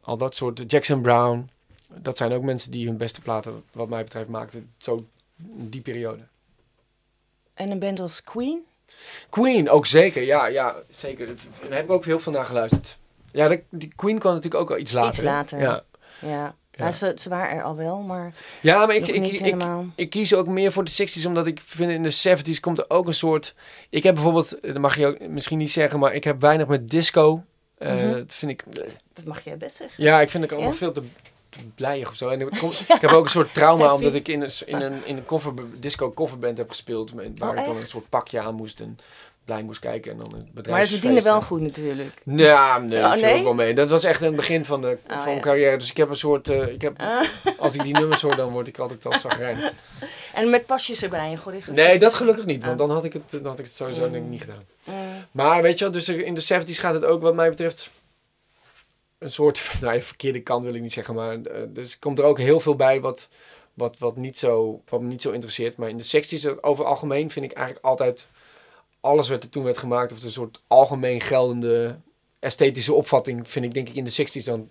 al 0.00 0.16
dat 0.16 0.34
soort. 0.34 0.70
Jackson 0.70 1.00
Brown. 1.00 1.48
Dat 1.94 2.16
zijn 2.16 2.32
ook 2.32 2.42
mensen 2.42 2.70
die 2.70 2.86
hun 2.86 2.96
beste 2.96 3.20
platen, 3.20 3.62
wat 3.72 3.88
mij 3.88 4.02
betreft, 4.02 4.28
maakten. 4.28 4.72
Zo 4.78 5.04
die 5.52 5.80
periode. 5.80 6.22
En 7.54 7.70
een 7.70 7.78
band 7.78 8.00
als 8.00 8.22
Queen. 8.22 8.64
Queen 9.30 9.70
ook 9.70 9.86
zeker. 9.86 10.22
Ja, 10.22 10.46
ja 10.46 10.76
zeker. 10.90 11.26
Daar 11.26 11.76
heb 11.76 11.84
ik 11.84 11.90
ook 11.90 12.04
heel 12.04 12.18
veel 12.20 12.32
naar 12.32 12.46
geluisterd. 12.46 12.98
Ja, 13.32 13.48
de, 13.48 13.62
die 13.70 13.92
Queen 13.96 14.18
kwam 14.18 14.34
natuurlijk 14.34 14.62
ook 14.62 14.70
al 14.70 14.78
iets 14.78 14.92
later. 14.92 15.12
Iets 15.12 15.22
later. 15.22 15.58
Ja, 15.60 15.82
Ja. 16.20 16.54
Ja. 16.70 16.82
Nou, 16.82 16.92
ze, 16.92 17.12
ze 17.20 17.28
waren 17.28 17.56
er 17.56 17.62
al 17.62 17.76
wel, 17.76 17.98
maar 17.98 18.32
ja 18.60 18.86
maar 18.86 18.94
ik, 18.94 19.06
ik, 19.08 19.26
ik, 19.26 19.64
ik, 19.94 20.10
kies 20.10 20.34
ook 20.34 20.46
meer 20.46 20.72
voor 20.72 20.84
de 20.84 21.08
60s, 21.08 21.26
omdat 21.26 21.46
ik 21.46 21.60
vind 21.64 21.90
in 21.90 22.02
de 22.02 22.38
70s 22.56 22.60
komt 22.60 22.78
er 22.78 22.84
ook 22.90 23.06
een 23.06 23.14
soort. 23.14 23.54
Ik 23.90 24.02
heb 24.02 24.14
bijvoorbeeld, 24.14 24.58
dat 24.62 24.78
mag 24.78 24.96
je 24.96 25.06
ook 25.06 25.20
misschien 25.20 25.58
niet 25.58 25.72
zeggen, 25.72 25.98
maar 25.98 26.14
ik 26.14 26.24
heb 26.24 26.40
weinig 26.40 26.66
met 26.66 26.90
disco. 26.90 27.44
Eh, 27.78 27.94
Mhm. 27.94 28.12
Dat 28.12 28.32
vind 28.34 28.50
ik. 28.52 28.64
dat 29.12 29.24
mag 29.24 29.44
jij 29.44 29.56
best 29.56 29.76
zeggen. 29.76 30.04
Ja, 30.04 30.20
ik 30.20 30.30
vind 30.30 30.42
het 30.42 30.52
allemaal 30.52 30.70
Ja? 30.70 30.76
veel 30.76 30.92
te 30.92 31.02
blijig 31.74 32.08
of 32.08 32.16
zo. 32.16 32.28
En 32.28 32.40
ik, 32.40 32.50
kom- 32.58 32.70
ik 32.96 33.00
heb 33.00 33.10
ook 33.10 33.24
een 33.24 33.30
soort 33.30 33.54
trauma, 33.54 33.94
omdat 33.94 34.14
ik 34.14 34.28
in 34.28 34.42
een, 34.42 34.50
in 34.66 34.80
een, 34.80 35.06
in 35.06 35.16
een 35.16 35.24
cover, 35.26 35.52
disco 35.80 36.12
coverband 36.12 36.58
heb 36.58 36.68
gespeeld. 36.68 37.12
Waar 37.36 37.50
Oh, 37.52 37.58
ik 37.58 37.64
dan 37.64 37.76
een 37.76 37.86
soort 37.86 38.08
pakje 38.08 38.40
aan 38.40 38.54
moest 38.54 38.80
en 38.80 38.98
blij 39.44 39.62
moest 39.62 39.80
kijken. 39.80 40.12
En 40.12 40.18
dan 40.18 40.32
het 40.34 40.52
bedrijf. 40.52 40.76
Maar 40.78 40.86
ze 40.86 40.92
verdienen 40.92 41.22
wel 41.22 41.42
goed 41.42 41.60
natuurlijk. 41.60 42.14
Ja, 42.24 42.78
nee, 42.78 42.98
Oh, 43.02 43.10
dat 43.10 43.18
viel 43.18 43.28
nee? 43.28 43.38
ook 43.38 43.44
wel 43.44 43.54
mee. 43.54 43.74
Dat 43.74 43.90
was 43.90 44.04
echt 44.04 44.20
het 44.20 44.36
begin 44.36 44.64
van, 44.64 44.80
de, 44.80 44.98
Oh, 45.10 45.22
van 45.22 45.34
ja. 45.34 45.40
carrière. 45.40 45.76
Dus 45.76 45.90
ik 45.90 45.96
heb 45.96 46.08
een 46.08 46.16
soort... 46.16 46.48
eh, 46.48 46.68
ik 46.72 46.80
heb, 46.82 47.00
Ah. 47.00 47.26
als 47.58 47.74
ik 47.74 47.82
die 47.82 47.92
nummers 47.92 48.22
hoor, 48.22 48.36
dan 48.36 48.52
word 48.52 48.68
ik 48.68 48.78
altijd 48.78 49.06
al 49.06 49.18
zagrijnig. 49.18 49.72
En 50.34 50.50
met 50.50 50.66
pasjes 50.66 51.02
erbij 51.02 51.30
en 51.30 51.36
choreografie. 51.36 51.82
Nee, 51.82 51.98
dat 51.98 52.14
gelukkig 52.14 52.44
niet. 52.44 52.64
Want 52.64 52.80
Ah. 52.80 52.86
dan 52.86 52.96
had 52.96 53.04
ik 53.04 53.12
het, 53.12 53.30
dan 53.30 53.44
had 53.46 53.58
ik 53.58 53.64
het 53.64 53.74
sowieso 53.74 54.04
Mm. 54.04 54.10
denk 54.10 54.24
ik 54.24 54.30
niet 54.30 54.40
gedaan. 54.40 54.62
Mm. 54.84 54.94
Maar 55.30 55.62
weet 55.62 55.78
je 55.78 55.84
wel, 55.84 55.92
dus 55.92 56.08
in 56.08 56.34
de 56.34 56.40
70s 56.42 56.78
gaat 56.78 56.94
het 56.94 57.04
ook 57.04 57.22
wat 57.22 57.34
mij 57.34 57.48
betreft... 57.50 57.90
Een 59.18 59.30
soort, 59.30 59.70
nou 59.80 59.94
ja, 59.94 60.00
verkeerde 60.00 60.42
kant 60.42 60.64
wil 60.64 60.74
ik 60.74 60.80
niet 60.80 60.92
zeggen. 60.92 61.14
Maar 61.14 61.40
eh, 61.40 61.62
dus 61.68 61.98
komt 61.98 62.18
er 62.18 62.24
ook 62.24 62.38
heel 62.38 62.60
veel 62.60 62.76
bij 62.76 63.00
wat, 63.00 63.30
wat, 63.74 63.98
wat, 63.98 64.16
niet 64.16 64.38
zo, 64.38 64.82
wat 64.88 65.00
me 65.00 65.06
niet 65.06 65.22
zo 65.22 65.30
interesseert. 65.30 65.76
Maar 65.76 65.88
in 65.88 65.98
de 65.98 66.04
60s 66.04 66.60
over 66.60 66.84
het 66.84 66.92
algemeen 66.92 67.30
vind 67.30 67.44
ik 67.44 67.52
eigenlijk 67.52 67.86
altijd... 67.86 68.28
Alles 69.00 69.28
wat 69.28 69.42
er 69.42 69.48
toen 69.48 69.64
werd 69.64 69.78
gemaakt, 69.78 70.12
of 70.12 70.22
een 70.22 70.30
soort 70.30 70.62
algemeen 70.66 71.20
geldende 71.20 71.96
esthetische 72.38 72.92
opvatting... 72.92 73.50
vind 73.50 73.64
ik 73.64 73.74
denk 73.74 73.88
ik 73.88 73.94
in 73.94 74.04
de 74.04 74.40
60s 74.40 74.44
dan 74.44 74.70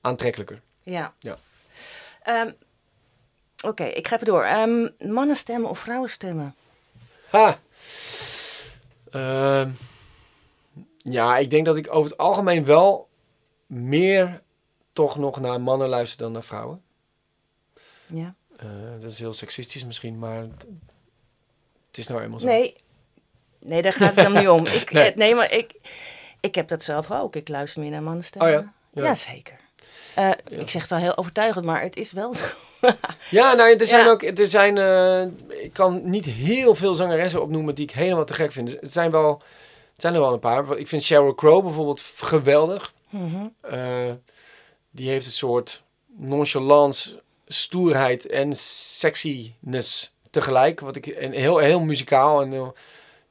aantrekkelijker. 0.00 0.60
Ja. 0.82 1.14
Ja. 1.18 1.38
Ehm, 2.22 2.50
Oké, 3.64 3.84
ik 3.84 4.08
ga 4.08 4.14
even 4.14 4.26
door. 4.26 4.44
Ehm 4.44 4.88
mannenstemmen 4.98 5.70
of 5.70 5.78
vrouwenstemmen? 5.78 6.54
Ha! 7.30 7.58
Ehm, 9.10 9.70
ja, 10.98 11.36
ik 11.36 11.50
denk 11.50 11.64
dat 11.66 11.76
ik 11.76 11.94
over 11.94 12.10
het 12.10 12.18
algemeen 12.18 12.64
wel 12.64 13.08
meer 13.66 14.42
toch 14.92 15.16
nog 15.16 15.40
naar 15.40 15.60
mannen 15.60 15.88
luister 15.88 16.18
dan 16.18 16.32
naar 16.32 16.42
vrouwen. 16.44 16.82
Ja. 18.14 18.34
Eh, 18.56 18.66
dat 19.00 19.10
is 19.10 19.18
heel 19.18 19.32
seksistisch 19.32 19.84
misschien, 19.84 20.18
maar 20.18 20.36
het, 20.38 21.98
is 21.98 22.06
nou 22.06 22.22
eenmaal 22.22 22.40
zo. 22.40 22.46
Nee. 22.46 22.76
Nee, 23.60 23.82
daar 23.82 23.92
gaat 23.92 24.08
het 24.08 24.16
helemaal 24.26 24.40
niet 24.42 24.50
om. 24.50 24.66
Ik, 24.80 24.90
Nee. 24.90 25.12
nee, 25.14 25.34
maar 25.34 25.52
ik, 25.52 25.74
ik 26.40 26.54
heb 26.54 26.68
dat 26.68 26.82
zelf 26.82 27.10
ook. 27.10 27.36
Ik 27.36 27.48
luister 27.48 27.82
meer 27.82 27.90
naar 27.90 28.02
mannenstemmen. 28.02 28.54
Oh 28.56 28.60
ja? 28.62 28.72
Ja. 28.90 29.02
Jazeker. 29.08 29.56
Eh, 30.14 30.30
Ik 30.48 30.70
zeg 30.70 30.80
het 30.82 30.90
wel 30.90 30.98
heel 31.00 31.16
overtuigend, 31.16 31.64
maar 31.64 31.82
het 31.82 31.96
is 31.96 32.12
wel 32.12 32.34
zo. 32.34 32.44
Ja, 33.30 33.52
nou, 33.54 33.76
er 33.76 33.86
zijn 33.86 34.04
Ja. 34.04 34.10
ook, 34.10 34.22
er 34.22 34.46
zijn, 34.48 34.78
eh, 34.78 35.22
ik 35.64 35.72
kan 35.72 36.10
niet 36.10 36.24
heel 36.24 36.74
veel 36.74 36.94
zangeressen 36.94 37.42
opnoemen 37.42 37.74
die 37.74 37.84
ik 37.84 37.90
helemaal 37.90 38.24
te 38.24 38.34
gek 38.34 38.52
vind. 38.52 38.70
Het 38.80 38.92
zijn 38.92 39.10
wel, 39.10 39.42
Het 39.92 40.00
zijn 40.00 40.14
er 40.14 40.20
wel 40.20 40.32
een 40.32 40.38
paar. 40.38 40.76
Ik 40.78 40.88
vind 40.88 41.02
Sheryl 41.02 41.34
Crow 41.34 41.64
bijvoorbeeld 41.64 42.00
f- 42.00 42.20
Mhm. 43.10 43.46
Eh, 43.60 44.12
die 44.90 45.08
heeft 45.08 45.26
een 45.26 45.32
soort 45.32 45.82
nonchalance, 46.16 47.22
stoerheid 47.46 48.26
en 48.26 48.56
sexiness 48.56 50.12
tegelijk. 50.30 50.80
Wat 50.80 50.96
ik, 50.96 51.06
en 51.06 51.32
heel, 51.32 51.58
heel 51.58 51.80
muzikaal. 51.80 52.42
En 52.42 52.50
heel- 52.50 52.74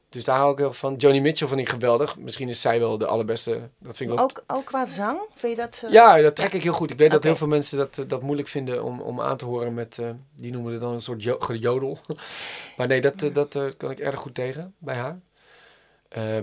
dus 0.09 0.23
daar 0.23 0.37
hou 0.37 0.51
ik 0.51 0.57
heel 0.57 0.73
van. 0.73 0.95
Johnny 0.95 1.19
Mitchell 1.19 1.47
vind 1.47 1.59
ik 1.59 1.69
geweldig. 1.69 2.17
Misschien 2.17 2.49
is 2.49 2.61
zij 2.61 2.79
wel 2.79 2.97
de 2.97 3.05
allerbeste. 3.05 3.51
Dat 3.79 3.97
vind 3.97 4.09
ik 4.09 4.15
wel 4.15 4.23
Ook, 4.25 4.43
ook 4.47 4.65
qua 4.65 4.85
zang? 4.85 5.19
Vind 5.35 5.55
je 5.55 5.61
dat... 5.61 5.81
eh, 5.85 5.91
ja, 5.91 6.21
dat 6.21 6.35
trek 6.35 6.53
ik 6.53 6.63
heel 6.63 6.73
goed. 6.73 6.91
Ik 6.91 6.97
weet 6.97 7.11
dat 7.11 7.23
heel 7.23 7.35
veel 7.35 7.47
mensen 7.47 7.77
dat, 7.77 7.97
eh, 7.97 8.05
dat 8.07 8.21
moeilijk 8.21 8.47
vinden 8.47 8.83
om, 8.83 9.01
om 9.01 9.21
aan 9.21 9.37
te 9.37 9.45
horen 9.45 9.73
met, 9.73 9.99
die 10.35 10.51
noemen 10.51 10.71
het 10.71 10.81
dan 10.81 10.93
een 10.93 11.01
soort 11.01 11.23
jo- 11.23 11.39
gejodel. 11.39 11.97
maar 12.77 12.87
nee, 12.87 13.01
dat, 13.01 13.29
dat 13.33 13.57
kan 13.77 13.91
ik 13.91 13.99
erg 13.99 14.19
goed 14.19 14.35
tegen 14.35 14.75
bij 14.77 14.95
haar. 14.95 15.19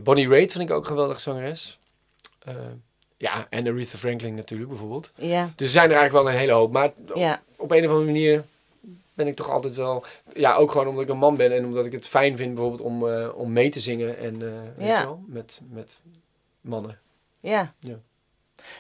Bonnie 0.03 0.29
Raitt 0.29 0.53
vind 0.53 0.69
ik 0.69 0.75
ook 0.75 0.81
een 0.83 0.87
geweldig 0.89 1.21
zangeres. 1.21 1.79
Ja, 3.23 3.47
en 3.51 3.67
Aretha 3.69 3.99
Franklin 3.99 4.35
natuurlijk 4.35 4.71
bijvoorbeeld. 4.71 5.11
Ja, 5.15 5.53
Dus 5.57 5.67
er 5.67 5.73
zijn 5.73 5.91
er 5.91 5.97
eigenlijk 5.97 6.25
wel 6.25 6.33
een 6.35 6.39
hele 6.41 6.53
hoop. 6.53 6.73
Maar 6.73 6.93
op 7.57 7.71
een 7.71 7.85
of 7.85 7.91
andere 7.91 8.05
manier 8.05 8.45
ben 9.15 9.27
ik 9.27 9.37
toch 9.37 9.51
altijd 9.51 9.77
wel... 9.77 10.05
Ja, 10.35 10.55
ook 10.55 10.71
gewoon 10.71 10.87
omdat 10.87 11.03
ik 11.03 11.09
een 11.09 11.19
man 11.19 11.37
ben 11.37 11.53
en 11.53 11.65
omdat 11.65 11.87
ik 11.87 11.93
het 11.93 12.07
fijn 12.09 12.37
vind 12.37 12.55
bijvoorbeeld 12.55 12.83
om, 12.83 13.09
eh, 13.09 13.29
om 13.37 13.53
mee 13.53 13.69
te 13.69 13.81
zingen. 13.81 14.19
En, 14.19 14.35
eh, 14.43 14.49
weet 14.77 14.89
Ja. 14.89 14.99
je 14.99 15.05
wel, 15.05 15.23
met, 15.27 15.61
met 15.71 15.99
mannen. 16.61 16.99
Ja. 17.41 17.75
Ja. 17.79 17.99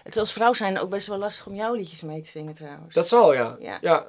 Het 0.03 0.13
is 0.15 0.19
als 0.19 0.33
vrouw 0.33 0.53
zijn 0.53 0.79
ook 0.79 0.91
best 0.91 1.07
wel 1.07 1.19
lastig 1.19 1.47
om 1.47 1.55
jouw 1.55 1.75
liedjes 1.75 2.01
mee 2.03 2.21
te 2.21 2.29
zingen 2.29 2.55
trouwens. 2.55 2.95
Dat 2.95 3.09
zal, 3.09 3.33
ja. 3.35 3.57
Ja. 3.61 3.79
ja. 3.81 4.07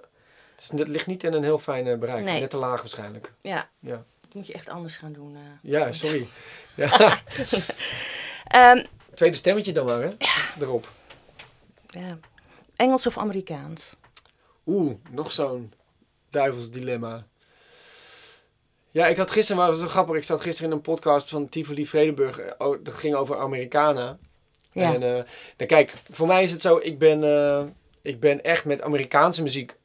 Het, 0.55 0.61
is, 0.61 0.79
het 0.79 0.87
ligt 0.87 1.07
niet 1.07 1.23
in 1.23 1.33
een 1.33 1.43
heel 1.43 1.59
fijn 1.59 1.87
eh, 1.87 1.97
bereik. 1.97 2.23
Nee. 2.23 2.39
Net 2.39 2.49
te 2.49 2.57
laag 2.57 2.79
waarschijnlijk. 2.79 3.31
Ja, 3.41 3.69
Ja, 3.79 4.03
dat 4.21 4.33
moet 4.33 4.47
je 4.47 4.53
echt 4.53 4.69
anders 4.69 4.95
gaan 4.95 5.13
doen. 5.13 5.37
ja 5.61 5.91
sorry. 5.91 6.27
ja. 6.75 7.19
Ehm, 8.47 8.83
Tweede 9.15 9.35
stemmetje 9.37 9.71
dan 9.71 9.85
maar, 9.85 10.01
hè? 10.01 10.09
Erop. 10.59 10.91
ja. 11.87 12.17
Engels 12.75 13.07
of 13.07 13.17
Amerikaans? 13.17 13.95
Oeh, 14.65 14.95
nog 15.11 15.31
zo'n 15.31 15.73
duivels 16.29 16.71
dilemma. 16.71 17.25
Ja, 18.91 19.07
ik 19.07 19.17
had 19.17 19.31
gisteren, 19.31 19.67
was 19.67 19.79
zo 19.79 19.87
grappig. 19.87 20.15
Ik 20.15 20.23
zat 20.23 20.41
gisteren 20.41 20.69
in 20.71 20.75
een 20.77 20.81
podcast 20.81 21.29
van 21.29 21.49
Tivoli 21.49 21.85
Vredenburg. 21.87 22.39
eh, 22.39 22.51
oh, 22.67 22.77
Dat 22.83 22.93
ging 22.93 23.15
over 23.15 23.37
Americana. 23.37 24.17
Ja. 24.71 24.93
En 24.93 25.03
eh, 25.03 25.09
nou, 25.57 25.65
kijk, 25.67 25.93
voor 26.11 26.27
mij 26.27 26.43
is 26.43 26.51
het 26.51 26.61
zo, 26.61 26.77
ik 26.77 26.99
ben, 26.99 27.23
eh, 27.23 27.63
ik 28.01 28.19
ben 28.19 28.43
echt 28.43 28.65
met 28.65 28.81
Amerikaanse 28.81 29.41
muziek 29.41 29.75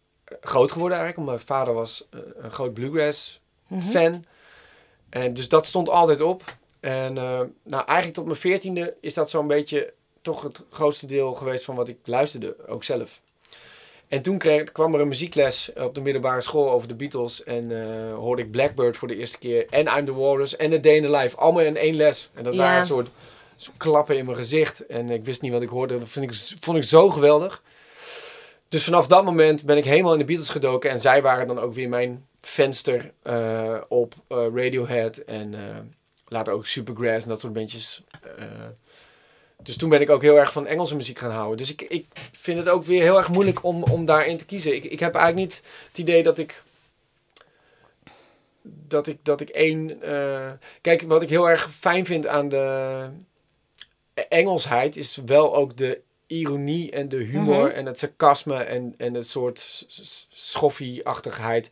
groot 0.41 0.73
geworden 0.73 0.99
eigenlijk. 0.99 1.29
Want 1.29 1.39
mijn 1.47 1.59
vader 1.59 1.75
was 1.75 2.05
een 2.37 2.51
groot 2.51 2.75
bluegrass 2.75 3.41
Mhm. 3.67 3.81
fan. 3.89 4.25
En 5.11 5.35
dus 5.35 5.49
dat 5.49 5.67
stond 5.67 5.89
altijd 5.89 6.21
op. 6.21 6.57
En 6.81 7.19
eh, 7.19 7.41
nou, 7.63 7.85
eigenlijk 7.85 8.15
tot 8.15 8.25
mijn 8.25 8.37
veertiende 8.37 8.95
is 9.01 9.15
dat 9.15 9.31
zo'n 9.31 9.47
beetje 9.47 9.93
toch 10.23 10.43
het 10.43 10.65
grootste 10.71 11.07
deel 11.07 11.33
geweest 11.33 11.65
van 11.65 11.75
wat 11.75 11.89
ik 11.89 11.97
luisterde, 12.05 12.57
ook 12.69 12.85
zelf. 12.85 13.21
En 14.09 14.23
toen 14.23 14.39
kreeg, 14.39 14.73
kwam 14.73 14.95
er 14.95 15.01
een 15.01 15.09
muziekles 15.09 15.71
op 15.77 15.95
de 15.95 16.01
middelbare 16.01 16.41
school 16.41 16.71
over 16.71 16.89
de 16.89 16.95
Beatles. 16.95 17.45
En 17.45 17.83
eh, 17.83 18.15
hoorde 18.15 18.43
ik 18.43 18.51
Blackbird 18.51 18.97
voor 18.97 19.09
de 19.09 19.17
eerste 19.17 19.39
keer. 19.39 19.67
En 19.71 19.87
I'm 19.99 20.05
the 20.05 20.15
Walrus 20.15 20.57
en 20.57 20.73
A 20.73 20.77
Day 20.77 20.95
in 20.95 21.03
the 21.03 21.11
Life. 21.11 21.37
Allemaal 21.37 21.63
in 21.63 21.77
één 21.77 21.95
les. 21.95 22.31
En 22.35 22.45
dat 22.45 22.55
Ja. 22.55 22.61
waren 22.61 22.81
een 22.81 22.87
soort, 22.87 23.09
soort 23.57 23.77
klappen 23.77 24.17
in 24.17 24.25
mijn 24.25 24.37
gezicht. 24.37 24.87
En 24.87 25.11
ik 25.11 25.25
wist 25.25 25.43
niet 25.43 25.53
wat 25.53 25.63
ik 25.63 25.69
hoorde. 25.69 25.99
Dat 25.99 26.09
vind 26.09 26.25
ik, 26.31 26.59
vond 26.61 26.77
ik 26.77 26.83
zo 26.83 27.09
geweldig. 27.11 27.63
Dus 28.69 28.85
vanaf 28.85 29.07
dat 29.07 29.25
moment 29.25 29.65
ben 29.65 29.77
ik 29.77 29.85
helemaal 29.85 30.13
in 30.13 30.19
de 30.19 30.25
Beatles 30.25 30.49
gedoken. 30.49 30.91
En 30.91 31.01
zij 31.01 31.23
waren 31.23 31.47
dan 31.47 31.59
ook 31.59 31.75
weer 31.75 31.89
mijn 31.89 32.27
venster 32.41 33.13
eh, 33.23 33.81
op 33.89 34.15
Radiohead. 34.29 35.17
En 35.17 35.55
later 36.29 36.53
ook 36.53 36.67
Supergrass 36.67 37.23
en 37.25 37.31
dat 37.31 37.41
soort 37.41 37.53
bandjes. 37.53 38.03
Eh, 38.39 38.45
dus 39.63 39.77
toen 39.77 39.89
ben 39.89 40.01
ik 40.01 40.11
ook 40.11 40.23
heel 40.23 40.39
erg 40.39 40.53
van 40.53 40.67
Engelse 40.67 40.97
muziek 40.97 41.19
gaan 41.19 41.31
houden. 41.31 41.57
Dus 41.57 41.71
ik, 41.71 41.83
ik 41.83 42.07
vind 42.33 42.59
het 42.59 42.69
ook 42.69 42.85
weer 42.85 43.03
heel 43.03 43.17
erg 43.17 43.29
moeilijk 43.29 43.65
om, 43.65 43.83
om 43.83 44.05
daarin 44.05 44.37
te 44.37 44.45
kiezen. 44.45 44.75
Ik, 44.75 44.85
ik 44.85 45.01
heb 45.01 45.15
eigenlijk 45.15 45.47
niet 45.49 45.63
het 45.89 45.99
idee 45.99 46.23
dat 46.23 46.39
ik. 46.39 46.63
Dat 48.63 49.07
ik, 49.07 49.19
dat 49.23 49.41
ik 49.41 49.49
één. 49.49 50.03
eh, 50.03 50.51
kijk, 50.81 51.03
wat 51.03 51.23
ik 51.23 51.29
heel 51.31 51.49
erg 51.51 51.71
fijn 51.75 52.07
vind 52.07 52.27
aan 52.27 52.49
de 52.49 53.09
Engelsheid 54.29 54.97
is 54.97 55.19
wel 55.27 55.55
ook 55.55 55.77
de 55.77 56.01
ironie 56.27 56.91
en 56.91 57.09
de 57.09 57.17
humor 57.17 57.67
Mhm. 57.67 57.75
en 57.77 57.87
het 57.87 57.99
sarcasme 57.99 58.55
en, 58.63 58.95
en 58.97 59.15
het 59.15 59.27
soort 59.27 59.87
schoffie-achtigheid. 60.31 61.71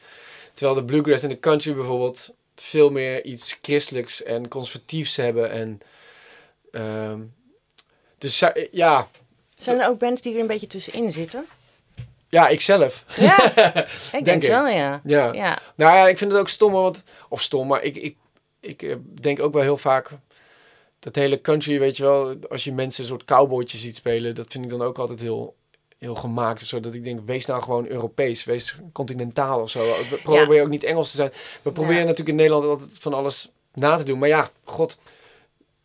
Terwijl 0.52 0.78
de 0.78 0.84
bluegrass 0.84 1.22
en 1.22 1.28
de 1.28 1.38
country 1.38 1.74
bijvoorbeeld 1.74 2.34
veel 2.60 2.90
meer 2.90 3.24
iets 3.24 3.58
christelijks 3.62 4.22
en 4.22 4.48
conservatiefs 4.48 5.16
hebben. 5.16 5.50
En, 5.50 5.80
ehm, 6.70 7.20
dus 8.18 8.42
ja, 8.70 9.08
Zijn 9.56 9.80
er 9.80 9.88
ook 9.88 9.98
bands 9.98 10.22
die 10.22 10.34
er 10.34 10.40
een 10.40 10.46
beetje 10.46 10.66
tussenin 10.66 11.12
zitten? 11.12 11.46
ja, 12.28 12.48
ikzelf. 12.48 13.04
Ja, 13.16 13.44
ik 13.46 14.10
denk, 14.10 14.24
Denk 14.24 14.42
ik. 14.42 14.48
wel, 14.48 14.66
ja. 14.66 15.00
Ja. 15.04 15.32
Ja, 15.32 15.58
Nou 15.76 15.96
ja, 15.96 16.08
ik 16.08 16.18
vind 16.18 16.30
het 16.30 16.40
ook 16.40 16.48
stom, 16.48 16.72
want, 16.72 17.04
of 17.28 17.42
stom, 17.42 17.66
maar 17.66 17.82
ik, 17.82 17.96
ik, 17.96 18.16
ik 18.60 18.82
eh, 18.82 18.96
denk 19.20 19.40
ook 19.40 19.52
wel 19.52 19.62
heel 19.62 19.76
vaak 19.76 20.10
dat 20.98 21.14
hele 21.14 21.40
country, 21.40 21.78
weet 21.78 21.96
je 21.96 22.02
wel, 22.02 22.36
als 22.48 22.64
je 22.64 22.72
mensen 22.72 23.02
een 23.02 23.08
soort 23.08 23.24
cowboytjes 23.24 23.80
ziet 23.80 23.96
spelen, 23.96 24.34
dat 24.34 24.46
vind 24.48 24.64
ik 24.64 24.70
dan 24.70 24.82
ook 24.82 24.98
altijd 24.98 25.20
heel, 25.20 25.56
heel 26.06 26.14
gemaakt. 26.14 26.62
of 26.62 26.68
Zo, 26.68 26.80
dat 26.80 26.94
ik 26.94 27.04
denk, 27.04 27.20
wees 27.26 27.46
nou 27.46 27.62
gewoon 27.62 27.86
Europees, 27.86 28.44
wees 28.44 28.76
continentaal 28.92 29.60
of 29.60 29.70
zo. 29.70 29.80
We 29.84 30.20
proberen 30.22 30.62
ook 30.64 30.70
niet 30.70 30.84
Engels 30.84 31.10
te 31.10 31.16
zijn. 31.16 31.32
We 31.62 31.72
proberen 31.72 31.96
Ja. 32.00 32.02
natuurlijk 32.02 32.28
in 32.28 32.34
Nederland 32.36 32.64
altijd 32.64 32.90
van 32.92 33.14
alles 33.14 33.50
na 33.74 33.96
te 33.96 34.04
doen. 34.04 34.18
Maar 34.18 34.28
ja, 34.28 34.50
god, 34.64 34.98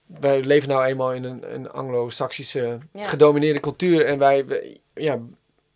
wij 0.06 0.42
leven 0.44 0.70
nou 0.70 0.86
eenmaal 0.86 1.14
in 1.14 1.24
een, 1.24 1.54
een 1.54 1.72
anglo-saxische 1.72 2.78
Ja. 2.94 3.08
gedomineerde 3.08 3.60
cultuur. 3.60 4.06
En 4.06 4.18
wij, 4.18 4.46
we- 4.46 4.80
ja, 4.94 5.20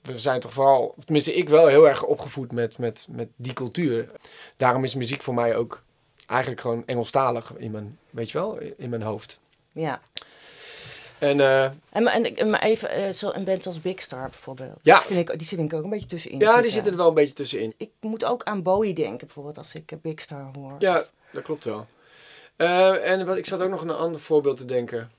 we 0.01 0.19
zijn 0.19 0.39
toch 0.39 0.53
vooral, 0.53 0.95
tenminste 1.03 1.33
ik 1.35 1.49
wel 1.49 1.67
heel 1.67 1.87
erg 1.87 2.03
opgevoed 2.03 2.51
met, 2.51 2.77
met, 2.77 3.07
met 3.11 3.27
die 3.35 3.53
cultuur. 3.53 4.09
Daarom 4.57 4.83
is 4.83 4.95
muziek 4.95 5.21
voor 5.23 5.33
mij 5.33 5.55
ook 5.55 5.81
eigenlijk 6.27 6.61
gewoon 6.61 6.83
Engelstalig 6.85 7.53
in 7.57 7.71
mijn, 7.71 7.97
weet 8.09 8.31
je 8.31 8.37
wel, 8.37 8.57
in 8.77 8.89
mijn 8.89 9.01
hoofd. 9.01 9.39
ja. 9.71 10.01
En 11.19 11.39
eh, 11.39 11.63
En, 11.89 12.03
maar- 12.03 12.13
en, 12.13 12.35
en 12.35 12.49
maar 12.49 12.61
even, 12.61 12.89
eh, 12.89 13.13
zo 13.13 13.31
een 13.33 13.43
band 13.43 13.65
als 13.65 13.81
Big 13.81 14.01
Star 14.01 14.29
bijvoorbeeld. 14.29 14.79
Ja. 14.81 14.95
Dat 14.95 15.05
vind 15.05 15.29
ik, 15.29 15.37
die 15.37 15.47
vind 15.47 15.71
ik 15.71 15.77
ook 15.77 15.83
een 15.83 15.89
beetje 15.89 16.07
tussenin 16.07 16.39
ja, 16.39 16.61
die 16.61 16.71
zitten 16.71 16.91
er 16.91 16.97
wel 16.97 17.07
een 17.07 17.13
beetje 17.13 17.33
tussenin. 17.33 17.73
Ik 17.77 17.89
moet 17.99 18.25
ook 18.25 18.43
aan 18.43 18.63
Bowie 18.63 18.93
denken 18.93 19.17
bijvoorbeeld 19.17 19.57
als 19.57 19.73
ik 19.73 19.91
eh, 19.91 19.97
Big 20.01 20.21
Star 20.21 20.49
hoor. 20.57 20.75
Ja, 20.79 21.05
dat 21.31 21.43
klopt 21.43 21.63
wel. 21.63 21.87
En 23.01 23.25
wat, 23.25 23.37
ik 23.37 23.45
zat 23.45 23.61
ook 23.61 23.69
nog 23.69 23.81
aan 23.81 23.89
een 23.89 23.95
ander 23.95 24.21
voorbeeld 24.21 24.57
te 24.57 24.65
denken. 24.65 25.11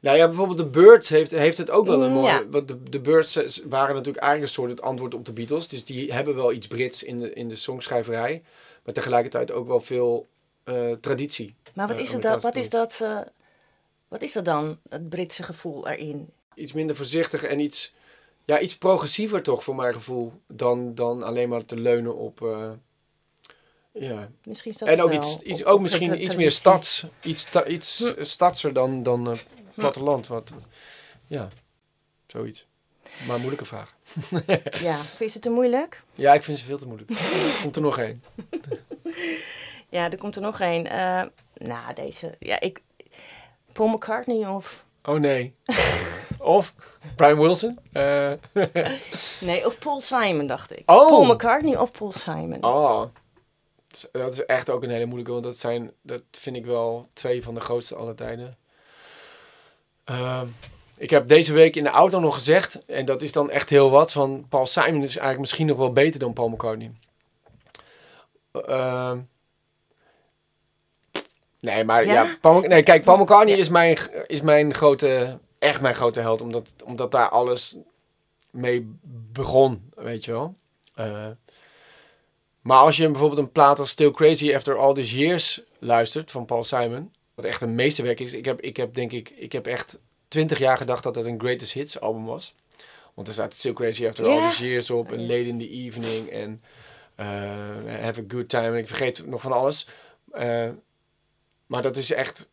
Nou 0.00 0.16
ja, 0.16 0.26
bijvoorbeeld 0.26 0.58
de 0.58 0.66
Birds 0.66 1.08
heeft, 1.08 1.30
heeft 1.30 1.58
het 1.58 1.70
ook 1.70 1.86
wel 1.86 2.02
een 2.02 2.08
Mm, 2.10 2.14
mooi... 2.16 2.32
ja. 2.32 2.48
Want 2.48 2.68
de, 2.68 2.82
de 2.82 3.00
Birds 3.00 3.34
waren 3.68 3.94
natuurlijk 3.94 4.24
eigenlijk 4.24 4.42
een 4.42 4.48
soort 4.48 4.70
het 4.70 4.82
antwoord 4.82 5.14
op 5.14 5.24
de 5.24 5.32
Beatles. 5.32 5.68
Dus 5.68 5.84
die 5.84 6.12
hebben 6.12 6.34
wel 6.34 6.52
iets 6.52 6.66
Brits 6.66 7.02
in 7.02 7.20
de, 7.20 7.32
in 7.32 7.48
de 7.48 7.56
songschrijverij. 7.56 8.42
Maar 8.84 8.94
tegelijkertijd 8.94 9.52
ook 9.52 9.66
wel 9.66 9.80
veel 9.80 10.26
traditie. 11.00 11.54
Maar 11.74 11.88
wat 11.88 11.98
is, 11.98 12.12
het 12.12 12.22
dat, 12.22 12.42
wat, 12.42 12.56
is 12.56 12.70
dat, 12.70 13.04
wat 14.16 14.28
is 14.28 14.32
dat 14.34 14.44
dan, 14.44 14.78
het 14.88 15.08
Britse 15.08 15.42
gevoel 15.42 15.88
erin? 15.88 16.30
Iets 16.54 16.72
minder 16.72 16.96
voorzichtig 16.96 17.42
en 17.42 17.60
iets, 17.60 17.94
ja, 18.44 18.60
iets 18.60 18.76
progressiever 18.78 19.42
toch 19.42 19.64
voor 19.64 19.74
mijn 19.74 19.94
gevoel. 19.94 20.32
Dan, 20.48 20.94
dan 20.94 21.22
alleen 21.22 21.48
maar 21.48 21.64
te 21.64 21.76
leunen 21.76 22.16
op... 22.16 22.42
eh, 22.42 22.70
ja, 23.92 24.30
Misschien 24.44 24.70
is 24.70 24.78
dat 24.78 24.88
En 24.88 25.02
ook 25.02 25.12
iets, 25.12 25.38
iets 25.42 25.60
op- 25.62 25.66
ook 25.68 25.80
misschien 25.80 26.22
iets 26.22 26.36
meer 26.36 26.50
stads. 26.50 27.06
Iets, 27.22 27.48
iets 27.66 28.14
eh, 28.14 28.24
stadser 28.24 28.72
dan, 28.72 29.02
dan 29.02 29.30
eh, 29.30 29.38
platteland. 29.74 30.26
Wat, 30.26 30.50
ja, 31.26 31.48
zoiets. 32.26 32.66
Maar 33.26 33.34
een 33.34 33.40
moeilijke 33.40 33.64
vraag. 33.66 33.94
Ja, 34.86 34.96
vind 34.96 35.18
je 35.18 35.24
het 35.38 35.42
te 35.42 35.50
moeilijk? 35.50 36.02
Ja, 36.14 36.34
ik 36.34 36.42
vind 36.42 36.58
ze 36.58 36.64
veel 36.64 36.78
te 36.78 36.86
moeilijk. 36.86 37.10
Komt 37.62 37.76
er 37.76 37.82
nog 37.82 37.98
één? 37.98 38.22
Ja, 39.88 40.10
er 40.10 40.18
komt 40.18 40.36
er 40.36 40.42
nog 40.42 40.60
een. 40.60 40.86
Eh, 40.86 41.22
nou, 41.54 41.94
deze. 41.94 42.34
Ja, 42.38 42.60
ik. 42.60 42.80
Paul 43.76 43.88
McCartney 43.88 44.46
of. 44.48 44.84
Oh 45.04 45.18
nee. 45.18 45.54
of 46.38 46.74
Brian 47.16 47.38
Wilson. 47.38 47.78
Eh, 47.92 48.32
Nee, 49.40 49.66
of 49.66 49.78
Paul 49.78 50.00
Simon, 50.00 50.46
dacht 50.46 50.72
ik. 50.78 50.82
Oh. 50.90 51.08
Paul 51.08 51.24
McCartney 51.24 51.76
of 51.76 51.90
Paul 51.92 52.12
Simon. 52.12 52.64
oh. 52.64 53.02
Dat 54.12 54.32
is- 54.32 54.44
echt 54.46 54.70
ook 54.70 54.82
een 54.82 54.90
hele 54.90 55.04
moeilijke. 55.04 55.32
Want 55.32 55.44
dat 55.44 55.56
zijn, 55.58 55.92
dat 56.02 56.22
vind 56.30 56.56
ik 56.56 56.66
wel 56.66 57.08
twee 57.12 57.42
van 57.42 57.54
de 57.54 57.60
grootste 57.60 57.94
aller 57.96 58.14
tijden. 58.14 58.56
Ehm, 60.04 60.46
ik 60.96 61.10
heb 61.10 61.28
deze 61.28 61.52
week 61.52 61.76
in 61.76 61.82
de 61.84 61.88
auto 61.90 62.20
nog 62.20 62.34
gezegd, 62.34 62.84
en 62.84 63.04
dat 63.04 63.22
is 63.22 63.32
dan 63.32 63.50
echt 63.50 63.68
heel 63.70 63.90
wat, 63.90 64.12
van 64.12 64.46
Paul 64.48 64.66
Simon 64.66 65.02
is 65.02 65.08
eigenlijk 65.10 65.38
misschien 65.40 65.66
nog 65.66 65.76
wel 65.76 65.92
beter 65.92 66.20
dan 66.20 66.32
Paul 66.32 66.48
McCartney. 66.48 66.92
Ehm, 68.52 69.20
nee, 71.74 71.84
maar 71.84 72.04
ja, 72.04 72.12
Ja? 72.12 72.36
Paul, 72.40 72.58
Mc- 72.60 72.66
nee, 72.68 72.82
kijk, 72.82 73.04
Paul 73.04 73.16
McCartney 73.18 73.54
Ja. 73.54 73.60
is, 73.60 73.68
mijn, 73.68 73.98
is 74.26 74.40
mijn 74.40 74.74
grote, 74.74 75.38
echt 75.58 75.80
mijn 75.80 75.94
grote 75.94 76.20
held, 76.20 76.40
omdat, 76.40 76.74
omdat 76.84 77.10
daar 77.10 77.28
alles 77.28 77.76
mee 78.50 78.98
begon, 79.32 79.90
weet 79.94 80.24
je 80.24 80.32
wel. 80.32 80.54
Eh, 80.94 81.26
maar 82.60 82.78
als 82.78 82.96
je 82.96 83.10
bijvoorbeeld 83.10 83.40
een 83.40 83.52
plaat 83.52 83.78
als 83.78 83.90
Still 83.90 84.10
Crazy 84.10 84.54
After 84.54 84.76
All 84.78 84.94
These 84.94 85.18
Years 85.18 85.62
luistert 85.78 86.30
van 86.30 86.44
Paul 86.44 86.64
Simon, 86.64 87.12
wat 87.34 87.44
echt 87.44 87.60
een 87.60 87.74
meesterwerk 87.74 88.20
is. 88.20 88.32
Ik 88.32 88.44
heb, 88.44 88.60
ik 88.60 88.76
heb 88.76 88.94
denk 88.94 89.12
ik, 89.12 89.30
ik 89.36 89.52
heb 89.52 89.66
echt 89.66 89.98
twintig 90.28 90.58
jaar 90.58 90.76
gedacht 90.76 91.02
dat 91.02 91.14
dat 91.14 91.24
een 91.24 91.40
Greatest 91.40 91.72
Hits 91.72 92.00
album 92.00 92.24
was. 92.24 92.54
Want 93.14 93.28
er 93.28 93.34
staat 93.34 93.54
Still 93.54 93.72
Crazy 93.72 94.06
After 94.06 94.26
All. 94.26 94.48
These 94.48 94.68
Years 94.68 94.90
op 94.90 95.12
en 95.12 95.20
Late 95.20 95.46
in 95.46 95.58
the 95.58 95.68
Evening 95.70 96.28
en 96.28 96.62
eh, 97.14 97.26
Have 98.02 98.20
a 98.20 98.24
Good 98.28 98.48
Time. 98.48 98.66
En 98.66 98.76
ik 98.76 98.86
vergeet 98.86 99.26
nog 99.26 99.40
van 99.40 99.52
alles. 99.52 99.88
Eh, 100.32 100.68
maar 101.66 101.82
dat 101.82 101.96
is 101.96 102.12
echt 102.12 102.48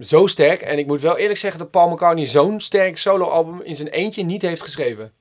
zo 0.00 0.26
sterk. 0.26 0.60
En 0.60 0.78
ik 0.78 0.86
moet 0.86 1.00
wel 1.00 1.16
eerlijk 1.16 1.38
zeggen 1.38 1.60
dat 1.60 1.70
Paul 1.70 1.88
McCartney 1.90 2.26
zo'n 2.26 2.60
sterk 2.60 2.98
soloalbum 2.98 3.60
in 3.62 3.74
zijn 3.76 3.88
eentje 3.88 4.22
niet 4.24 4.42
heeft 4.42 4.62
geschreven. 4.62 5.12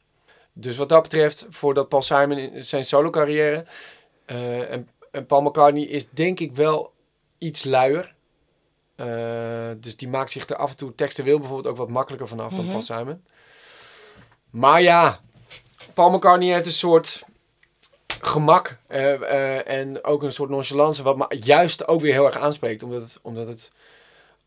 Dus 0.54 0.78
wat 0.78 0.90
dat 0.90 1.02
betreft, 1.02 1.46
voordat 1.50 1.90
Paul 1.90 2.02
Simon 2.02 2.38
in 2.38 2.64
zijn 2.66 2.86
solo 2.86 3.10
carrière... 3.10 3.66
eh, 4.26 4.72
en, 4.72 4.90
en 5.12 5.26
Paul 5.26 5.42
McCartney 5.42 5.84
is 5.84 6.10
denk 6.10 6.40
ik 6.40 6.56
wel 6.56 6.92
iets 7.38 7.64
luier. 7.64 8.14
Eh, 8.96 9.70
dus 9.78 9.96
die 9.98 10.08
maakt 10.08 10.32
zich 10.32 10.50
er 10.50 10.56
af 10.56 10.70
en 10.70 10.78
toe 10.78 10.96
teksten 10.96 11.24
wil 11.24 11.40
bijvoorbeeld 11.40 11.68
ook 11.68 11.78
wat 11.78 11.90
makkelijker 11.90 12.28
vanaf 12.28 12.52
dan 12.52 12.60
Mhm. 12.62 12.70
Paul 12.70 12.82
Simon. 12.82 13.24
Maar 14.50 14.82
ja, 14.82 15.20
Paul 15.94 16.10
McCartney 16.12 16.54
heeft 16.54 16.66
een 16.66 16.72
soort 16.72 17.24
gemak 18.28 18.78
eh, 18.88 19.14
eh, 19.14 19.68
en 19.68 20.04
ook 20.04 20.24
een 20.24 20.34
soort 20.34 20.50
nonchalance, 20.50 21.04
wat 21.04 21.18
me 21.18 21.38
juist 21.40 21.88
ook 21.88 22.02
weer 22.02 22.14
heel 22.14 22.26
erg 22.26 22.38
aanspreekt, 22.38 22.84
omdat 22.84 23.02
het, 23.02 23.20
omdat 23.22 23.48
het 23.48 23.72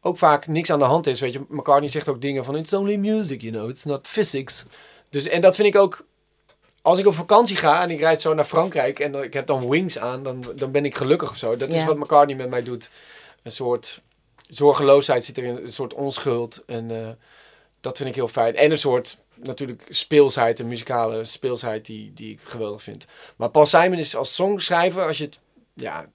ook 0.01 0.18
vaak 0.18 0.47
niks 0.47 0.70
aan 0.70 0.79
de 0.79 0.85
hand 0.85 1.07
is. 1.07 1.20
Weet 1.20 1.33
je, 1.33 1.45
McCartney 1.49 1.89
zegt 1.89 2.09
ook 2.09 2.20
dingen 2.20 2.45
van: 2.45 2.57
It's 2.57 2.72
only 2.72 2.97
music, 2.97 3.41
you 3.41 3.53
know, 3.53 3.70
it's 3.70 3.85
not 3.85 4.07
physics. 4.07 4.64
Dus 5.11 5.29
en 5.29 5.41
dat 5.41 5.55
vind 5.55 5.74
ik 5.74 5.81
ook. 5.81 6.05
Als 6.83 6.99
ik 6.99 7.07
op 7.07 7.14
vakantie 7.14 7.57
ga 7.57 7.83
en 7.83 7.91
ik 7.91 8.01
rijd 8.01 8.20
zo 8.20 8.35
naar 8.35 8.45
Frankrijk 8.45 9.01
en 9.01 9.14
ik 9.14 9.33
heb 9.33 9.47
dan 9.47 9.68
wings 9.68 9.99
aan, 9.99 10.22
dan, 10.22 10.45
dan 10.57 10.70
ben 10.70 10.85
ik 10.85 10.97
gelukkig 10.97 11.31
of 11.31 11.37
zo. 11.37 11.57
Dat 11.57 11.68
is 11.68 11.85
wat 11.85 11.97
McCartney 11.97 12.37
met 12.37 12.49
mij 12.49 12.62
doet. 12.62 12.91
Een 13.43 13.53
soort 13.53 14.01
zorgeloosheid 14.49 15.24
zit 15.24 15.39
erin, 15.39 15.57
een 15.57 15.72
soort 15.72 15.95
onschuld. 15.95 16.62
En 16.66 16.91
eh, 16.91 17.09
dat 17.81 17.97
vind 17.97 18.09
ik 18.09 18.14
heel 18.14 18.29
fijn. 18.29 18.57
En 18.57 18.70
een 18.70 18.79
soort 18.79 19.18
natuurlijk 19.43 19.82
speelsheid, 19.89 20.59
een 20.59 20.68
muzikale 20.68 21.24
speelsheid 21.24 21.87
die, 21.87 22.12
die 22.12 22.32
ik 22.32 22.41
geweldig 22.45 22.82
vind. 22.82 23.07
Maar 23.37 23.51
Paul 23.51 23.66
Simon 23.66 23.99
is 23.99 24.16
als 24.16 24.34
songschrijver, 24.34 25.07
als 25.07 25.18
je 25.18 25.24
het, 25.24 25.41
ja, 25.74 26.07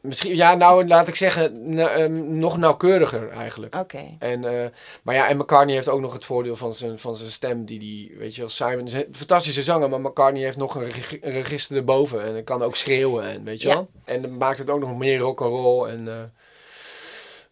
misschien, 0.00 0.36
ja, 0.36 0.54
nou 0.54 0.86
laat 0.86 1.08
ik 1.08 1.14
zeggen, 1.14 1.74
na- 1.74 1.88
ehm, 1.88 2.38
nog 2.38 2.56
nauwkeuriger 2.56 3.30
eigenlijk. 3.30 3.74
Oké. 3.74 4.16
En, 4.18 4.44
eh, 4.64 4.70
maar 5.02 5.14
ja, 5.14 5.28
en 5.28 5.36
McCartney 5.36 5.74
heeft 5.74 5.88
ook 5.88 6.00
nog 6.00 6.12
het 6.12 6.24
voordeel 6.24 6.56
van 6.56 6.74
zijn, 6.74 6.98
van 6.98 7.16
zijn 7.16 7.30
stem, 7.30 7.64
die 7.64 7.78
die, 7.78 8.14
weet 8.18 8.34
je 8.34 8.40
wel, 8.40 8.50
Simon 8.50 8.86
is 8.86 8.92
een 8.92 9.06
fantastische 9.12 9.62
zanger, 9.62 9.88
maar 9.88 10.00
McCartney 10.00 10.42
heeft 10.42 10.56
nog 10.56 10.74
een, 10.74 10.88
reg- 10.88 11.22
een 11.22 11.32
register 11.32 11.76
erboven 11.76 12.22
en 12.36 12.44
kan 12.44 12.62
ook 12.62 12.76
schreeuwen 12.76 13.24
en 13.24 13.44
weet 13.44 13.60
je 13.62 13.68
Ja. 13.68 13.74
wel. 13.74 13.88
En 14.04 14.22
dan 14.22 14.36
maakt 14.36 14.58
het 14.58 14.70
ook 14.70 14.80
nog 14.80 14.96
meer 14.98 15.18
rock 15.18 15.40
and 15.40 15.50
roll 15.50 15.88
en 15.88 16.08
eh, 16.08 16.22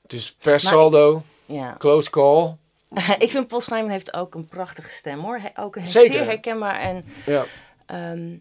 dus 0.06 0.32
per 0.32 0.60
saldo, 0.60 1.22
Ja. 1.46 1.74
close 1.78 2.10
call. 2.10 2.54
ik 3.18 3.30
vind 3.30 3.46
Paul 3.46 3.60
Simon 3.60 3.88
heeft 3.90 4.14
ook 4.14 4.34
een 4.34 4.46
prachtige 4.48 4.90
stem 4.90 5.20
hoor. 5.20 5.38
Hij, 5.38 5.52
ook 5.56 5.76
een 5.76 5.86
Zeker. 5.86 6.12
zeer 6.12 6.24
herkenbaar 6.24 6.80
en 6.80 7.04
Ja, 7.26 7.44
Ehm, 7.86 8.36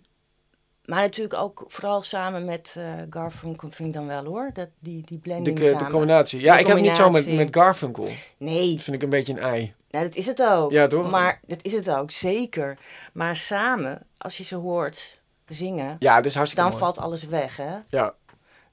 maar 0.85 1.01
natuurlijk 1.01 1.39
ook 1.39 1.63
vooral 1.67 2.01
samen 2.01 2.45
met 2.45 2.75
eh 2.77 2.93
Garfunkel 3.09 3.71
vind 3.71 3.87
ik 3.87 3.93
dan 3.93 4.07
wel 4.07 4.23
hoor. 4.25 4.49
Dat, 4.53 4.69
die, 4.79 4.93
die 4.93 5.03
de, 5.05 5.17
blending 5.17 5.59
de 5.59 5.69
samen. 5.69 5.91
combinatie. 5.91 6.39
Ja, 6.41 6.53
De 6.53 6.59
ik 6.59 6.67
heb 6.67 6.77
niet 6.79 6.95
zo 6.95 7.09
met, 7.09 7.23
combinatie. 7.23 7.45
met 7.45 7.55
Garfunkel. 7.63 8.07
Nee, 8.37 8.73
Dat 8.73 8.83
vind 8.83 8.95
ik 8.95 9.03
een 9.03 9.09
beetje 9.09 9.33
een 9.33 9.39
ei. 9.39 9.73
nou, 9.89 10.05
dat 10.05 10.15
is 10.15 10.25
het 10.25 10.43
ook. 10.43 10.71
Ja, 10.71 10.87
toch? 10.87 11.09
Maar 11.09 11.39
dat 11.47 11.59
is 11.63 11.71
het 11.73 11.89
ook, 11.89 12.11
zeker. 12.11 12.77
Maar 13.13 13.35
samen, 13.35 14.01
als 14.17 14.37
je 14.37 14.43
ze 14.43 14.55
hoort 14.55 15.21
zingen, 15.47 15.95
Ja, 15.99 16.15
dat 16.15 16.25
is 16.25 16.35
hartstikke 16.35 16.69
dan 16.69 16.79
mooi. 16.79 16.83
valt 16.93 17.05
alles 17.05 17.23
weg 17.23 17.57
hè. 17.57 17.75
Ja, 17.89 18.13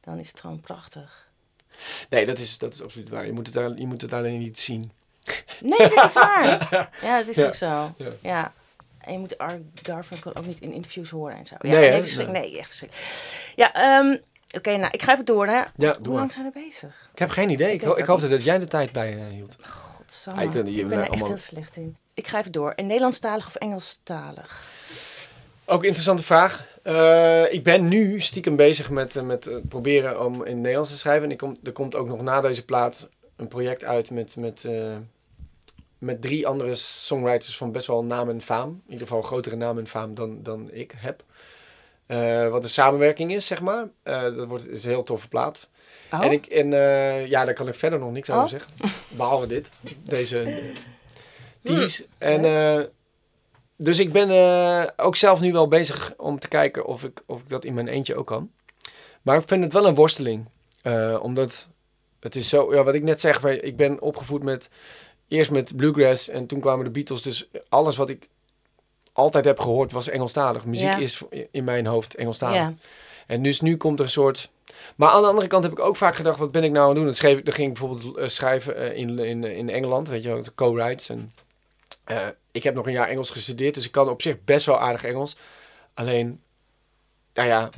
Dan 0.00 0.18
is 0.18 0.28
het 0.28 0.40
gewoon 0.40 0.60
prachtig. 0.60 1.28
nee, 2.10 2.26
dat 2.26 2.38
is, 2.38 2.58
dat 2.58 2.74
is 2.74 2.82
absoluut 2.82 3.08
waar. 3.08 3.26
Je 3.26 3.32
moet 3.32 3.46
het, 3.46 3.54
daar- 3.54 3.78
je 3.78 3.86
moet 3.86 4.00
het 4.00 4.12
alleen 4.12 4.38
niet 4.38 4.58
zien. 4.58 4.92
Nee, 5.60 5.88
dat 5.94 6.04
is 6.04 6.12
waar. 6.12 6.68
Ja, 7.02 7.18
dat 7.18 7.28
is 7.28 7.36
Ja. 7.36 7.46
ook 7.46 7.54
zo. 7.54 7.94
Ja. 7.96 8.10
Ja. 8.22 8.52
En 8.98 9.12
je 9.12 9.18
moet 9.18 9.38
Ar- 9.38 9.60
Garfunkel 9.82 10.34
ook 10.34 10.46
niet 10.46 10.60
in 10.60 10.72
interviews 10.72 11.10
horen 11.10 11.36
en 11.36 11.46
zo. 11.46 11.54
Ja, 11.58 11.68
Nee, 11.70 11.80
nee, 11.80 11.88
nee. 11.90 12.58
echt 12.58 12.68
verschrikkelijk. 12.68 12.96
Ja, 13.56 13.72
ehm, 13.74 14.16
oké, 14.56 14.76
nou, 14.76 14.90
ik 14.92 15.02
ga 15.02 15.12
even 15.12 15.24
door, 15.24 15.46
hè. 15.46 15.62
Ja, 15.76 15.96
Hoe 16.02 16.14
lang 16.14 16.32
zijn 16.32 16.44
we 16.44 16.50
bezig? 16.52 17.08
Ik 17.12 17.18
heb 17.18 17.30
geen 17.30 17.50
idee. 17.50 17.68
Ik, 17.68 17.74
Ik 17.74 17.80
ho- 17.80 17.86
weet 17.88 17.96
ik 17.96 18.02
ook 18.02 18.08
hoopte 18.08 18.28
dat 18.28 18.44
jij 18.44 18.58
de 18.58 18.66
tijd 18.66 18.92
bij 18.92 19.18
eh, 19.18 19.26
hield. 19.26 19.56
Godsamme. 19.68 20.40
Ah, 20.40 20.46
ik 20.46 20.52
ben 20.52 20.66
er 20.66 20.92
er 20.92 21.00
echt 21.00 21.08
allemaal- 21.10 21.28
heel 21.28 21.36
slecht 21.38 21.76
in. 21.76 21.96
Ik 22.14 22.28
ga 22.28 22.38
even 22.38 22.52
door. 22.52 22.70
En 22.72 22.86
Nederlandstalig 22.86 23.46
of 23.46 23.54
Engelstalig? 23.54 24.60
Ook 25.64 25.84
interessante 25.84 26.22
vraag. 26.22 26.66
Eh, 26.82 27.52
ik 27.52 27.62
ben 27.62 27.88
nu 27.88 28.20
stiekem 28.20 28.56
bezig 28.56 28.90
met, 28.90 29.16
eh, 29.16 29.22
met 29.22 29.50
proberen 29.68 30.24
om 30.24 30.34
in 30.34 30.50
het 30.52 30.56
Nederlands 30.56 30.90
te 30.90 30.96
schrijven. 30.96 31.24
En 31.24 31.30
ik 31.30 31.38
kom, 31.38 31.56
er 31.62 31.72
komt 31.72 31.96
ook 31.96 32.06
nog 32.08 32.20
na 32.22 32.40
deze 32.40 32.64
plaat 32.64 33.08
een 33.36 33.48
project 33.48 33.84
uit 33.84 34.10
met, 34.10 34.36
met, 34.36 34.64
eh, 34.64 34.96
met 35.98 36.22
drie 36.22 36.46
andere 36.46 36.74
songwriters 36.74 37.56
van 37.56 37.72
best 37.72 37.86
wel 37.86 38.04
naam 38.04 38.28
en 38.28 38.40
faam. 38.40 38.68
In 38.68 38.92
ieder 38.92 39.06
geval 39.06 39.22
grotere 39.22 39.56
naam 39.56 39.78
en 39.78 39.86
faam 39.86 40.14
dan, 40.14 40.42
dan 40.42 40.70
ik 40.72 40.94
heb. 40.96 41.24
Eh, 42.06 42.48
wat 42.48 42.62
een 42.64 42.70
samenwerking 42.70 43.32
is, 43.32 43.46
zeg 43.46 43.60
maar. 43.60 43.88
Eh, 44.02 44.22
dat 44.22 44.46
wordt, 44.46 44.68
is 44.68 44.84
een 44.84 44.90
heel 44.90 45.02
toffe 45.02 45.28
plaat. 45.28 45.68
Oh, 46.12 46.24
En, 46.24 46.32
ik, 46.32 46.46
en 46.46 46.70
ja, 47.28 47.44
daar 47.44 47.54
kan 47.54 47.68
ik 47.68 47.74
verder 47.74 47.98
nog 47.98 48.12
niks 48.12 48.28
Oh. 48.28 48.36
over 48.36 48.48
zeggen. 48.48 48.72
Behalve 49.16 49.46
dit. 49.46 49.70
Deze 50.04 50.40
eh, 50.42 50.56
tease. 51.62 52.06
En, 52.18 52.90
dus 53.76 53.98
ik 53.98 54.12
ben 54.12 54.98
ook 54.98 55.16
zelf 55.16 55.40
nu 55.40 55.52
wel 55.52 55.68
bezig 55.68 56.14
om 56.16 56.38
te 56.38 56.48
kijken 56.48 56.86
of 56.86 57.04
ik, 57.04 57.22
of 57.26 57.40
ik 57.40 57.48
dat 57.48 57.64
in 57.64 57.74
mijn 57.74 57.88
eentje 57.88 58.14
ook 58.14 58.26
kan. 58.26 58.50
Maar 59.22 59.36
ik 59.38 59.48
vind 59.48 59.64
het 59.64 59.72
wel 59.72 59.86
een 59.86 59.94
worsteling. 59.94 60.48
Omdat 61.20 61.68
het 62.22 62.36
is 62.36 62.48
zo... 62.48 62.74
Ja, 62.74 62.82
wat 62.82 62.94
ik 62.94 63.02
net 63.02 63.20
zeg. 63.20 63.44
Ik 63.44 63.76
ben 63.76 64.00
opgevoed 64.00 64.42
met... 64.42 64.70
Eerst 65.28 65.50
met 65.50 65.76
bluegrass 65.76 66.28
en 66.28 66.46
toen 66.46 66.60
kwamen 66.60 66.84
de 66.84 66.90
Beatles. 66.90 67.22
Dus 67.22 67.48
alles 67.68 67.96
wat 67.96 68.08
ik 68.08 68.28
altijd 69.12 69.44
heb 69.44 69.60
gehoord 69.60 69.92
was 69.92 70.08
Engelstalig. 70.08 70.64
Muziek 70.64 70.92
Ja. 70.92 70.96
is 70.98 71.20
in 71.50 71.64
mijn 71.64 71.86
hoofd 71.86 72.14
Engelstalig. 72.14 72.56
ja. 72.56 72.74
En 73.26 73.42
dus 73.42 73.60
nu 73.60 73.76
komt 73.76 73.98
er 73.98 74.04
een 74.04 74.10
soort. 74.10 74.50
Maar 74.96 75.08
aan 75.08 75.22
de 75.22 75.28
andere 75.28 75.46
kant 75.46 75.62
heb 75.62 75.72
ik 75.72 75.78
ook 75.78 75.96
vaak 75.96 76.14
gedacht: 76.14 76.38
wat 76.38 76.52
ben 76.52 76.64
ik 76.64 76.70
nou 76.70 76.82
aan 76.82 76.88
het 76.88 76.96
doen? 76.96 77.06
Dat, 77.06 77.16
schreef, 77.16 77.42
dat 77.42 77.54
ging 77.54 77.68
ik 77.68 77.78
bijvoorbeeld 77.78 78.16
eh, 78.16 78.28
schrijven 78.28 78.76
eh, 78.76 78.96
in, 78.96 79.18
in, 79.18 79.44
in 79.44 79.70
Engeland, 79.70 80.08
weet 80.08 80.22
je 80.22 80.28
wel, 80.28 80.42
de 80.42 80.54
co-writes. 80.54 81.08
En 81.08 81.32
eh, 82.04 82.26
ik 82.50 82.62
heb 82.62 82.74
nog 82.74 82.86
een 82.86 82.92
jaar 82.92 83.08
Engels 83.08 83.30
gestudeerd, 83.30 83.74
dus 83.74 83.84
ik 83.84 83.92
kan 83.92 84.08
op 84.08 84.22
zich 84.22 84.44
best 84.44 84.66
wel 84.66 84.78
aardig 84.80 85.04
Engels. 85.04 85.36
Alleen, 85.94 86.40
nou 87.34 87.48
ja, 87.48 87.70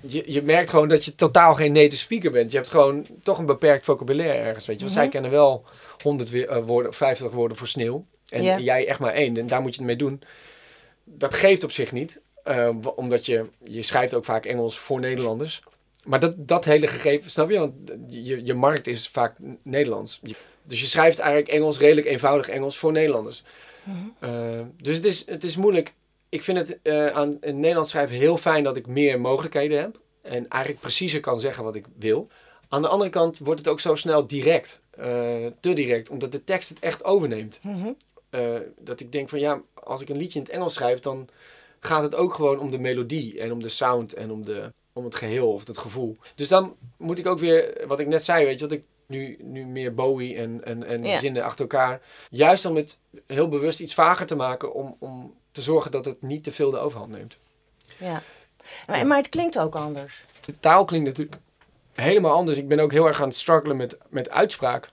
je, 0.00 0.22
je 0.32 0.42
merkt 0.42 0.70
gewoon 0.70 0.88
dat 0.88 1.04
je 1.04 1.14
totaal 1.14 1.54
geen 1.54 1.72
native 1.72 1.96
speaker 1.96 2.30
bent. 2.30 2.50
Je 2.50 2.56
hebt 2.56 2.70
gewoon 2.70 3.06
toch 3.22 3.38
een 3.38 3.46
beperkt 3.46 3.84
vocabulaire 3.84 4.38
ergens, 4.38 4.66
weet 4.66 4.76
je 4.76 4.84
wel. 4.84 4.92
Zij 4.92 5.02
Mhm. 5.02 5.12
kennen 5.12 5.30
wel 5.30 5.64
100 6.02 6.30
weer, 6.30 6.48
eh, 6.48 6.64
woorden, 6.64 6.94
50 6.94 7.30
woorden 7.30 7.56
voor 7.56 7.66
sneeuw. 7.68 8.04
En 8.28 8.42
jij 8.62 8.86
echt 8.86 8.98
maar 8.98 9.12
één. 9.12 9.36
En 9.36 9.46
daar 9.46 9.60
moet 9.60 9.70
je 9.74 9.78
het 9.78 9.86
mee 9.86 9.96
doen. 9.96 10.22
Dat 11.04 11.34
geeft 11.34 11.64
op 11.64 11.70
zich 11.72 11.92
niet. 11.92 12.20
eh, 12.46 12.68
omdat 12.96 13.26
je, 13.26 13.44
je 13.64 13.82
schrijft 13.82 14.14
ook 14.14 14.24
vaak 14.24 14.44
Engels 14.44 14.78
voor 14.78 15.00
Nederlanders. 15.00 15.62
Maar 16.04 16.20
dat, 16.20 16.48
dat 16.48 16.64
hele 16.64 16.86
gegeven, 16.86 17.30
snap 17.30 17.50
je? 17.50 17.58
Want 17.58 17.72
je, 18.08 18.44
je 18.44 18.54
markt 18.54 18.86
is 18.86 19.08
vaak 19.08 19.36
Nederlands. 19.62 20.20
Dus 20.62 20.80
je 20.80 20.86
schrijft 20.86 21.18
eigenlijk 21.18 21.50
Engels, 21.52 21.78
redelijk 21.78 22.06
eenvoudig 22.06 22.48
Engels 22.48 22.76
voor 22.78 22.92
Nederlanders. 22.92 23.42
Eh, 24.18 24.30
dus 24.82 24.96
het 24.96 25.04
is, 25.04 25.22
het 25.26 25.44
is 25.44 25.56
moeilijk. 25.56 25.94
Ik 26.36 26.42
vind 26.42 26.58
het 26.58 26.78
eh, 26.82 27.06
aan 27.06 27.28
in 27.28 27.38
het 27.40 27.54
Nederlands 27.54 27.90
schrijven 27.90 28.16
heel 28.16 28.36
fijn 28.36 28.64
dat 28.64 28.76
ik 28.76 28.86
meer 28.86 29.20
mogelijkheden 29.20 29.80
heb. 29.80 30.00
En 30.22 30.48
eigenlijk 30.48 30.82
preciezer 30.82 31.20
kan 31.20 31.40
zeggen 31.40 31.64
wat 31.64 31.74
ik 31.74 31.86
wil. 31.98 32.28
Aan 32.68 32.82
de 32.82 32.88
andere 32.88 33.10
kant 33.10 33.38
wordt 33.38 33.58
het 33.58 33.68
ook 33.68 33.80
zo 33.80 33.94
snel 33.94 34.26
direct. 34.26 34.80
eh, 34.90 35.46
te 35.60 35.72
direct, 35.72 36.08
omdat 36.08 36.32
de 36.32 36.44
tekst 36.44 36.68
het 36.68 36.78
echt 36.78 37.04
overneemt. 37.04 37.60
Mhm. 37.62 37.92
Eh, 38.30 38.54
dat 38.78 39.00
ik 39.00 39.12
denk 39.12 39.28
van 39.28 39.38
ja, 39.38 39.60
als 39.74 40.00
ik 40.00 40.08
een 40.08 40.16
liedje 40.16 40.38
in 40.38 40.44
het 40.44 40.54
Engels 40.54 40.74
schrijf, 40.74 41.00
dan 41.00 41.28
gaat 41.80 42.02
het 42.02 42.14
ook 42.14 42.34
gewoon 42.34 42.58
om 42.58 42.70
de 42.70 42.78
melodie 42.78 43.40
en 43.40 43.52
om 43.52 43.62
de 43.62 43.68
sound 43.68 44.14
en 44.14 44.30
om, 44.30 44.44
de, 44.44 44.72
om 44.92 45.04
het 45.04 45.14
geheel 45.14 45.52
of 45.52 45.66
het 45.66 45.78
gevoel. 45.78 46.16
Dus 46.34 46.48
dan 46.48 46.76
moet 46.96 47.18
ik 47.18 47.26
ook 47.26 47.38
weer, 47.38 47.84
wat 47.86 48.00
ik 48.00 48.06
net 48.06 48.24
zei, 48.24 48.44
weet 48.44 48.60
je, 48.60 48.66
dat 48.66 48.78
ik 48.78 48.84
nu, 49.06 49.36
nu 49.42 49.66
meer 49.66 49.94
Bowie 49.94 50.36
en, 50.36 50.64
en, 50.64 50.84
en 50.84 51.18
zinnen 51.18 51.44
achter 51.44 51.60
elkaar. 51.60 52.00
Juist 52.30 52.64
om 52.64 52.76
het 52.76 52.98
heel 53.26 53.48
bewust 53.48 53.80
iets 53.80 53.94
vager 53.94 54.26
te 54.26 54.34
maken 54.34 54.74
om, 54.74 54.96
om 54.98 55.34
te 55.56 55.62
zorgen 55.62 55.90
dat 55.90 56.04
het 56.04 56.22
niet 56.22 56.44
te 56.44 56.52
veel 56.52 56.70
de 56.70 56.78
overhand 56.78 57.12
neemt. 57.12 57.38
Ja. 57.98 58.22
Maar, 58.86 59.06
maar 59.06 59.16
het 59.16 59.28
klinkt 59.28 59.58
ook 59.58 59.74
anders. 59.74 60.24
De 60.40 60.60
taal 60.60 60.84
klinkt 60.84 61.06
natuurlijk 61.06 61.38
helemaal 61.92 62.34
anders. 62.34 62.58
Ik 62.58 62.68
ben 62.68 62.80
ook 62.80 62.92
heel 62.92 63.06
erg 63.06 63.20
aan 63.20 63.28
het 63.28 63.36
struggelen 63.36 63.76
met, 63.76 63.96
met 64.08 64.30
uitspraak. 64.30 64.90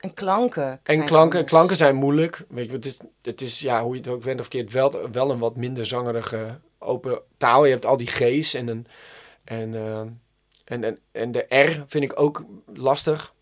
En 0.00 0.14
klanken. 0.14 0.80
En 0.82 1.04
klanken, 1.04 1.20
anders. 1.20 1.44
klanken 1.44 1.76
zijn 1.76 1.94
moeilijk. 1.94 2.44
Weet 2.48 2.66
je, 2.66 2.72
het 2.72 2.84
is, 2.84 3.00
het 3.22 3.40
is 3.40 3.60
ja, 3.60 3.82
hoe 3.82 3.94
je 3.94 4.00
het 4.00 4.08
ook 4.08 4.22
went 4.22 4.40
of 4.40 4.48
keert, 4.48 4.72
wel, 4.72 5.10
wel 5.12 5.30
een 5.30 5.38
wat 5.38 5.56
minder 5.56 5.86
zangerige 5.86 6.58
open 6.78 7.22
taal. 7.36 7.64
Je 7.64 7.72
hebt 7.72 7.86
al 7.86 7.96
die 7.96 8.06
G's 8.10 8.54
en, 8.54 8.68
een, 8.68 8.86
en, 9.44 9.74
eh, 9.74 10.00
en, 10.64 10.84
en, 10.84 10.98
en 11.12 11.32
de 11.32 11.46
R 11.48 11.84
vind 11.86 12.04
ik 12.04 12.20
ook 12.20 12.44
lastig. 12.74 13.33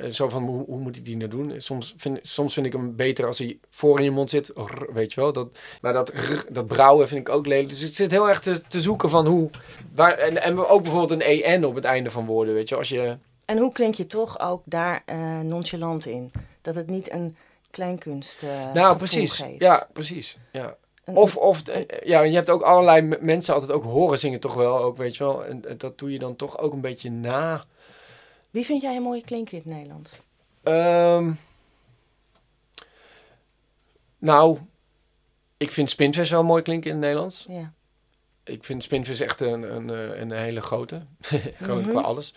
Eh, 0.00 0.10
Zo 0.10 0.28
van, 0.28 0.44
hoe, 0.46 0.64
hoe 0.64 0.78
moet 0.78 0.96
ik 0.96 1.04
die 1.04 1.16
nou 1.16 1.30
doen? 1.30 1.54
Soms 1.60 1.94
vind, 1.96 2.18
soms 2.22 2.54
vind 2.54 2.66
ik 2.66 2.72
hem 2.72 2.96
beter 2.96 3.26
als 3.26 3.38
hij 3.38 3.58
voor 3.70 3.98
in 3.98 4.04
je 4.04 4.10
mond 4.10 4.30
zit. 4.30 4.52
Weet 4.92 5.12
je 5.12 5.20
wel. 5.20 5.32
Dat, 5.32 5.48
maar 5.80 5.92
dat, 5.92 6.12
dat 6.50 6.66
brouwen 6.66 7.08
vind 7.08 7.28
ik 7.28 7.34
ook 7.34 7.46
lelijk. 7.46 7.68
Dus 7.68 7.82
ik 7.82 7.94
zit 7.94 8.10
heel 8.10 8.28
erg 8.28 8.40
te, 8.40 8.62
te 8.68 8.80
zoeken 8.80 9.10
van 9.10 9.26
hoe... 9.26 9.50
Waar, 9.94 10.18
en, 10.18 10.42
en 10.42 10.66
ook 10.66 10.82
bijvoorbeeld 10.82 11.10
een 11.10 11.42
EN 11.42 11.64
op 11.64 11.74
het 11.74 11.84
einde 11.84 12.10
van 12.10 12.26
woorden. 12.26 12.54
Weet 12.54 12.68
je, 12.68 12.76
als 12.76 12.88
je... 12.88 13.16
En 13.44 13.58
hoe 13.58 13.72
klink 13.72 13.94
je 13.94 14.06
toch 14.06 14.40
ook 14.40 14.62
daar 14.64 15.02
eh, 15.06 15.40
nonchalant 15.40 16.06
in? 16.06 16.30
Dat 16.60 16.74
het 16.74 16.86
niet 16.90 17.12
een 17.12 17.36
kleinkunst 17.70 18.42
eh 18.42 18.72
nou, 18.74 18.96
precies. 18.96 19.36
geeft. 19.36 19.60
Ja, 19.60 19.88
precies. 19.92 20.38
Ja. 20.52 20.76
Een- 21.04 21.16
Of, 21.16 21.36
of 21.36 21.62
ja, 22.04 22.20
je 22.22 22.34
hebt 22.34 22.50
ook 22.50 22.62
allerlei 22.62 23.16
mensen 23.20 23.54
altijd 23.54 23.72
ook 23.72 23.84
horen 23.84 24.18
zingen 24.18 24.40
toch 24.40 24.54
wel, 24.54 24.78
ook, 24.78 24.96
weet 24.96 25.16
je 25.16 25.24
wel. 25.24 25.44
En 25.44 25.64
dat 25.76 25.98
doe 25.98 26.12
je 26.12 26.18
dan 26.18 26.36
toch 26.36 26.58
ook 26.58 26.72
een 26.72 26.80
beetje 26.80 27.10
na. 27.10 27.64
Wie 28.50 28.64
vind 28.64 28.80
jij 28.82 28.96
een 28.96 29.02
mooie 29.02 29.22
klinker 29.24 29.54
in 29.54 29.62
het 29.64 29.72
Nederlands? 29.72 30.20
Ehm, 30.62 31.32
nou, 34.18 34.58
ik 35.56 35.70
vind 35.70 35.90
Spinvis 35.90 36.30
wel 36.30 36.44
mooi 36.44 36.62
klinken 36.62 36.90
in 36.90 36.96
het 36.96 37.04
Nederlands. 37.04 37.46
Ja. 37.48 37.72
Ik 38.44 38.64
vind 38.64 38.82
Spinvis 38.82 39.20
echt 39.20 39.40
een, 39.40 39.74
een, 39.76 39.90
eh, 39.90 40.20
een 40.20 40.30
hele 40.30 40.60
grote. 40.60 41.02
Gewoon 41.56 41.80
Mhm. 41.80 41.90
qua 41.90 42.00
alles. 42.00 42.34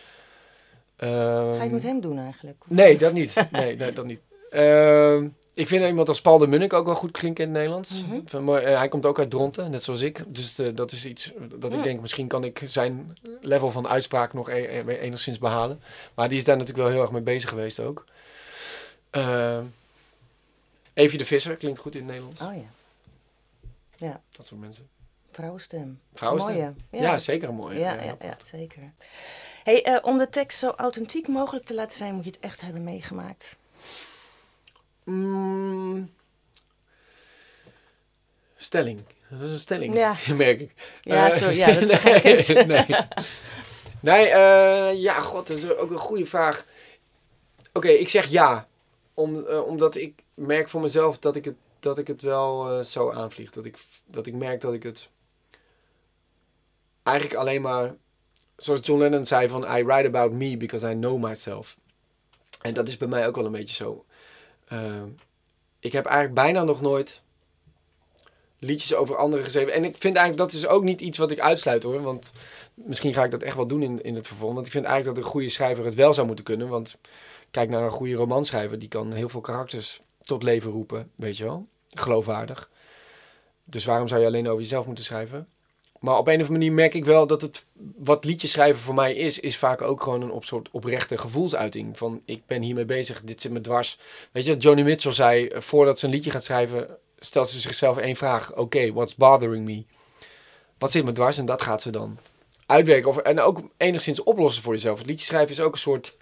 Ga 0.98 1.08
je 1.08 1.14
het 1.14 1.62
Ehm, 1.62 1.72
met 1.74 1.84
hem 1.84 2.02
doen 2.02 2.20
eigenlijk? 2.20 2.64
Nee, 2.68 2.98
dat 2.98 3.14
niet. 3.14 3.48
Nee, 3.52 3.76
nee 3.76 3.94
dat 3.94 4.06
niet. 4.06 4.20
Ehm, 4.50 5.30
ik 5.54 5.68
vind 5.68 5.86
iemand 5.86 6.08
als 6.10 6.22
Paul 6.22 6.38
de 6.38 6.48
Munnik 6.48 6.74
ook 6.74 6.86
wel 6.86 6.96
goed 6.96 7.12
klinken 7.12 7.44
in 7.44 7.50
het 7.50 7.58
Nederlands. 7.58 8.06
Mhm. 8.06 8.20
Van 8.26 8.58
eh, 8.58 8.78
hij 8.78 8.88
komt 8.88 9.06
ook 9.06 9.20
uit 9.20 9.30
Dronten, 9.30 9.72
net 9.72 9.84
zoals 9.84 10.02
ik. 10.02 10.24
Dus 10.28 10.60
eh, 10.60 10.68
dat 10.76 10.92
is 10.92 11.06
iets 11.06 11.32
dat 11.56 11.72
Ja. 11.72 11.78
ik 11.78 11.84
denk, 11.84 12.02
misschien 12.02 12.28
kan 12.28 12.44
ik 12.44 12.62
zijn 12.66 13.18
level 13.42 13.72
van 13.72 13.88
uitspraak 13.88 14.34
nog 14.34 14.50
e- 14.50 14.54
e- 14.88 14.98
enigszins 15.00 15.38
behalen. 15.38 15.82
Maar 16.14 16.30
die 16.30 16.38
is 16.38 16.44
daar 16.44 16.58
natuurlijk 16.58 16.84
wel 16.84 16.94
heel 16.94 17.02
erg 17.02 17.12
mee 17.12 17.22
bezig 17.22 17.50
geweest 17.50 17.80
ook. 17.80 18.06
Evie 20.94 21.18
de 21.18 21.26
Visser 21.26 21.56
klinkt 21.56 21.80
goed 21.80 21.94
in 21.96 22.00
het 22.02 22.10
Nederlands. 22.10 22.42
Oh 22.42 22.54
ja, 23.96 24.22
Dat 24.38 24.46
soort 24.46 24.62
mensen. 24.62 24.88
vrouwenstem. 25.32 26.00
Vrouwenstem. 26.14 26.56
Mooie. 26.56 27.04
Ja, 27.04 27.18
zeker 27.18 27.50
een 27.50 27.56
mooie. 27.56 27.80
Ja, 27.80 27.94
ja, 27.94 28.16
ja, 28.22 28.38
zeker. 28.46 28.82
Hey, 29.64 30.02
om 30.04 30.18
de 30.18 30.30
tekst 30.30 30.60
zo 30.60 30.70
authentiek 30.70 31.28
mogelijk 31.28 31.66
te 31.66 31.74
laten 31.74 31.98
zijn, 31.98 32.16
moet 32.16 32.24
je 32.24 32.30
het 32.32 32.40
echt 32.40 32.62
hebben 32.62 32.84
meegemaakt. 32.84 33.56
Mm. 35.04 36.12
stelling. 38.56 39.06
Dat 39.30 39.42
is 39.42 39.50
een 39.50 39.60
stelling, 39.60 39.96
Ja. 39.96 40.16
merk 40.36 40.60
ik. 40.60 40.74
Ja, 41.02 41.32
Eh, 41.32 41.38
zo, 41.38 41.50
ja, 41.50 41.72
dat 41.74 41.82
is 41.82 42.48
nee, 42.48 42.66
nee. 42.66 42.86
Nee, 44.02 44.28
eh, 44.28 45.02
ja, 45.02 45.22
god, 45.22 45.48
dat 45.48 45.58
is 45.58 45.70
ook 45.76 45.92
een 45.92 45.98
goede 45.98 46.26
vraag. 46.26 46.66
Oké, 47.74 47.88
ik 47.88 48.10
zeg 48.10 48.26
ja. 48.26 48.68
Om, 49.14 49.46
eh, 49.46 49.66
omdat 49.66 49.96
ik 49.96 50.24
merk 50.34 50.70
voor 50.70 50.82
mezelf 50.82 51.20
dat 51.20 51.36
ik 51.36 51.46
het, 51.46 51.56
dat 51.80 51.98
ik 51.98 52.08
het 52.08 52.22
wel 52.22 52.84
zo 52.84 53.12
aanvlieg. 53.12 53.52
Dat 53.52 53.66
ik, 53.66 53.78
dat 54.06 54.28
ik 54.28 54.36
merk 54.36 54.62
dat 54.62 54.74
ik 54.74 54.84
het 54.84 55.10
eigenlijk 57.04 57.40
alleen 57.40 57.62
maar... 57.62 57.96
Zoals 58.56 58.80
John 58.84 59.00
Lennon 59.02 59.26
zei 59.26 59.50
van... 59.50 59.64
I 59.78 59.84
write 59.84 60.08
about 60.08 60.32
me 60.32 60.58
because 60.58 60.90
I 60.90 60.94
know 60.94 61.24
myself. 61.24 61.76
En 62.62 62.74
dat 62.74 62.88
is 62.88 62.98
bij 62.98 63.08
mij 63.08 63.28
ook 63.28 63.36
wel 63.36 63.46
een 63.46 63.52
beetje 63.52 63.76
zo. 63.76 64.06
Eh, 64.74 65.04
ik 65.80 65.92
heb 65.92 66.06
eigenlijk 66.06 66.36
bijna 66.36 66.64
nog 66.64 66.82
nooit 66.82 67.22
liedjes 68.60 68.96
over 68.96 69.16
anderen 69.16 69.46
geschreven. 69.46 69.74
En 69.74 69.84
ik 69.84 69.98
vind 69.98 70.16
eigenlijk 70.16 70.38
dat 70.38 70.62
is 70.62 70.68
ook 70.68 70.84
niet 70.84 71.02
iets 71.02 71.18
wat 71.18 71.32
ik 71.32 71.40
uitsluit 71.40 71.84
hoor. 71.84 72.02
Want 72.02 72.34
misschien 72.74 73.14
ga 73.14 73.24
ik 73.24 73.32
dat 73.32 73.44
echt 73.44 73.56
wel 73.56 73.68
doen 73.68 73.82
in, 73.84 74.04
in 74.04 74.16
het 74.16 74.28
vervolg. 74.28 74.54
Want 74.54 74.66
ik 74.66 74.72
vind 74.72 74.86
eigenlijk 74.86 75.16
dat 75.16 75.26
een 75.26 75.32
goede 75.32 75.50
schrijver 75.50 75.86
het 75.86 75.96
wel 75.96 76.14
zou 76.14 76.28
moeten 76.28 76.46
kunnen. 76.46 76.68
Want 76.68 76.98
kijk 77.52 77.70
naar 77.70 77.84
een 77.84 77.92
goede 77.92 78.14
romanschrijver. 78.14 78.80
Die 78.80 78.90
kan 78.90 79.14
heel 79.14 79.30
veel 79.30 79.42
karakters 79.42 80.02
tot 80.24 80.44
leven 80.44 80.72
roepen. 80.72 81.12
Weet 81.16 81.38
je 81.38 81.44
wel. 81.44 81.68
Geloofwaardig. 81.90 82.70
Dus 83.64 83.86
waarom 83.86 84.08
zou 84.08 84.22
je 84.22 84.28
alleen 84.28 84.48
over 84.48 84.62
jezelf 84.62 84.86
moeten 84.86 85.04
schrijven? 85.04 85.48
Maar 86.04 86.18
op 86.18 86.28
een 86.28 86.34
of 86.34 86.40
andere 86.40 86.60
manier 86.60 86.72
merk 86.72 86.94
ik 86.94 87.06
wel 87.06 87.28
dat 87.28 87.42
het 87.42 87.66
wat 87.96 88.26
liedjes 88.26 88.52
schrijven 88.52 88.82
voor 88.82 88.94
mij 88.94 89.14
is, 89.16 89.40
is 89.40 89.58
vaak 89.58 89.82
ook 89.82 90.04
gewoon 90.04 90.22
een 90.22 90.32
op 90.32 90.46
soort 90.46 90.70
oprechte 90.72 91.18
gevoelsuiting. 91.18 91.98
Van 91.98 92.22
ik 92.26 92.46
ben 92.46 92.62
hiermee 92.62 92.86
bezig, 92.86 93.22
dit 93.22 93.42
zit 93.42 93.52
me 93.52 93.62
dwars. 93.62 94.00
Weet 94.32 94.46
je, 94.46 94.58
Joni 94.58 94.84
Mitchell 94.84 95.14
zei, 95.14 95.48
eh, 95.48 95.62
voordat 95.62 96.00
ze 96.00 96.06
een 96.06 96.12
liedje 96.12 96.32
gaat 96.32 96.44
schrijven, 96.44 96.98
stelt 97.20 97.50
ze 97.50 97.60
zichzelf 97.60 97.98
één 97.98 98.16
vraag. 98.16 98.56
Oké, 98.56 98.94
what's 98.94 99.16
bothering 99.16 99.66
me? 99.66 99.86
Wat 100.78 100.92
zit 100.92 101.06
me 101.06 101.12
dwars? 101.12 101.38
En 101.38 101.46
dat 101.46 101.62
gaat 101.62 101.82
ze 101.82 101.92
dan 101.92 102.18
uitwerken. 102.66 103.10
Of, 103.10 103.18
en 103.18 103.40
ook 103.40 103.62
enigszins 103.78 104.24
oplossen 104.24 104.64
voor 104.64 104.74
jezelf. 104.74 104.98
Het 104.98 105.08
liedje 105.08 105.26
schrijven 105.26 105.52
is 105.52 105.60
ook 105.60 105.74
een 105.74 105.80
soort 105.80 106.18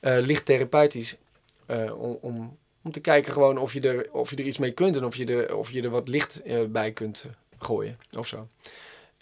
eh, 0.00 0.16
licht 0.18 0.44
therapeutisch. 0.44 1.16
eh, 1.66 2.00
om, 2.00 2.18
om, 2.82 2.90
te 2.90 3.00
kijken 3.00 3.32
gewoon 3.32 3.58
of 3.58 3.72
je, 3.72 3.80
er, 3.80 4.08
of 4.12 4.30
je 4.30 4.36
er 4.36 4.44
iets 4.44 4.58
mee 4.58 4.72
kunt 4.72 4.96
en 4.96 5.04
of 5.04 5.16
je 5.16 5.26
er, 5.26 5.56
of 5.56 5.70
je 5.70 5.82
er 5.82 5.90
wat 5.90 6.08
licht 6.08 6.42
bij 6.68 6.92
kunt 6.92 7.26
gooien 7.58 7.98
of 8.18 8.26
zo. 8.26 8.48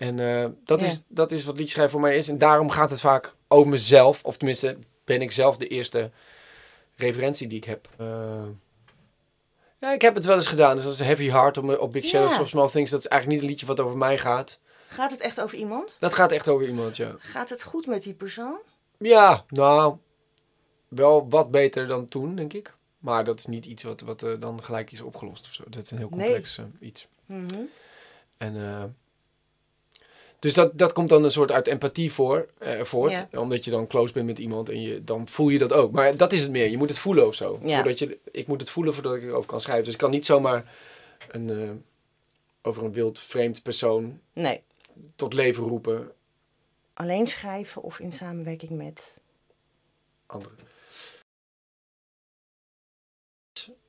En 0.00 0.20
eh, 0.44 0.50
dat, 0.64 0.80
Ja. 0.80 0.86
is, 0.86 1.02
dat 1.08 1.32
is 1.32 1.44
wat 1.44 1.56
liedschrijven 1.58 1.92
voor 1.92 2.00
mij 2.00 2.16
is. 2.16 2.28
En 2.28 2.38
daarom 2.38 2.70
gaat 2.70 2.90
het 2.90 3.00
vaak 3.00 3.34
over 3.48 3.70
mezelf. 3.70 4.24
Of 4.24 4.36
tenminste, 4.36 4.78
ben 5.04 5.22
ik 5.22 5.32
zelf 5.32 5.56
de 5.56 5.66
eerste 5.66 6.10
referentie 6.96 7.46
die 7.48 7.58
ik 7.58 7.64
heb. 7.64 7.88
Eh, 7.96 8.44
ja, 9.78 9.92
ik 9.92 10.02
heb 10.02 10.14
het 10.14 10.24
wel 10.24 10.36
eens 10.36 10.46
gedaan. 10.46 10.74
Dus 10.76 10.84
dat 10.84 10.92
is 10.92 10.98
Heavy 10.98 11.28
Heart 11.30 11.56
op, 11.58 11.78
op 11.78 11.92
Big 11.92 12.04
Shadows 12.04 12.34
Ja. 12.34 12.40
of 12.40 12.48
Small 12.48 12.68
Things. 12.68 12.90
Dat 12.90 13.00
is 13.00 13.06
eigenlijk 13.06 13.40
niet 13.40 13.50
een 13.50 13.54
liedje 13.56 13.74
wat 13.76 13.80
over 13.86 13.96
mij 13.96 14.18
gaat. 14.18 14.58
Gaat 14.88 15.10
het 15.10 15.20
echt 15.20 15.40
over 15.40 15.58
iemand? 15.58 15.96
Dat 15.98 16.14
gaat 16.14 16.32
echt 16.32 16.48
over 16.48 16.66
iemand, 16.66 16.96
ja. 16.96 17.14
Gaat 17.18 17.50
het 17.50 17.62
goed 17.62 17.86
met 17.86 18.02
die 18.02 18.14
persoon? 18.14 18.58
Ja, 18.98 19.44
nou, 19.48 19.96
wel 20.88 21.28
wat 21.28 21.50
beter 21.50 21.86
dan 21.86 22.06
toen, 22.08 22.34
denk 22.36 22.52
ik. 22.52 22.74
Maar 22.98 23.24
dat 23.24 23.38
is 23.38 23.46
niet 23.46 23.66
iets 23.66 23.82
wat, 23.82 24.00
wat 24.00 24.22
eh, 24.22 24.32
dan 24.38 24.64
gelijk 24.64 24.92
is 24.92 25.00
opgelost 25.00 25.46
of 25.46 25.52
zo. 25.52 25.64
Dat 25.68 25.82
is 25.82 25.90
een 25.90 25.98
heel 25.98 26.08
complex 26.08 26.60
iets. 26.80 27.08
Mhm. 27.26 27.60
En, 28.36 28.54
dus 30.40 30.54
dat, 30.54 30.78
dat 30.78 30.92
komt 30.92 31.08
dan 31.08 31.24
een 31.24 31.30
soort 31.30 31.52
uit 31.52 31.66
empathie 31.66 32.12
voor, 32.12 32.48
eh, 32.58 32.84
voort. 32.84 33.26
Ja. 33.30 33.40
Omdat 33.40 33.64
je 33.64 33.70
dan 33.70 33.86
close 33.86 34.12
bent 34.12 34.26
met 34.26 34.38
iemand 34.38 34.68
en 34.68 34.82
je, 34.82 35.04
dan 35.04 35.28
voel 35.28 35.48
je 35.48 35.58
dat 35.58 35.72
ook. 35.72 35.92
Maar 35.92 36.16
dat 36.16 36.32
is 36.32 36.40
het 36.42 36.50
meer. 36.50 36.70
Je 36.70 36.76
moet 36.76 36.88
het 36.88 36.98
voelen 36.98 37.26
of 37.26 37.34
zo. 37.34 37.58
Ja. 37.62 37.74
Voordat 37.74 37.98
je, 37.98 38.18
ik 38.30 38.46
moet 38.46 38.60
het 38.60 38.70
voelen 38.70 38.94
voordat 38.94 39.14
ik 39.16 39.22
erover 39.22 39.50
kan 39.50 39.60
schrijven. 39.60 39.84
Dus 39.84 39.92
ik 39.92 39.98
kan 39.98 40.10
niet 40.10 40.26
zomaar 40.26 40.74
een, 41.30 41.50
eh, 41.50 41.70
over 42.62 42.84
een 42.84 42.92
wild 42.92 43.20
vreemd 43.20 43.62
persoon 43.62 44.20
Nee, 44.32 44.62
tot 45.16 45.32
leven 45.32 45.64
roepen. 45.64 46.12
alleen 46.94 47.26
schrijven 47.26 47.82
of 47.82 47.98
in 47.98 48.12
samenwerking 48.12 48.70
met. 48.70 49.14
Anderen. 50.26 50.58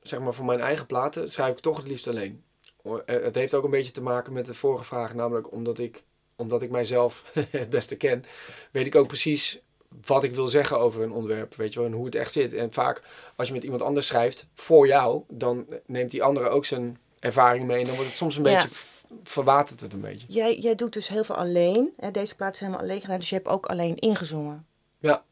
Zeg 0.02 0.20
maar 0.20 0.34
voor 0.34 0.44
mijn 0.44 0.60
eigen 0.60 0.86
platen 0.86 1.30
schrijf 1.30 1.52
ik 1.52 1.60
toch 1.60 1.76
het 1.76 1.86
liefst 1.86 2.08
alleen. 2.08 2.44
Eh, 2.82 2.96
Het 3.04 3.34
heeft 3.34 3.54
ook 3.54 3.64
een 3.64 3.70
beetje 3.70 3.92
te 3.92 4.02
maken 4.02 4.32
met 4.32 4.46
de 4.46 4.54
vorige 4.54 4.84
vraag. 4.84 5.14
Namelijk 5.14 5.52
omdat 5.52 5.78
ik, 5.78 6.04
omdat 6.42 6.62
ik 6.62 6.70
mijzelf 6.70 7.24
het 7.50 7.70
beste 7.70 7.96
ken, 7.96 8.24
weet 8.70 8.86
ik 8.86 8.94
ook 8.94 9.06
precies 9.06 9.60
wat 10.04 10.24
ik 10.24 10.34
wil 10.34 10.48
zeggen 10.48 10.78
over 10.78 11.02
een 11.02 11.12
onderwerp. 11.12 11.54
Weet 11.54 11.72
je 11.72 11.78
wel, 11.78 11.88
en 11.88 11.94
hoe 11.94 12.04
het 12.04 12.14
echt 12.14 12.32
zit. 12.32 12.52
En 12.52 12.72
vaak 12.72 13.02
als 13.36 13.46
je 13.48 13.54
met 13.54 13.64
iemand 13.64 13.82
anders 13.82 14.06
schrijft 14.06 14.46
voor 14.54 14.86
jou, 14.86 15.22
dan 15.28 15.66
neemt 15.86 16.10
die 16.10 16.22
andere 16.22 16.48
ook 16.48 16.64
zijn 16.64 16.98
ervaring 17.18 17.66
mee. 17.66 17.78
En 17.78 17.84
dan 17.84 17.94
wordt 17.94 18.08
het 18.08 18.18
soms 18.18 18.36
een 18.36 18.44
Ja. 18.44 18.62
beetje, 18.62 18.76
verwatert 19.24 19.80
het 19.80 19.92
een 19.92 20.00
beetje. 20.00 20.26
Jij, 20.28 20.58
jij 20.58 20.74
doet 20.74 20.92
dus 20.92 21.08
heel 21.08 21.24
veel 21.24 21.34
alleen. 21.36 21.92
Hè? 21.96 22.10
Deze 22.10 22.34
plaat 22.36 22.54
is 22.54 22.60
helemaal 22.60 22.80
alleen 22.80 23.00
gedaan, 23.00 23.18
dus 23.18 23.28
je 23.28 23.34
hebt 23.34 23.48
ook 23.48 23.66
alleen 23.66 23.96
ingezongen. 23.96 24.66
Ja. 24.98 25.24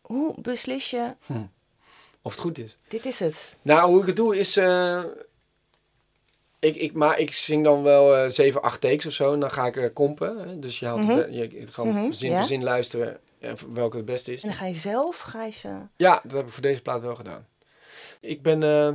Hoe 0.00 0.34
beslis 0.40 0.90
je, 0.90 1.14
Of 2.22 2.32
het 2.32 2.40
goed 2.40 2.58
is. 2.58 2.78
dit 2.88 3.04
is 3.06 3.18
het? 3.18 3.54
Nou, 3.62 3.90
hoe 3.90 4.00
ik 4.00 4.06
het 4.06 4.16
doe 4.16 4.38
is. 4.38 4.56
eh, 4.56 5.02
ik, 6.58 6.76
ik, 6.76 6.92
maar 6.92 7.18
ik 7.18 7.32
zing 7.32 7.64
dan 7.64 7.82
wel 7.82 8.16
eh 8.16 8.30
7, 8.30 8.62
8 8.62 8.80
takes 8.80 9.06
of 9.06 9.12
zo. 9.12 9.32
En 9.32 9.40
dan 9.40 9.50
ga 9.50 9.66
ik 9.66 9.76
eh, 9.76 9.88
kompen. 9.94 10.48
Hè. 10.48 10.58
Dus 10.58 10.78
je 10.78 10.86
haalt 10.86 11.04
Mhm. 11.04 11.32
je, 11.32 11.66
gewoon 11.70 11.94
Mhm, 11.94 12.12
zin 12.12 12.30
ja. 12.30 12.38
voor 12.38 12.46
zin 12.46 12.62
luisteren. 12.62 13.18
En 13.38 13.56
welke 13.72 13.96
het 13.96 14.06
beste 14.06 14.32
is. 14.32 14.42
En 14.42 14.48
dan 14.48 14.58
ga 14.58 14.66
je 14.66 14.74
zelf, 14.74 15.20
ga 15.20 15.44
je 15.44 15.52
ze... 15.52 15.68
Ja, 15.96 16.20
dat 16.22 16.32
heb 16.32 16.46
ik 16.46 16.52
voor 16.52 16.62
deze 16.62 16.82
plaat 16.82 17.00
wel 17.00 17.14
gedaan. 17.14 17.46
Ik 18.20 18.42
ben 18.42 18.62
eh, 18.62 18.92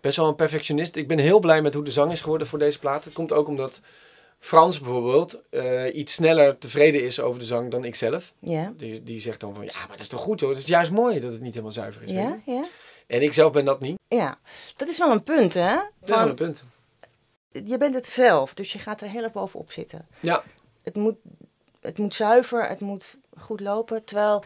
best 0.00 0.16
wel 0.16 0.28
een 0.28 0.34
perfectionist. 0.36 0.96
Ik 0.96 1.08
ben 1.08 1.18
heel 1.18 1.38
blij 1.40 1.62
met 1.62 1.74
hoe 1.74 1.84
de 1.84 1.92
zang 1.92 2.12
is 2.12 2.20
geworden 2.20 2.46
voor 2.46 2.58
deze 2.58 2.78
plaat. 2.78 3.04
Het 3.04 3.12
komt 3.14 3.32
ook 3.32 3.48
omdat 3.48 3.80
Frans 4.38 4.80
bijvoorbeeld 4.80 5.40
eh, 5.50 5.94
iets 5.96 6.12
sneller 6.14 6.58
tevreden 6.58 7.02
is 7.02 7.20
over 7.20 7.40
de 7.40 7.46
zang 7.46 7.70
dan 7.70 7.84
ik 7.84 7.94
zelf. 7.94 8.32
Ja, 8.38 8.72
Die, 8.76 9.02
die 9.02 9.20
zegt 9.20 9.40
dan 9.40 9.54
van, 9.54 9.64
ja, 9.64 9.78
maar 9.78 9.88
dat 9.90 10.00
is 10.00 10.08
toch 10.08 10.20
goed 10.20 10.40
hoor. 10.40 10.50
Het 10.50 10.58
is 10.58 10.66
juist 10.66 10.90
mooi 10.90 11.20
dat 11.20 11.32
het 11.32 11.40
niet 11.40 11.52
helemaal 11.54 11.72
zuiver 11.74 12.02
is. 12.02 12.10
ja, 12.10 12.38
ja. 12.46 12.64
En 13.10 13.22
ik 13.22 13.32
zelf 13.32 13.52
ben 13.52 13.64
dat 13.64 13.80
niet. 13.80 13.98
Ja, 14.08 14.38
dat 14.76 14.88
is 14.88 14.98
wel 14.98 15.10
een 15.10 15.22
punt, 15.22 15.54
hè? 15.54 15.74
Dat 16.00 16.08
is 16.08 16.14
wel 16.14 16.28
een 16.28 16.34
punt. 16.34 16.64
je 17.52 17.78
bent 17.78 17.94
het 17.94 18.08
zelf, 18.08 18.54
dus 18.54 18.72
je 18.72 18.78
gaat 18.78 19.00
er 19.00 19.08
heel 19.08 19.22
erg 19.22 19.32
bovenop 19.32 19.72
zitten. 19.72 20.06
Ja, 20.20 20.42
Het 20.82 20.96
moet, 20.96 21.16
het 21.80 21.98
moet 21.98 22.14
zuiver, 22.14 22.68
het 22.68 22.80
moet 22.80 23.16
goed 23.38 23.60
lopen. 23.60 24.04
Terwijl, 24.04 24.44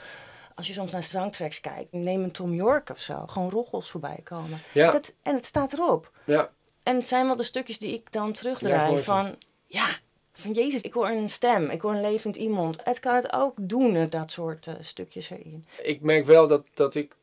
als 0.55 0.67
je 0.67 0.73
soms 0.73 0.91
naar 0.91 1.03
zangtracks 1.03 1.61
kijkt, 1.61 1.93
neem 1.93 2.23
een 2.23 2.31
Tom 2.31 2.53
York 2.55 2.91
of 2.91 2.99
zo, 2.99 3.27
gewoon 3.27 3.51
roggels 3.51 3.91
voorbij 3.91 4.21
komen. 4.25 4.61
ja, 4.73 4.91
Dat, 4.91 5.13
en 5.23 5.35
het 5.35 5.47
staat 5.47 5.73
erop. 5.73 6.11
ja. 6.25 6.51
En 6.83 6.97
het 6.97 7.09
zijn 7.09 7.27
wel 7.27 7.37
de 7.37 7.43
stukjes 7.43 7.79
die 7.79 7.95
ik 7.95 8.13
dan 8.13 8.27
Ja, 8.27 8.33
terugdraai 8.33 8.91
mooi 8.91 9.03
van, 9.03 9.37
ja, 9.67 9.87
van 10.33 10.53
Jezus, 10.53 10.81
ik 10.81 10.93
hoor 10.93 11.09
een 11.09 11.29
stem, 11.29 11.71
ik 11.71 11.81
hoor 11.81 11.93
een 11.95 12.01
levend 12.01 12.37
iemand. 12.37 12.81
Het 12.85 13.01
kan 13.01 13.15
het 13.15 13.33
ook 13.33 13.55
doen, 13.61 13.97
eh, 13.97 14.11
dat 14.11 14.31
soort 14.31 14.67
eh, 14.67 14.75
stukjes 14.81 15.31
erin. 15.31 15.65
Ik 15.83 16.01
merk 16.01 16.27
wel 16.27 16.47
dat, 16.47 16.65
dat 16.75 16.95
ik 16.95 17.17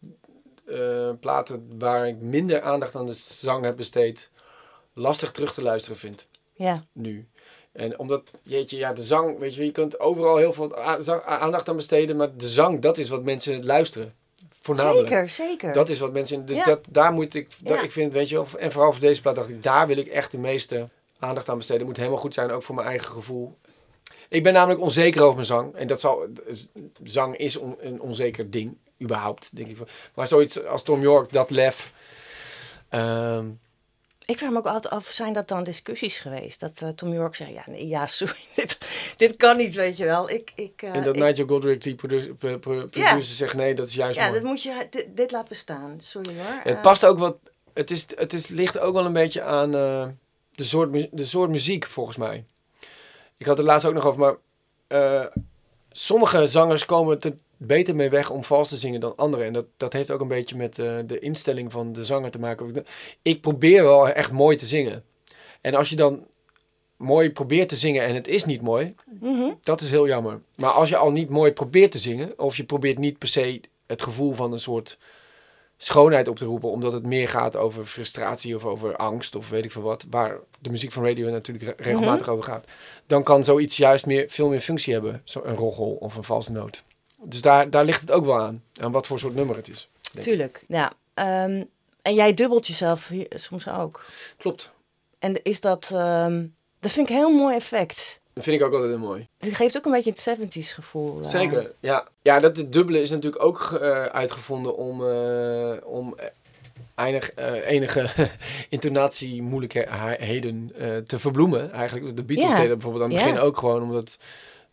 eh, 0.71 1.09
platen 1.19 1.69
waar 1.79 2.07
ik 2.07 2.17
minder 2.21 2.61
aandacht 2.61 2.95
aan 2.95 3.05
de 3.05 3.13
zang 3.13 3.63
heb 3.63 3.75
besteed, 3.77 4.29
lastig 4.93 5.31
terug 5.31 5.53
te 5.53 5.61
luisteren 5.61 5.97
vind 5.97 6.27
Ja, 6.53 6.83
nu. 6.91 7.27
En 7.71 7.99
omdat, 7.99 8.23
jeetje, 8.43 8.77
ja, 8.77 8.93
de 8.93 9.01
zang, 9.01 9.39
weet 9.39 9.55
je, 9.55 9.65
je 9.65 9.71
kunt 9.71 9.99
overal 9.99 10.37
heel 10.37 10.53
veel 10.53 10.75
aandacht 11.25 11.69
aan 11.69 11.75
besteden, 11.75 12.15
maar 12.17 12.37
de 12.37 12.49
zang, 12.49 12.81
dat 12.81 12.97
is 12.97 13.09
wat 13.09 13.23
mensen 13.23 13.65
luisteren. 13.65 14.15
Voornamelijk. 14.61 15.07
Zeker, 15.07 15.29
zeker. 15.29 15.73
Dat 15.73 15.89
is 15.89 15.99
wat 15.99 16.11
mensen, 16.13 16.45
dus 16.45 16.55
Ja. 16.55 16.63
dat, 16.63 16.79
daar 16.89 17.11
moet 17.11 17.33
ik, 17.33 17.47
dat, 17.63 17.77
Ja. 17.77 17.83
ik 17.83 17.91
vind, 17.91 18.13
weet 18.13 18.29
je 18.29 18.43
en 18.57 18.71
vooral 18.71 18.91
voor 18.91 19.01
deze 19.01 19.21
plaat 19.21 19.35
dacht 19.35 19.49
ik, 19.49 19.63
daar 19.63 19.87
wil 19.87 19.97
ik 19.97 20.07
echt 20.07 20.31
de 20.31 20.37
meeste 20.37 20.89
aandacht 21.19 21.49
aan 21.49 21.55
besteden. 21.57 21.79
Het 21.79 21.87
moet 21.89 21.97
helemaal 21.97 22.19
goed 22.19 22.33
zijn, 22.33 22.51
ook 22.51 22.63
voor 22.63 22.75
mijn 22.75 22.87
eigen 22.87 23.11
gevoel. 23.11 23.57
Ik 24.29 24.43
ben 24.43 24.53
namelijk 24.53 24.81
onzeker 24.81 25.21
over 25.21 25.35
mijn 25.35 25.45
zang. 25.45 25.75
En 25.75 25.87
dat 25.87 25.99
zal, 25.99 26.27
zang 27.03 27.37
is 27.37 27.55
on- 27.57 27.75
een 27.79 28.01
onzeker 28.01 28.51
ding, 28.51 28.77
überhaupt, 29.01 29.55
denk 29.55 29.67
ik. 29.69 29.77
Maar 30.15 30.27
zoiets 30.27 30.65
als 30.65 30.83
Tom 30.83 31.01
York, 31.01 31.31
dat 31.31 31.49
lef. 31.49 31.91
ehm, 32.89 33.49
Ik 34.25 34.37
vraag 34.37 34.49
me 34.51 34.57
ook 34.57 34.65
altijd 34.65 34.93
af, 34.93 35.05
zijn 35.05 35.33
dat 35.33 35.47
dan 35.47 35.63
discussies 35.63 36.19
geweest? 36.19 36.59
Dat 36.59 36.81
eh, 36.81 36.89
Tom 36.89 37.13
York 37.13 37.35
zei, 37.35 37.53
ja, 37.53 37.63
nee, 37.67 37.87
ja, 37.87 38.07
sorry, 38.17 38.39
dit, 38.55 38.77
dit 39.17 39.35
kan 39.37 39.57
niet, 39.57 39.75
weet 39.75 39.97
je 39.97 40.05
wel. 40.05 40.29
Ik, 40.29 40.51
ik, 40.55 40.81
eh, 40.81 40.95
en 40.95 41.03
dat 41.03 41.15
ik- 41.15 41.21
Nigel 41.21 41.45
Godrich, 41.47 41.77
die 41.77 41.95
produ- 41.95 42.33
pro- 42.33 42.57
pro- 42.59 42.87
producer, 42.87 43.35
zegt 43.35 43.53
nee, 43.55 43.73
dat 43.75 43.87
is 43.87 43.93
juist 43.93 44.19
ja, 44.19 44.27
mooi. 44.27 44.39
dat 44.39 44.49
moet 44.49 44.63
je, 44.63 44.87
dit, 44.89 45.07
dit 45.15 45.31
laat 45.31 45.47
bestaan. 45.47 46.01
Sorry 46.01 46.35
hoor. 46.37 46.59
Het 46.63 46.75
Eh, 46.75 46.81
past 46.81 47.05
ook 47.05 47.19
wat. 47.19 47.37
Het, 47.73 47.91
is, 47.91 48.05
het 48.15 48.33
is, 48.33 48.47
ligt 48.47 48.79
ook 48.79 48.93
wel 48.93 49.05
een 49.05 49.13
beetje 49.13 49.41
aan 49.41 49.71
de, 49.71 50.63
soort, 50.63 50.91
de 51.11 51.25
soort 51.25 51.49
muziek, 51.49 51.85
volgens 51.85 52.17
mij. 52.17 52.45
Ik 53.37 53.45
had 53.45 53.57
het 53.57 53.65
laatst 53.65 53.85
ook 53.87 53.93
nog 53.93 54.05
over, 54.05 54.19
maar 54.19 54.35
sommige 55.91 56.45
zangers 56.47 56.85
komen 56.85 57.19
er 57.21 57.33
beter 57.63 57.95
mee 57.95 58.09
weg 58.09 58.29
om 58.29 58.43
vals 58.43 58.69
te 58.69 58.77
zingen 58.77 58.99
dan 58.99 59.15
anderen. 59.15 59.45
En 59.45 59.53
dat, 59.53 59.65
dat 59.77 59.93
heeft 59.93 60.11
ook 60.11 60.21
een 60.21 60.27
beetje 60.27 60.55
met 60.55 60.79
eh, 60.79 60.97
de 61.05 61.19
instelling 61.19 61.71
van 61.71 61.93
de 61.93 62.05
zanger 62.05 62.31
te 62.31 62.39
maken. 62.39 62.85
Ik 63.21 63.41
probeer 63.41 63.83
wel 63.83 64.09
echt 64.09 64.31
mooi 64.31 64.57
te 64.57 64.65
zingen. 64.65 65.03
En 65.61 65.73
als 65.73 65.89
je 65.89 65.95
dan 65.95 66.25
mooi 66.97 67.31
probeert 67.31 67.69
te 67.69 67.75
zingen 67.75 68.03
en 68.03 68.15
het 68.15 68.27
is 68.27 68.45
niet 68.45 68.61
mooi, 68.61 68.95
mhm. 69.19 69.51
dat 69.63 69.81
is 69.81 69.89
heel 69.89 70.07
jammer. 70.07 70.41
Maar 70.55 70.71
als 70.71 70.89
je 70.89 70.97
al 70.97 71.11
niet 71.11 71.29
mooi 71.29 71.51
probeert 71.51 71.91
te 71.91 71.97
zingen, 71.97 72.39
of 72.39 72.57
je 72.57 72.63
probeert 72.63 72.97
niet 72.97 73.17
per 73.17 73.27
se 73.27 73.61
het 73.85 74.01
gevoel 74.01 74.33
van 74.33 74.51
een 74.51 74.59
soort 74.59 74.97
schoonheid 75.77 76.27
op 76.27 76.37
te 76.37 76.45
roepen, 76.45 76.69
omdat 76.69 76.93
het 76.93 77.05
meer 77.05 77.29
gaat 77.29 77.55
over 77.57 77.85
frustratie 77.85 78.55
of 78.55 78.65
over 78.65 78.95
angst 78.95 79.35
of 79.35 79.49
weet 79.49 79.65
ik 79.65 79.71
veel 79.71 79.81
wat, 79.81 80.05
waar 80.09 80.39
de 80.59 80.69
muziek 80.69 80.91
van 80.91 81.05
radio 81.05 81.29
natuurlijk 81.29 81.65
re- 81.65 81.83
regelmatig 81.83 82.27
over 82.27 82.43
gaat, 82.43 82.65
dan 83.07 83.23
kan 83.23 83.43
zoiets 83.43 83.77
juist 83.77 84.05
meer, 84.05 84.29
veel 84.29 84.49
meer 84.49 84.59
functie 84.59 84.93
hebben, 84.93 85.21
zo 85.23 85.41
een 85.43 85.55
roggel 85.55 85.97
of 85.99 86.15
een 86.15 86.23
valse 86.23 86.51
noot. 86.51 86.83
Dus 87.23 87.41
daar, 87.41 87.69
daar 87.69 87.85
ligt 87.85 88.01
het 88.01 88.11
ook 88.11 88.25
wel 88.25 88.39
aan, 88.39 88.63
aan 88.81 88.91
wat 88.91 89.07
voor 89.07 89.19
soort 89.19 89.35
nummer 89.35 89.55
het 89.55 89.69
is. 89.69 89.89
Tuurlijk, 90.19 90.63
ja. 90.67 90.93
Ehm, 91.13 91.63
en 92.01 92.13
jij 92.13 92.33
dubbelt 92.33 92.67
jezelf 92.67 93.11
soms 93.29 93.67
ook. 93.69 94.05
Klopt. 94.37 94.71
En 95.19 95.43
is 95.43 95.61
dat, 95.61 95.89
ehm, 95.93 96.45
dat 96.79 96.91
vind 96.91 97.09
ik 97.09 97.15
een 97.15 97.21
heel 97.21 97.37
mooi 97.37 97.55
effect. 97.55 98.19
Dat 98.33 98.43
vind 98.43 98.59
ik 98.59 98.65
ook 98.67 98.73
altijd 98.73 98.89
heel 98.91 98.99
mooi. 98.99 99.27
Het 99.37 99.55
geeft 99.55 99.77
ook 99.77 99.85
een 99.85 99.91
beetje 99.91 100.09
het 100.11 100.19
70s 100.19 100.73
gevoel. 100.73 101.21
eh. 101.21 101.27
Zeker, 101.27 101.71
ja. 101.79 102.07
Ja, 102.21 102.39
dat 102.39 102.57
het 102.57 102.73
dubbele 102.73 103.01
is 103.01 103.09
natuurlijk 103.09 103.43
ook 103.43 103.77
eh, 103.81 104.05
uitgevonden 104.05 104.75
om, 104.75 105.07
eh, 105.07 105.73
om 105.83 106.15
einig, 106.95 107.35
enige 107.65 108.09
intonatiemoeilijkheden 108.69 110.71
eh 110.77 110.97
te 110.97 111.19
verbloemen. 111.19 111.71
Eigenlijk, 111.71 112.15
de 112.15 112.23
Beatles 112.23 112.49
Ja. 112.51 112.55
deden 112.55 112.73
bijvoorbeeld 112.77 113.03
aan 113.03 113.09
het 113.11 113.19
Ja. 113.19 113.25
begin 113.25 113.39
ook 113.41 113.57
gewoon, 113.57 113.81
omdat 113.81 114.17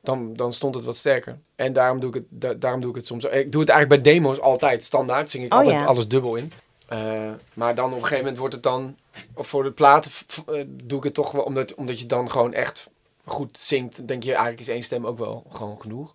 dan, 0.00 0.34
dan 0.34 0.52
stond 0.52 0.74
het 0.74 0.84
wat 0.84 0.96
sterker. 0.96 1.38
En 1.56 1.72
daarom 1.72 2.00
doe 2.00 2.08
ik 2.08 2.14
het, 2.14 2.24
da- 2.28 2.54
daarom 2.54 2.80
doe 2.80 2.90
ik 2.90 2.96
het 2.96 3.06
soms. 3.06 3.24
Ik 3.24 3.52
doe 3.52 3.60
het 3.60 3.70
eigenlijk 3.70 4.02
bij 4.02 4.12
demo's 4.12 4.40
altijd 4.40 4.84
standaard, 4.84 5.30
zing 5.30 5.44
ik 5.44 5.52
Oh, 5.52 5.58
altijd 5.58 5.80
ja. 5.80 5.86
alles 5.86 6.08
dubbel 6.08 6.34
in. 6.36 6.52
Eh, 6.88 7.30
maar 7.54 7.74
dan 7.74 7.86
op 7.86 7.92
een 7.92 7.98
gegeven 8.02 8.18
moment 8.18 8.38
wordt 8.38 8.54
het 8.54 8.62
dan, 8.62 8.96
of 9.34 9.46
voor 9.46 9.62
de 9.62 9.70
plaat 9.72 10.10
eh, 10.46 10.64
doe 10.66 10.98
ik 10.98 11.04
het 11.04 11.14
toch 11.14 11.32
wel, 11.32 11.42
omdat, 11.42 11.74
omdat 11.74 12.00
je 12.00 12.06
dan 12.06 12.30
gewoon 12.30 12.52
echt 12.52 12.88
goed 13.24 13.58
zingt, 13.58 14.08
denk 14.08 14.22
je 14.22 14.30
eigenlijk 14.30 14.60
is 14.60 14.68
één 14.68 14.82
stem 14.82 15.06
ook 15.06 15.18
wel 15.18 15.44
gewoon 15.52 15.80
genoeg. 15.80 16.14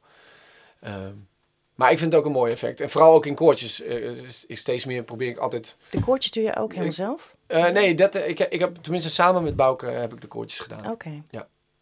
Ehm, 0.80 1.14
maar 1.76 1.92
ik 1.92 1.98
vind 1.98 2.12
het 2.12 2.20
ook 2.22 2.28
een 2.28 2.34
mooi 2.34 2.52
effect. 2.52 2.80
En 2.82 2.90
vooral 2.90 3.14
ook 3.14 3.26
in 3.26 3.36
koortjes. 3.36 3.82
eh, 3.82 3.96
is, 4.06 4.46
is 4.46 4.60
steeds 4.60 4.86
meer 4.86 5.04
probeer 5.04 5.30
ik 5.30 5.38
altijd. 5.38 5.78
De 5.90 6.00
koortjes 6.00 6.32
doe 6.32 6.44
je 6.44 6.56
ook 6.56 6.72
helemaal 6.72 6.92
zelf? 6.94 7.36
Nee, 7.48 7.96
dat, 7.96 8.16
ik, 8.16 8.40
ik 8.40 8.60
heb 8.60 8.76
tenminste 8.82 9.10
samen 9.10 9.44
met 9.44 9.56
Bouke 9.56 9.86
heb 9.86 10.14
ik 10.14 10.22
de 10.22 10.28
koortjes 10.28 10.60
gedaan. 10.60 10.92
Oké. 10.92 11.22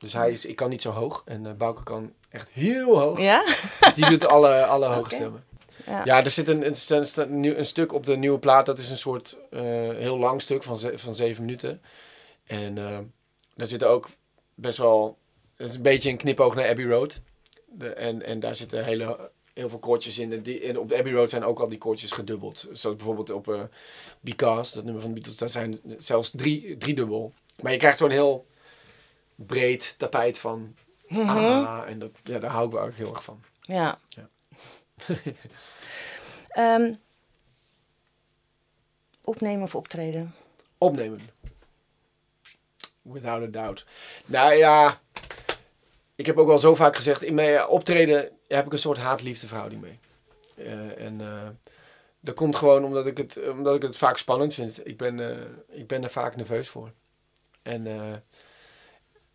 Dus 0.02 0.14
hij 0.14 0.32
is, 0.32 0.46
ik 0.46 0.56
kan 0.56 0.70
niet 0.70 0.82
zo 0.82 0.92
hoog. 0.92 1.22
En 1.26 1.46
eh 1.46 1.54
Bouke 1.54 1.84
kan 1.84 2.14
echt 2.30 2.50
heel 2.50 3.00
hoog. 3.00 3.20
Ja? 3.20 3.44
Dus 3.80 3.94
die 3.94 4.10
doet 4.10 4.26
alle, 4.28 4.66
alle 4.66 4.86
hoge 4.96 5.16
stemmen. 5.16 5.44
Ja. 5.86 6.02
Ja, 6.06 6.24
er 6.24 6.32
zit 6.32 6.48
een, 6.48 6.66
een, 6.66 6.76
een, 7.16 7.58
een, 7.60 7.66
stuk 7.66 7.94
op 7.94 8.06
de 8.06 8.16
nieuwe 8.18 8.40
plaat. 8.40 8.66
Dat 8.66 8.78
is 8.78 8.90
een 8.90 8.98
soort 8.98 9.38
eh, 9.50 9.62
heel 9.90 10.18
lang 10.18 10.42
stuk 10.42 10.64
van, 10.64 10.78
ze- 10.78 10.98
van 10.98 11.16
zeven 11.16 11.46
minuten. 11.46 11.82
En 12.46 12.78
eh, 12.78 12.98
daar 13.56 13.68
zitten 13.68 13.90
ook 13.90 14.10
best 14.56 14.78
wel... 14.78 15.18
Het 15.56 15.70
is 15.70 15.76
een 15.76 15.82
beetje 15.82 16.10
een 16.10 16.18
knipoog 16.18 16.56
naar 16.56 16.70
Abbey 16.70 16.86
Road. 16.86 17.20
De, 17.66 17.90
en, 17.94 18.26
en 18.26 18.40
daar 18.40 18.56
zitten 18.56 18.84
hele, 18.86 19.30
heel 19.54 19.70
veel 19.70 19.80
koortjes 19.80 20.20
in. 20.20 20.32
En, 20.34 20.42
die, 20.42 20.62
en 20.62 20.80
op 20.80 20.90
de 20.90 20.98
Abbey 20.98 21.12
Road 21.14 21.30
zijn 21.30 21.44
ook 21.44 21.60
al 21.60 21.68
die 21.70 21.78
koortjes 21.78 22.12
gedubbeld. 22.12 22.68
Zoals 22.72 22.96
bijvoorbeeld 22.96 23.30
op 23.30 23.48
eh 23.50 23.62
Because, 24.20 24.76
dat 24.76 24.84
nummer 24.84 25.02
van 25.02 25.10
de 25.12 25.16
Beatles. 25.16 25.38
Daar 25.38 25.50
zijn 25.50 25.80
zelfs 25.98 26.32
drie, 26.36 26.78
drie 26.78 26.94
dubbel. 26.96 27.34
Maar 27.62 27.72
je 27.72 27.78
krijgt 27.78 27.98
zo'n 27.98 28.10
heel 28.10 28.46
breed 29.36 29.96
tapijt 29.98 30.38
van... 30.38 30.76
Mhm. 31.08 31.30
Ah, 31.30 31.84
en 31.88 32.00
dat, 32.00 32.12
ja, 32.24 32.40
daar 32.40 32.52
hou 32.52 32.66
ik 32.66 32.72
wel 32.72 32.84
ook 32.84 32.94
heel 32.94 33.14
erg 33.14 33.24
van. 33.24 33.44
Ja. 33.62 34.00
Ja. 34.10 34.30
Ehm, 36.52 36.94
opnemen 39.22 39.64
of 39.64 39.76
optreden? 39.76 40.36
Opnemen. 40.78 41.20
Without 43.02 43.44
a 43.44 43.46
doubt. 43.46 43.86
Nou 44.26 44.54
ja, 44.54 45.00
ik 46.16 46.26
heb 46.26 46.38
ook 46.38 46.48
wel 46.48 46.60
zo 46.60 46.76
vaak 46.76 46.96
gezegd, 46.96 47.22
in 47.22 47.34
mijn 47.34 47.68
optreden 47.68 48.30
heb 48.48 48.66
ik 48.66 48.72
een 48.72 48.80
soort 48.80 48.98
haat-liefde 48.98 49.48
verhouding 49.48 49.82
mee. 49.82 50.00
Eh, 50.56 51.06
en 51.06 51.22
eh, 51.22 51.50
dat 52.20 52.36
komt 52.36 52.56
gewoon 52.56 52.84
omdat 52.84 53.08
ik, 53.08 53.18
het, 53.18 53.50
omdat 53.50 53.76
ik 53.76 53.82
het 53.82 53.98
vaak 53.98 54.18
spannend 54.18 54.54
vind. 54.54 54.88
Ik 54.88 54.98
ben, 54.98 55.20
eh, 55.20 55.78
ik 55.80 55.88
ben 55.88 56.04
er 56.04 56.10
vaak 56.10 56.36
nerveus 56.36 56.68
voor. 56.68 56.92
En 57.62 57.84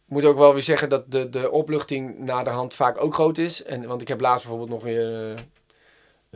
moet 0.07 0.25
ook 0.25 0.39
wel 0.39 0.53
weer 0.53 0.63
zeggen 0.63 0.89
dat 0.89 1.11
de, 1.11 1.29
de 1.29 1.51
opluchting 1.51 2.19
na 2.19 2.43
de 2.43 2.51
hand 2.51 2.75
vaak 2.75 3.01
ook 3.03 3.15
groot 3.15 3.39
is. 3.39 3.63
En, 3.63 3.87
want 3.87 4.01
ik 4.01 4.09
heb 4.09 4.21
laatst 4.21 4.47
bijvoorbeeld 4.47 4.71
nog 4.71 4.83
weer 4.83 5.31
eh, 5.31 5.39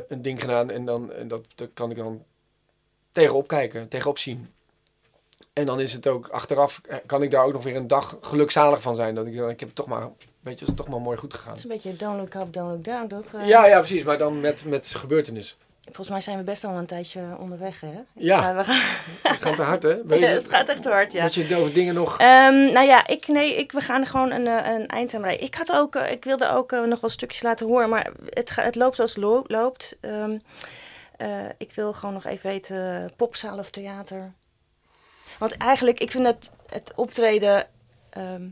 een 0.08 0.22
ding 0.22 0.40
gedaan 0.40 0.70
en, 0.70 0.84
dan, 0.84 1.12
en 1.12 1.28
dat, 1.28 1.44
dat 1.54 1.70
kan 1.74 1.90
ik 1.90 1.96
dan 1.96 2.24
tegenop 3.12 3.48
kijken, 3.48 3.88
tegenop 3.88 4.18
zien. 4.18 4.50
En 5.52 5.66
dan 5.66 5.80
is 5.80 5.92
het 5.92 6.06
ook 6.06 6.28
achteraf, 6.28 6.80
eh, 6.88 6.96
kan 7.06 7.22
ik 7.22 7.30
daar 7.30 7.44
ook 7.44 7.52
nog 7.52 7.62
weer 7.62 7.76
een 7.76 7.86
dag 7.86 8.16
gelukzalig 8.20 8.82
van 8.82 8.94
zijn. 8.94 9.14
Dat 9.14 9.26
ik, 9.26 9.34
ik 9.34 9.60
heb 9.60 9.68
het 9.68 9.74
toch 9.74 9.86
maar, 9.86 10.02
weet 10.40 10.58
je, 10.58 10.64
het 10.64 10.68
is 10.68 10.74
toch 10.74 10.88
maar 10.88 11.00
mooi 11.00 11.16
goed 11.18 11.34
gegaan. 11.34 11.48
Het 11.48 11.58
is 11.58 11.64
een 11.64 11.70
beetje 11.70 11.96
don't 11.96 12.16
look 12.16 12.34
up, 12.34 12.52
don't 12.52 12.70
look 12.70 12.84
down, 12.84 13.06
toch? 13.06 13.40
Eh, 13.40 13.48
Ja, 13.48 13.66
ja, 13.66 13.78
precies. 13.78 14.04
Maar 14.04 14.18
dan 14.18 14.40
met, 14.40 14.64
met 14.64 14.86
gebeurtenis. 14.86 15.56
Volgens 15.84 16.08
mij 16.08 16.20
zijn 16.20 16.36
we 16.38 16.42
best 16.44 16.64
al 16.64 16.74
een 16.76 16.86
tijdje 16.86 17.36
onderweg, 17.38 17.80
hè? 17.80 17.92
Ja. 18.14 18.54
we 18.54 18.64
gaan, 18.64 18.80
Het 19.32 19.42
gaat 19.42 19.56
te 19.56 19.62
hard, 19.62 19.82
hè? 19.82 19.88
Ja, 20.08 20.26
het 20.28 20.48
gaat 20.48 20.68
echt 20.68 20.84
hard, 20.84 21.12
ja. 21.12 21.22
Moet 21.22 21.34
je 21.34 21.56
over 21.56 21.72
dingen 21.72 21.94
nog... 21.94 22.18
Ehm, 22.18 22.72
nou 22.72 22.86
ja, 22.86 23.06
ik, 23.06 23.28
nee, 23.28 23.56
ik, 23.56 23.72
we 23.72 23.80
gaan 23.80 24.00
er 24.00 24.06
gewoon 24.06 24.32
een, 24.32 24.46
eh, 24.46 24.72
een 24.72 24.86
eind 24.86 25.14
aan 25.14 25.20
breien. 25.20 25.42
Ik, 25.42 25.54
had 25.54 25.72
ook, 25.72 25.94
eh, 25.96 26.10
ik 26.10 26.24
wilde 26.24 26.50
ook 26.50 26.72
eh, 26.72 26.82
nog 26.82 27.00
wat 27.00 27.10
stukjes 27.10 27.42
laten 27.42 27.66
horen, 27.66 27.88
maar 27.88 28.10
het, 28.28 28.56
het 28.56 28.74
loopt 28.74 28.96
zoals 28.96 29.14
het 29.14 29.24
lo- 29.24 29.44
loopt. 29.46 29.96
Ehm, 30.00 30.38
eh, 31.16 31.28
ik 31.58 31.72
wil 31.74 31.92
gewoon 31.92 32.14
nog 32.14 32.24
even 32.24 32.50
weten, 32.50 33.10
popzaal 33.16 33.58
of 33.58 33.70
theater? 33.70 34.32
Want 35.38 35.56
eigenlijk, 35.56 36.00
ik 36.00 36.10
vind 36.10 36.26
het, 36.26 36.50
het 36.66 36.92
optreden... 36.94 37.66
ehm, 38.10 38.42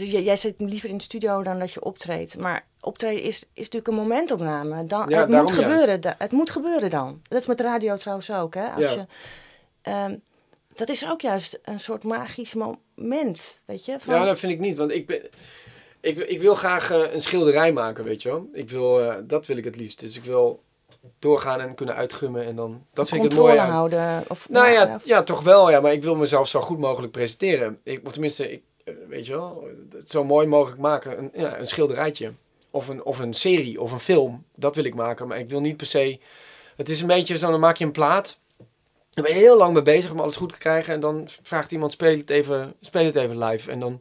dus 0.00 0.10
jij, 0.10 0.22
jij 0.22 0.36
zit 0.36 0.54
liever 0.58 0.88
in 0.88 0.96
de 0.96 1.02
studio 1.02 1.42
dan 1.42 1.58
dat 1.58 1.72
je 1.72 1.82
optreedt. 1.84 2.38
Maar 2.38 2.66
optreden 2.80 3.22
is, 3.22 3.42
is 3.42 3.48
natuurlijk 3.68 3.86
een 3.88 3.94
momentopname. 3.94 4.84
Dan, 4.84 5.08
Ja, 5.08 5.20
het 5.20 5.28
moet 5.30 5.52
gebeuren. 5.52 6.00
da- 6.00 6.14
het 6.18 6.32
moet 6.32 6.50
gebeuren 6.50 6.90
dan. 6.90 7.20
Dat 7.28 7.40
is 7.40 7.46
met 7.46 7.60
radio 7.60 7.96
trouwens 7.96 8.30
ook, 8.32 8.54
hè? 8.54 8.68
Als 8.70 8.84
Ja. 8.84 8.90
je, 8.90 9.06
ehm, 9.82 10.16
dat 10.74 10.88
is 10.88 11.08
ook 11.10 11.20
juist 11.20 11.60
een 11.62 11.80
soort 11.80 12.02
magisch 12.02 12.54
moment, 12.54 13.60
weet 13.64 13.84
je? 13.84 13.96
Van, 14.00 14.14
Ja, 14.14 14.24
dat 14.24 14.38
vind 14.38 14.52
ik 14.52 14.58
niet. 14.58 14.76
Want 14.76 14.90
ik, 14.90 15.06
ben, 15.06 15.22
ik, 16.00 16.18
ik 16.18 16.40
wil 16.40 16.54
graag 16.54 16.90
eh, 16.90 17.12
een 17.12 17.20
schilderij 17.20 17.72
maken, 17.72 18.04
weet 18.04 18.22
je 18.22 18.28
wel. 18.28 18.48
Ik 18.52 18.70
wil, 18.70 19.00
eh, 19.02 19.16
dat 19.22 19.46
wil 19.46 19.56
ik 19.56 19.64
het 19.64 19.76
liefst. 19.76 20.00
Dus 20.00 20.16
ik 20.16 20.24
wil 20.24 20.62
doorgaan 21.18 21.60
en 21.60 21.74
kunnen 21.74 21.94
uitgummen. 21.94 22.44
En 22.44 22.56
dan, 22.56 22.86
dat 22.92 23.08
vind 23.08 23.24
ik 23.24 23.32
het 23.32 23.40
aan- 23.58 23.70
houden. 23.70 24.24
Of, 24.28 24.48
Nou 24.48 24.68
ja, 24.70 25.00
ja, 25.04 25.22
toch 25.22 25.42
wel. 25.42 25.70
Ja, 25.70 25.80
maar 25.80 25.92
ik 25.92 26.02
wil 26.02 26.14
mezelf 26.14 26.48
zo 26.48 26.60
goed 26.60 26.78
mogelijk 26.78 27.12
presenteren. 27.12 27.80
Ik, 27.84 28.00
of 28.06 28.12
tenminste, 28.12 28.52
ik, 28.52 28.62
weet 29.08 29.26
je 29.26 29.32
wel, 29.32 29.68
het 29.90 30.10
zo 30.10 30.24
mooi 30.24 30.46
mogelijk 30.46 30.80
maken. 30.80 31.18
Een, 31.18 31.30
ja, 31.34 31.58
een 31.58 31.66
schilderijtje. 31.66 32.32
Of 32.70 32.88
een, 32.88 33.04
of 33.04 33.18
een 33.18 33.34
serie 33.34 33.80
of 33.80 33.92
een 33.92 34.00
film. 34.00 34.44
Dat 34.54 34.74
wil 34.74 34.84
ik 34.84 34.94
maken. 34.94 35.26
Maar 35.26 35.38
ik 35.38 35.48
wil 35.48 35.60
niet 35.60 35.76
per 35.76 35.86
se... 35.86 36.18
Het 36.76 36.88
is 36.88 37.00
een 37.00 37.06
beetje 37.06 37.38
zo, 37.38 37.50
dan 37.50 37.60
maak 37.60 37.76
je 37.76 37.84
een 37.84 37.92
plaat. 37.92 38.38
Daar 39.10 39.24
ben 39.24 39.34
je 39.34 39.40
heel 39.40 39.56
lang 39.56 39.72
mee 39.72 39.82
bezig 39.82 40.10
om 40.10 40.20
alles 40.20 40.36
goed 40.36 40.52
te 40.52 40.58
krijgen. 40.58 40.94
En 40.94 41.00
dan 41.00 41.28
vraagt 41.42 41.72
iemand, 41.72 41.92
speel 41.92 42.16
het 42.16 42.30
even, 42.30 42.74
speel 42.80 43.04
het 43.04 43.14
even 43.14 43.44
live. 43.44 43.70
En 43.70 43.80
dan 43.80 44.00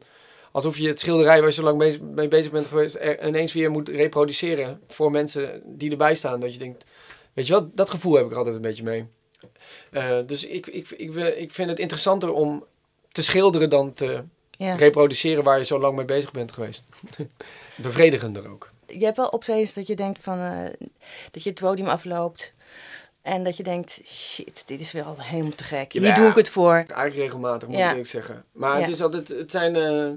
alsof 0.51 0.77
je 0.77 0.87
het 0.87 0.99
schilderij 0.99 1.37
waar 1.37 1.47
je 1.47 1.53
zo 1.53 1.63
lang 1.63 1.99
mee 2.01 2.27
bezig 2.27 2.51
bent 2.51 2.67
geweest... 2.67 2.97
ineens 3.23 3.53
weer 3.53 3.71
moet 3.71 3.89
reproduceren 3.89 4.81
voor 4.87 5.11
mensen 5.11 5.61
die 5.65 5.91
erbij 5.91 6.15
staan. 6.15 6.39
Dat 6.39 6.53
je 6.53 6.59
denkt, 6.59 6.85
weet 7.33 7.47
je 7.47 7.53
wel, 7.53 7.69
dat 7.73 7.89
gevoel 7.89 8.13
heb 8.13 8.25
ik 8.25 8.33
altijd 8.33 8.55
een 8.55 8.61
beetje 8.61 8.83
mee. 8.83 9.05
Eh, 9.91 10.17
dus 10.25 10.45
ik, 10.45 10.67
ik, 10.67 10.89
ik, 10.89 11.15
ik 11.15 11.51
vind 11.51 11.69
het 11.69 11.79
interessanter 11.79 12.33
om 12.33 12.65
te 13.11 13.21
schilderen 13.21 13.69
dan 13.69 13.93
te 13.93 14.23
Ja. 14.59 14.75
Reproduceren 14.75 15.43
waar 15.43 15.57
je 15.57 15.63
zo 15.65 15.79
lang 15.79 15.95
mee 15.95 16.05
bezig 16.05 16.31
bent 16.31 16.51
geweest. 16.51 16.83
Bevredigender 17.75 18.49
ook. 18.51 18.69
Je 18.87 19.05
hebt 19.05 19.17
wel 19.17 19.27
optredens 19.27 19.73
dat 19.73 19.87
je 19.87 19.95
denkt 19.95 20.19
van... 20.21 20.39
eh, 20.39 20.87
dat 21.31 21.43
je 21.43 21.49
het 21.49 21.59
podium 21.59 21.87
afloopt... 21.87 22.53
En 23.21 23.43
dat 23.43 23.57
je 23.57 23.63
denkt, 23.63 23.99
shit, 24.03 24.63
dit 24.65 24.79
is 24.79 24.91
wel 24.91 25.15
helemaal 25.19 25.55
te 25.55 25.63
gek. 25.63 25.91
Hier 25.91 26.01
Ja. 26.01 26.13
doe 26.13 26.29
ik 26.29 26.35
het 26.35 26.49
voor. 26.49 26.73
Eigenlijk 26.73 27.15
regelmatig, 27.15 27.67
moet 27.67 27.77
Ja. 27.77 27.93
ik 27.93 28.07
zeggen. 28.07 28.43
Maar 28.51 28.79
het 28.79 28.87
is 28.89 29.01
altijd, 29.01 29.27
het 29.27 29.51
zijn... 29.51 29.75
eh, 29.75 30.09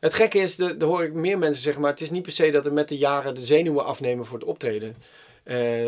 het 0.00 0.14
gekke 0.14 0.38
is, 0.38 0.56
de- 0.56 0.76
daar 0.76 0.88
hoor 0.88 1.04
ik 1.04 1.12
meer 1.12 1.38
mensen 1.38 1.62
zeggen, 1.62 1.82
maar 1.82 1.90
het 1.90 2.00
is 2.00 2.10
niet 2.10 2.22
per 2.22 2.32
se 2.32 2.50
dat 2.50 2.66
er 2.66 2.72
met 2.72 2.88
de 2.88 2.96
jaren 2.98 3.34
de 3.34 3.40
zenuwen 3.40 3.84
afnemen 3.84 4.26
voor 4.26 4.38
het 4.38 4.46
optreden. 4.46 4.96
Eh 5.42 5.84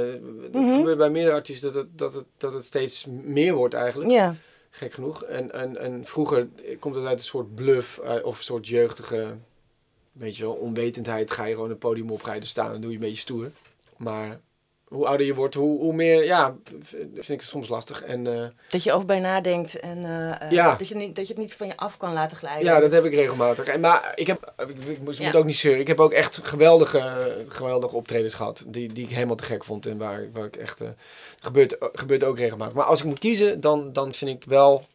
dat 0.53 0.63
Mhm. 0.63 0.75
gebeurt 0.75 0.99
bij 0.99 1.11
meerdere 1.11 1.35
artiesten 1.37 1.73
dat 1.73 1.83
het, 1.83 1.99
dat, 1.99 2.13
het, 2.15 2.25
dat 2.37 2.53
het 2.53 2.65
steeds 2.65 3.05
meer 3.09 3.55
wordt 3.55 3.75
eigenlijk. 3.75 4.11
Ja, 4.11 4.35
Gek 4.71 4.93
genoeg. 4.93 5.25
En, 5.25 5.53
en, 5.53 5.77
en 5.77 6.05
vroeger 6.05 6.49
komt 6.79 6.95
het 6.95 7.05
uit 7.05 7.19
een 7.19 7.25
soort 7.25 7.55
bluff 7.55 7.99
eh, 7.99 8.25
of 8.25 8.39
een 8.39 8.45
soort 8.45 8.69
jeugdige, 8.69 9.37
weet 10.13 10.37
je 10.37 10.43
wel, 10.43 10.55
onwetendheid. 10.55 11.31
Ga 11.31 11.45
je 11.45 11.55
gewoon 11.55 11.71
een 11.71 11.79
podium 11.79 12.11
oprijden 12.11 12.49
staan 12.49 12.73
en 12.73 12.81
doe 12.81 12.91
je 12.91 12.97
een 12.97 13.03
beetje 13.03 13.21
stoer. 13.21 13.51
Maar 13.97 14.41
hoe 14.89 15.07
ouder 15.07 15.27
je 15.27 15.35
wordt, 15.35 15.55
hoe, 15.55 15.79
hoe 15.79 15.93
meer, 15.93 16.25
ja, 16.25 16.57
vind 16.83 17.29
ik 17.29 17.41
het 17.41 17.43
soms 17.49 17.69
lastig. 17.69 18.03
En 18.03 18.27
eh, 18.43 18.49
dat 18.69 18.83
je 18.83 18.93
overbij 18.93 19.21
nadenkt 19.21 19.81
en 19.81 20.05
eh, 20.05 20.43
eh, 20.43 20.51
Ja. 20.51 20.77
dat, 20.77 20.89
je 20.89 20.95
niet, 20.95 21.17
dat 21.17 21.27
je 21.27 21.33
het 21.33 21.43
niet 21.43 21.55
van 21.55 21.67
je 21.67 21.77
af 21.77 21.97
kan 21.97 22.13
laten 22.13 22.37
glijden. 22.37 22.65
ja, 22.65 22.81
dat 22.81 22.93
heb 22.93 23.05
ik 23.05 23.13
regelmatig. 23.15 23.65
En, 23.65 23.81
maar 23.81 24.13
ik 24.15 24.27
heb, 24.27 24.53
ik, 24.69 24.85
ik 24.85 25.01
moest, 25.01 25.19
Ja. 25.19 25.25
moet 25.25 25.37
ook 25.37 25.45
niet 25.45 25.57
zeuren. 25.57 25.81
Ik 25.81 25.87
heb 25.87 26.01
ook 26.01 26.13
echt 26.13 26.41
geweldige, 26.43 27.35
geweldige 27.49 27.97
optredens 27.97 28.35
gehad. 28.35 28.65
Die, 28.69 28.93
die 28.93 29.05
ik 29.05 29.11
helemaal 29.11 29.37
te 29.37 29.45
gek 29.45 29.65
vond 29.65 29.87
en 29.87 29.99
waar, 29.99 30.29
waar 30.33 30.45
ik 30.47 30.57
echt, 30.57 30.83
gebeurt, 31.41 31.77
gebeurt 31.81 32.25
ook 32.25 32.39
regelmatig. 32.39 32.75
Maar 32.75 32.85
als 32.85 33.01
ik 33.01 33.07
moet 33.07 33.19
kiezen, 33.19 33.61
dan, 33.61 33.93
dan 33.93 34.15
vind 34.15 34.31
ik 34.43 34.49
wel 34.49 34.87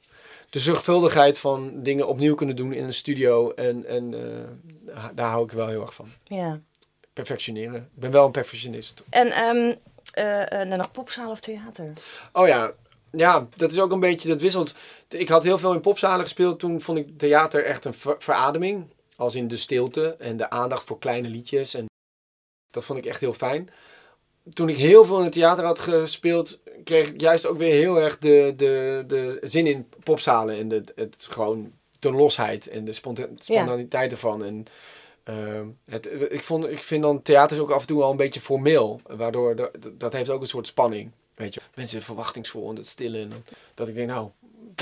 de 0.50 0.60
zorgvuldigheid 0.60 1.40
van 1.40 1.84
dingen 1.84 2.08
opnieuw 2.08 2.36
kunnen 2.36 2.56
doen 2.56 2.74
in 2.74 2.84
een 2.84 2.94
studio. 2.94 3.52
En, 3.52 3.86
en 3.86 4.12
daar 5.14 5.30
hou 5.30 5.44
ik 5.46 5.52
wel 5.52 5.68
heel 5.68 5.82
erg 5.82 5.94
van. 5.94 6.10
Ja. 6.24 6.60
Perfectioneren. 7.14 7.76
Ik 7.96 8.00
ben 8.02 8.12
wel 8.12 8.26
een 8.26 8.32
perfectionist. 8.32 9.04
En 9.10 9.32
eh, 10.14 10.70
dan 10.70 10.78
nog 10.78 10.92
popzaal 10.92 11.32
of 11.32 11.40
theater? 11.40 11.92
Oh 12.34 12.48
ja, 12.48 12.72
ja, 13.12 13.48
dat 13.56 13.72
is 13.72 13.80
ook 13.80 13.92
een 13.92 14.00
beetje, 14.00 14.28
dat 14.30 14.42
wisselt. 14.42 14.76
Ik 15.10 15.30
had 15.30 15.44
heel 15.44 15.58
veel 15.58 15.74
in 15.74 15.82
popzalen 15.82 16.22
gespeeld. 16.22 16.60
Toen 16.60 16.82
vond 16.82 16.98
ik 16.98 17.18
theater 17.18 17.66
echt 17.66 17.86
een 17.86 17.94
ver- 17.94 18.16
verademing. 18.20 18.94
Als 19.16 19.36
in 19.36 19.48
de 19.48 19.58
stilte 19.58 20.16
en 20.20 20.38
de 20.38 20.50
aandacht 20.50 20.84
voor 20.88 21.00
kleine 21.00 21.28
liedjes. 21.28 21.74
En 21.74 21.86
dat 22.72 22.86
vond 22.86 23.00
ik 23.00 23.06
echt 23.06 23.20
heel 23.20 23.34
fijn. 23.34 23.70
Toen 24.54 24.70
ik 24.70 24.78
heel 24.78 25.06
veel 25.06 25.18
in 25.18 25.24
het 25.24 25.34
theater 25.34 25.66
had 25.66 25.80
gespeeld, 25.80 26.60
kreeg 26.84 27.08
ik 27.08 27.22
juist 27.22 27.46
ook 27.46 27.58
weer 27.58 27.72
heel 27.74 27.96
erg 27.98 28.18
de, 28.18 28.54
de, 28.56 29.04
de 29.08 29.40
zin 29.42 29.68
in 29.68 29.90
popzalen. 30.04 30.58
En 30.58 30.68
de, 30.68 30.84
het 30.96 31.28
gewoon 31.30 31.72
de 32.00 32.12
losheid 32.12 32.68
en 32.68 32.86
de 32.86 32.94
sponta- 32.94 33.28
spontaniteit 33.38 34.12
ervan. 34.12 34.44
En 34.44 34.66
ehm, 35.24 35.68
het, 35.86 36.10
ik, 36.32 36.44
vond, 36.44 36.66
ik 36.70 36.82
vind 36.84 37.02
dan 37.04 37.22
theater 37.22 37.62
ook 37.62 37.72
af 37.72 37.82
en 37.82 37.88
toe 37.88 38.04
al 38.04 38.12
een 38.12 38.18
beetje 38.18 38.42
formeel. 38.42 39.02
Waardoor 39.08 39.72
dat 39.98 40.14
heeft 40.14 40.30
ook 40.30 40.42
een 40.42 40.48
soort 40.48 40.68
spanning. 40.68 41.12
Weet 41.36 41.54
je, 41.54 41.62
mensen 41.76 42.02
verwachtingsvol 42.02 42.70
en 42.70 42.76
het 42.76 42.88
stille. 42.88 43.20
En 43.20 43.30
dan- 43.30 43.44
dat 43.74 43.88
ik 43.88 43.96
denk, 43.96 44.08
nou, 44.10 44.30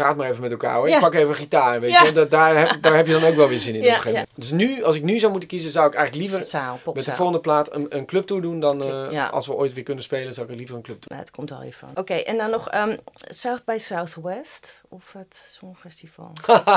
praat 0.01 0.15
maar 0.15 0.29
even 0.29 0.41
met 0.41 0.51
elkaar 0.51 0.75
hoor. 0.75 0.87
Ik 0.89 0.99
pak 0.99 1.13
even 1.13 1.35
gitaar, 1.35 1.79
weet 1.79 1.99
je. 1.99 2.11
Dat, 2.11 2.31
daar, 2.31 2.57
heb, 2.57 2.81
daar 2.81 2.95
heb 2.95 3.07
je 3.07 3.13
dan 3.13 3.23
ook 3.23 3.35
wel 3.35 3.47
weer 3.47 3.59
zin 3.59 3.75
in. 3.75 3.81
Ja, 3.81 3.97
op 3.97 4.05
een. 4.05 4.25
Dus 4.35 4.51
nu, 4.51 4.83
als 4.83 4.95
ik 4.95 5.03
nu 5.03 5.19
zou 5.19 5.31
moeten 5.31 5.49
kiezen, 5.49 5.71
zou 5.71 5.87
ik 5.87 5.93
eigenlijk 5.93 6.29
liever 6.29 6.47
Zaal, 6.47 6.79
met 6.93 7.05
de 7.05 7.11
volgende 7.11 7.39
plaat 7.41 7.73
een, 7.73 7.85
een 7.97 8.05
clubtour 8.05 8.41
doen 8.41 8.59
dan 8.59 8.77
Ja. 9.11 9.27
als 9.27 9.47
we 9.47 9.53
ooit 9.53 9.73
weer 9.73 9.83
kunnen 9.83 10.03
spelen, 10.03 10.33
zou 10.33 10.49
ik 10.49 10.57
liever 10.57 10.75
een 10.75 10.81
clubtour. 10.81 11.07
Nou, 11.09 11.21
het 11.21 11.31
komt 11.31 11.49
wel 11.49 11.63
even. 11.63 11.87
Oké, 11.93 12.13
en 12.13 12.37
dan 12.37 12.49
nog 12.49 12.69
ehm, 12.69 12.97
South 13.13 13.65
by 13.65 13.77
Southwest 13.79 14.81
of 14.89 15.13
het 15.13 15.45
Songfestival? 15.51 16.31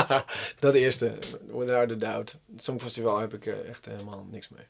dat 0.59 0.73
eerste, 0.73 1.11
without 1.51 1.91
a 1.91 1.95
doubt. 1.95 2.37
Het 2.53 2.63
Songfestival 2.63 3.19
heb 3.19 3.33
ik 3.33 3.45
eh, 3.45 3.69
echt 3.69 3.85
helemaal 3.85 4.25
niks 4.31 4.49
mee. 4.49 4.65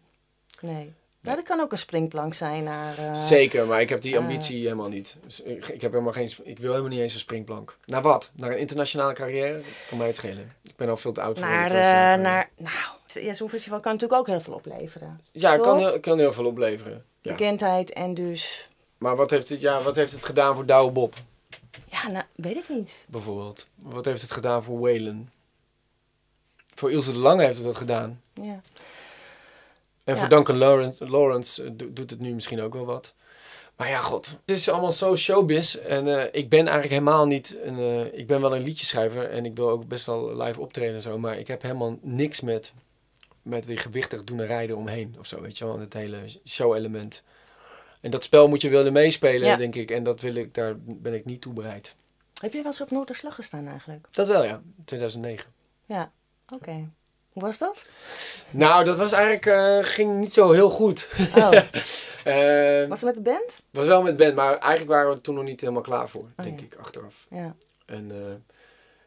Nee. 0.60 0.94
Nou, 1.26 1.38
dat 1.38 1.46
kan 1.46 1.60
ook 1.60 1.72
een 1.72 1.78
springplank 1.78 2.34
zijn 2.34 2.64
naar... 2.64 2.98
eh, 2.98 3.14
Zeker, 3.14 3.66
maar 3.66 3.82
ik 3.82 3.90
heb 3.90 4.02
die 4.02 4.18
ah. 4.18 4.22
ambitie 4.22 4.62
helemaal 4.62 4.90
niet. 4.90 5.18
Dus 5.24 5.42
ik, 5.42 5.68
ik, 5.68 5.82
heb 5.82 5.92
helemaal 5.92 6.14
geen, 6.14 6.32
ik 6.44 6.58
wil 6.60 6.70
helemaal 6.70 6.92
niet 6.92 7.00
eens 7.00 7.14
een 7.14 7.20
springplank. 7.20 7.78
Naar 7.86 8.02
wat? 8.02 8.32
Naar 8.34 8.52
een 8.52 8.58
internationale 8.58 9.14
carrière? 9.14 9.62
Kan 9.90 9.98
mij 9.98 10.08
het 10.08 10.16
schelen. 10.16 10.52
Ik 10.62 10.76
ben 10.76 10.90
al 10.90 10.98
veel 10.98 11.12
te 11.12 11.22
oud 11.22 11.40
voor 11.40 11.48
Naar, 11.48 11.66
eh, 11.66 11.72
carrière. 11.72 12.18
naar, 12.22 12.50
nou, 12.58 13.26
ja, 13.26 13.34
zo'n 13.34 13.50
festival 13.50 13.80
kan 13.80 13.92
natuurlijk 13.92 14.20
ook 14.20 14.28
heel 14.28 14.40
veel 14.42 14.54
opleveren. 14.54 15.20
Ja, 15.32 15.52
het 15.52 15.62
kan, 15.62 16.00
kan 16.00 16.18
heel 16.20 16.34
veel 16.34 16.46
opleveren. 16.46 17.06
Ja. 17.22 17.32
Bekendheid 17.32 17.94
en 17.94 18.14
dus... 18.14 18.70
Maar 18.98 19.16
wat 19.16 19.30
heeft, 19.30 19.50
het, 19.50 19.60
ja, 19.62 19.82
wat 19.82 19.96
heeft 19.96 20.12
het 20.12 20.26
gedaan 20.26 20.56
voor 20.56 20.66
Douwe 20.66 20.92
Bob, 20.92 21.14
Ja, 21.90 22.08
nou, 22.12 22.24
weet 22.36 22.56
ik 22.56 22.70
niet. 22.70 23.04
bijvoorbeeld? 23.08 23.68
Wat 23.76 24.06
heeft 24.06 24.22
het 24.22 24.32
gedaan 24.32 24.64
voor 24.64 24.80
Waylon? 24.80 25.30
Voor 26.76 26.92
Ilse 26.92 27.12
de 27.12 27.18
Lange 27.18 27.44
heeft 27.44 27.58
het 27.58 27.66
dat 27.66 27.76
gedaan. 27.76 28.22
Ja. 28.34 28.62
En 30.06 30.18
voor 30.18 30.30
Duncan 30.30 30.58
Lawrence, 30.58 31.10
Lawrence 31.10 31.64
eh, 31.64 31.70
do- 31.74 31.94
doet 31.94 32.10
het 32.10 32.20
nu 32.20 32.34
misschien 32.34 32.62
ook 32.62 32.74
wel 32.74 32.86
wat. 32.86 33.14
Maar 33.76 33.90
ja, 33.90 34.00
god. 34.02 34.28
Het 34.46 34.56
is 34.56 34.70
allemaal 34.70 34.92
zo 34.92 35.16
showbiz. 35.16 35.76
En 35.76 36.08
eh, 36.08 36.24
ik 36.42 36.50
ben 36.50 36.60
eigenlijk 36.60 36.90
helemaal 36.90 37.26
niet... 37.26 37.58
Een, 37.64 37.78
eh, 37.80 38.20
ik 38.20 38.28
ben 38.28 38.42
wel 38.42 38.56
een 38.56 38.62
liedjeschrijver. 38.64 39.30
En 39.30 39.46
ik 39.46 39.56
wil 39.56 39.70
ook 39.70 39.88
best 39.88 40.06
wel 40.06 40.36
live 40.44 40.60
optreden 40.62 40.96
en 40.96 41.02
zo. 41.02 41.18
Maar 41.18 41.38
ik 41.38 41.48
heb 41.48 41.62
helemaal 41.62 41.98
niks 42.02 42.42
met, 42.42 42.74
met 43.42 43.66
die 43.66 43.78
gewichtig 43.78 44.24
doen 44.24 44.40
en 44.40 44.46
rijden 44.46 44.78
omheen. 44.78 45.16
Of 45.20 45.28
zo, 45.28 45.42
weet 45.42 45.58
je 45.58 45.66
wel. 45.66 45.80
Het 45.80 45.94
hele 45.94 46.18
show-element. 46.46 47.24
En 48.02 48.12
dat 48.12 48.24
spel 48.24 48.48
moet 48.48 48.62
je 48.62 48.70
willen 48.70 48.94
meespelen, 48.94 49.48
Ja. 49.48 49.56
denk 49.56 49.76
ik. 49.76 49.92
En 49.92 50.04
dat 50.04 50.22
wil 50.22 50.36
ik, 50.36 50.54
daar 50.54 50.74
ben 50.80 51.14
ik 51.14 51.26
niet 51.26 51.42
toe 51.42 51.54
bereid. 51.54 51.96
Heb 52.42 52.52
je 52.52 52.58
wel 52.58 52.72
eens 52.72 52.82
op 52.82 52.92
Noorderslag 52.92 53.36
gestaan 53.36 53.68
eigenlijk? 53.68 54.08
Dat 54.12 54.28
wel, 54.28 54.44
ja. 54.44 54.62
2009. 54.86 55.52
Ja, 55.86 56.12
oké. 56.54 56.90
Hoe 57.36 57.44
was 57.44 57.58
dat? 57.58 57.84
Nou, 58.52 58.84
dat 58.84 58.98
was 58.98 59.12
eigenlijk... 59.12 59.46
eh, 59.46 59.78
ging 59.94 60.20
niet 60.20 60.34
zo 60.34 60.52
heel 60.52 60.70
goed. 60.70 61.08
Oh, 61.36 61.52
Eh, 62.24 62.88
was 62.88 63.02
het 63.02 63.06
met 63.06 63.14
de 63.14 63.22
band? 63.32 63.60
was 63.72 63.86
wel 63.86 64.02
met 64.02 64.16
band, 64.18 64.36
maar 64.36 64.58
eigenlijk 64.58 64.92
waren 64.92 65.10
we 65.10 65.16
er 65.16 65.22
toen 65.22 65.36
nog 65.36 65.44
niet 65.44 65.62
helemaal 65.62 65.82
klaar 65.82 66.10
voor, 66.10 66.22
Oh, 66.22 66.44
denk 66.46 66.60
ja. 66.60 66.66
ik, 66.66 66.76
achteraf. 66.76 67.26
Ja. 67.30 67.56
En 67.86 68.12
eh, 68.12 68.18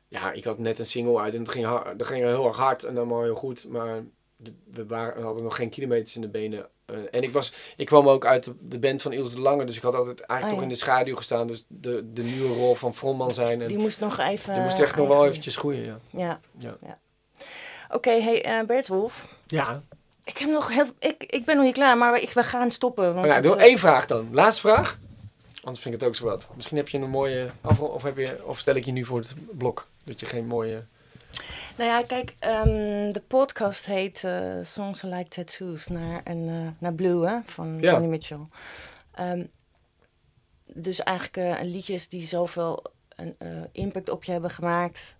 ja, 0.09 0.33
ik 0.33 0.45
had 0.45 0.59
net 0.59 0.79
een 0.79 0.87
single 0.87 1.21
uit 1.21 1.35
en 1.35 1.41
het 1.41 1.51
ging, 1.51 1.65
hard, 1.67 1.99
dat 1.99 2.07
ging 2.07 2.25
heel 2.25 2.47
erg 2.47 2.57
hard 2.57 2.85
en 2.85 2.97
allemaal 2.97 3.23
heel 3.23 3.35
goed, 3.35 3.69
maar 3.69 4.03
de- 4.37 4.53
we, 4.71 4.87
waren, 4.87 5.17
we 5.17 5.23
hadden 5.25 5.43
nog 5.43 5.57
geen 5.57 5.69
kilometers 5.71 6.15
in 6.15 6.21
de 6.21 6.29
benen. 6.29 6.67
En 7.11 7.23
ik, 7.23 7.33
was, 7.33 7.53
ik 7.77 7.87
kwam 7.87 8.09
ook 8.09 8.27
uit 8.27 8.45
de, 8.45 8.55
de 8.61 8.79
band 8.79 9.03
van 9.03 9.13
Ilse 9.13 9.35
de 9.35 9.41
Lange, 9.41 9.65
dus 9.65 9.77
ik 9.77 9.83
had 9.83 9.95
altijd 9.95 10.21
eigenlijk 10.21 10.51
Oh, 10.51 10.55
toch 10.55 10.63
in 10.63 10.69
de 10.69 10.85
schaduw 10.85 11.17
gestaan, 11.17 11.47
dus 11.47 11.65
de, 11.69 12.13
de 12.13 12.23
nieuwe 12.23 12.55
rol 12.55 12.75
van 12.75 12.95
frontman 12.95 13.35
zijn. 13.35 13.63
En 13.63 13.69
Die 13.69 13.79
moest 13.79 14.01
nog 14.01 14.19
even... 14.19 14.53
die 14.55 14.63
moest 14.63 14.81
echt 14.81 14.97
nog 14.97 15.09
wel 15.09 15.27
eventjes 15.27 15.57
groeien, 15.57 15.85
ja. 15.85 15.99
Ja. 16.11 16.41
Ja. 16.59 16.99
Oké, 17.91 18.11
hey 18.11 18.45
eh, 18.45 18.67
Bert 18.67 18.89
Wolf. 18.89 19.35
Ja, 19.47 19.81
Ik, 20.25 20.39
heb 20.39 20.51
nog 20.51 20.69
heel, 20.69 20.87
ik, 20.99 21.25
ik 21.25 21.45
ben 21.45 21.57
nog 21.57 21.65
niet 21.65 21.75
klaar, 21.75 21.99
maar 21.99 22.21
ik, 22.21 22.31
we 22.31 22.43
gaan 22.43 22.71
stoppen. 22.71 23.15
Want 23.15 23.27
maar 23.27 23.37
ja, 23.37 23.41
doe 23.41 23.57
eh, 23.57 23.63
één 23.63 23.79
vraag 23.79 24.07
dan. 24.07 24.29
Laatste 24.33 24.61
vraag. 24.61 24.99
Anders 25.63 25.83
vind 25.83 25.95
ik 25.95 26.01
het 26.01 26.09
ook 26.09 26.17
zo 26.17 26.25
wat. 26.25 26.49
Misschien 26.55 26.77
heb 26.77 26.89
je 26.89 26.99
een 26.99 27.11
mooie, 27.11 27.49
of, 27.63 27.81
of, 27.81 28.03
heb 28.03 28.17
je, 28.17 28.47
of 28.47 28.59
stel 28.59 28.75
ik 28.75 28.85
je 28.85 28.93
nu 28.93 29.05
voor 29.05 29.19
het 29.19 29.35
blok, 29.51 29.89
dat 30.05 30.21
je 30.21 30.27
geen 30.27 30.47
mooie... 30.47 30.85
Nou 31.77 31.91
ja, 31.91 32.03
kijk, 32.03 32.35
ehm, 32.39 33.13
de 33.13 33.23
podcast 33.27 33.87
heet 33.87 34.25
eh, 34.25 34.55
Songs 34.63 35.03
Like 35.03 35.29
Tattoos 35.29 35.87
naar, 35.87 36.21
een, 36.25 36.77
naar 36.79 36.93
Blue 36.93 37.27
hè, 37.27 37.39
van 37.45 37.79
Ja. 37.81 37.91
Johnny 37.91 38.09
Mitchell. 38.09 38.47
Ehm, 39.15 39.45
dus 40.65 41.03
eigenlijk 41.03 41.63
liedjes 41.63 42.09
die 42.09 42.27
zoveel 42.27 42.83
een, 43.17 43.37
impact 43.73 44.11
op 44.11 44.25
je 44.25 44.33
hebben 44.33 44.51
gemaakt. 44.51 45.17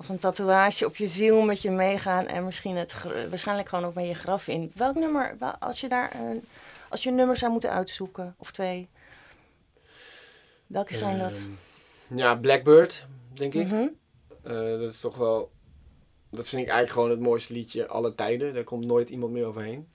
Als 0.00 0.08
een 0.08 0.18
tatoeage 0.18 0.86
op 0.86 0.96
je 0.96 1.06
ziel 1.06 1.40
met 1.40 1.62
je 1.62 1.70
meegaan 1.70 2.26
en 2.26 2.44
misschien 2.44 2.76
het 2.76 2.94
waarschijnlijk 3.28 3.68
gewoon 3.68 3.84
ook 3.84 3.94
met 3.94 4.06
je 4.06 4.14
graf 4.14 4.48
in. 4.48 4.72
Welk 4.74 4.94
nummer, 4.94 5.36
wel, 5.38 5.54
als 5.58 5.80
je 5.80 5.88
daar 5.88 6.14
een, 6.14 6.44
als 6.88 7.02
je 7.02 7.08
een 7.08 7.14
nummer 7.14 7.36
zou 7.36 7.52
moeten 7.52 7.70
uitzoeken, 7.70 8.34
of 8.38 8.50
twee, 8.50 8.88
welke 10.66 10.96
zijn 10.96 11.18
dat? 11.18 11.32
Ehm, 11.32 12.16
Ja, 12.16 12.34
Blackbird, 12.34 13.06
denk 13.32 13.54
ik. 13.54 13.66
Mhm. 13.66 13.88
Eh, 14.42 14.52
dat 14.54 14.90
is 14.90 15.00
toch 15.00 15.16
wel... 15.16 15.50
Dat 16.30 16.48
vind 16.48 16.62
ik 16.62 16.68
eigenlijk 16.68 16.90
gewoon 16.90 17.10
het 17.10 17.20
mooiste 17.20 17.52
liedje 17.52 17.86
alle 17.86 18.14
tijden. 18.14 18.54
Daar 18.54 18.64
komt 18.64 18.86
nooit 18.86 19.10
iemand 19.10 19.32
meer 19.32 19.46
overheen. 19.46 19.88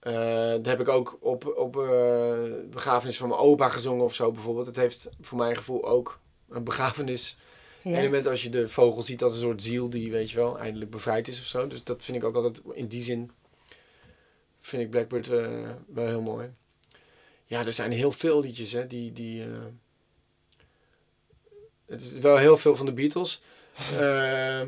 Eh, 0.00 0.50
dat 0.50 0.66
heb 0.66 0.80
ik 0.80 0.88
ook 0.88 1.18
op, 1.20 1.54
op 1.56 1.76
eh, 1.76 2.42
begrafenis 2.70 3.16
van 3.16 3.28
mijn 3.28 3.40
opa 3.40 3.68
gezongen 3.68 4.04
of 4.04 4.14
zo 4.14 4.32
bijvoorbeeld. 4.32 4.66
Het 4.66 4.76
heeft 4.76 5.10
voor 5.20 5.38
mijn 5.38 5.56
gevoel 5.56 5.88
ook 5.88 6.20
een 6.48 6.64
begrafenis 6.64 7.36
Ja. 7.84 7.98
element 7.98 8.26
als 8.26 8.42
je 8.42 8.50
de 8.50 8.68
vogel 8.68 9.02
ziet 9.02 9.22
als 9.22 9.34
een 9.34 9.40
soort 9.40 9.62
ziel 9.62 9.90
die, 9.90 10.10
weet 10.10 10.30
je 10.30 10.36
wel, 10.36 10.58
eindelijk 10.58 10.90
bevrijd 10.90 11.28
is 11.28 11.40
of 11.40 11.46
zo. 11.46 11.66
Dus 11.66 11.84
dat 11.84 12.04
vind 12.04 12.18
ik 12.18 12.24
ook 12.24 12.34
altijd, 12.34 12.62
in 12.72 12.86
die 12.86 13.02
zin, 13.02 13.30
vind 14.60 14.82
ik 14.82 14.90
Blackbird 14.90 15.28
eh, 15.28 15.70
wel 15.86 16.06
heel 16.06 16.20
mooi. 16.20 16.50
Ja, 17.44 17.66
er 17.66 17.72
zijn 17.72 17.92
heel 17.92 18.12
veel 18.12 18.40
liedjes, 18.40 18.72
hè, 18.72 18.86
die, 18.86 19.12
die 19.12 19.42
eh, 19.42 19.48
het 21.86 22.00
is 22.00 22.18
wel 22.18 22.36
heel 22.36 22.56
veel 22.56 22.76
van 22.76 22.86
de 22.86 22.92
Beatles. 22.92 23.40
Eh, 23.98 24.60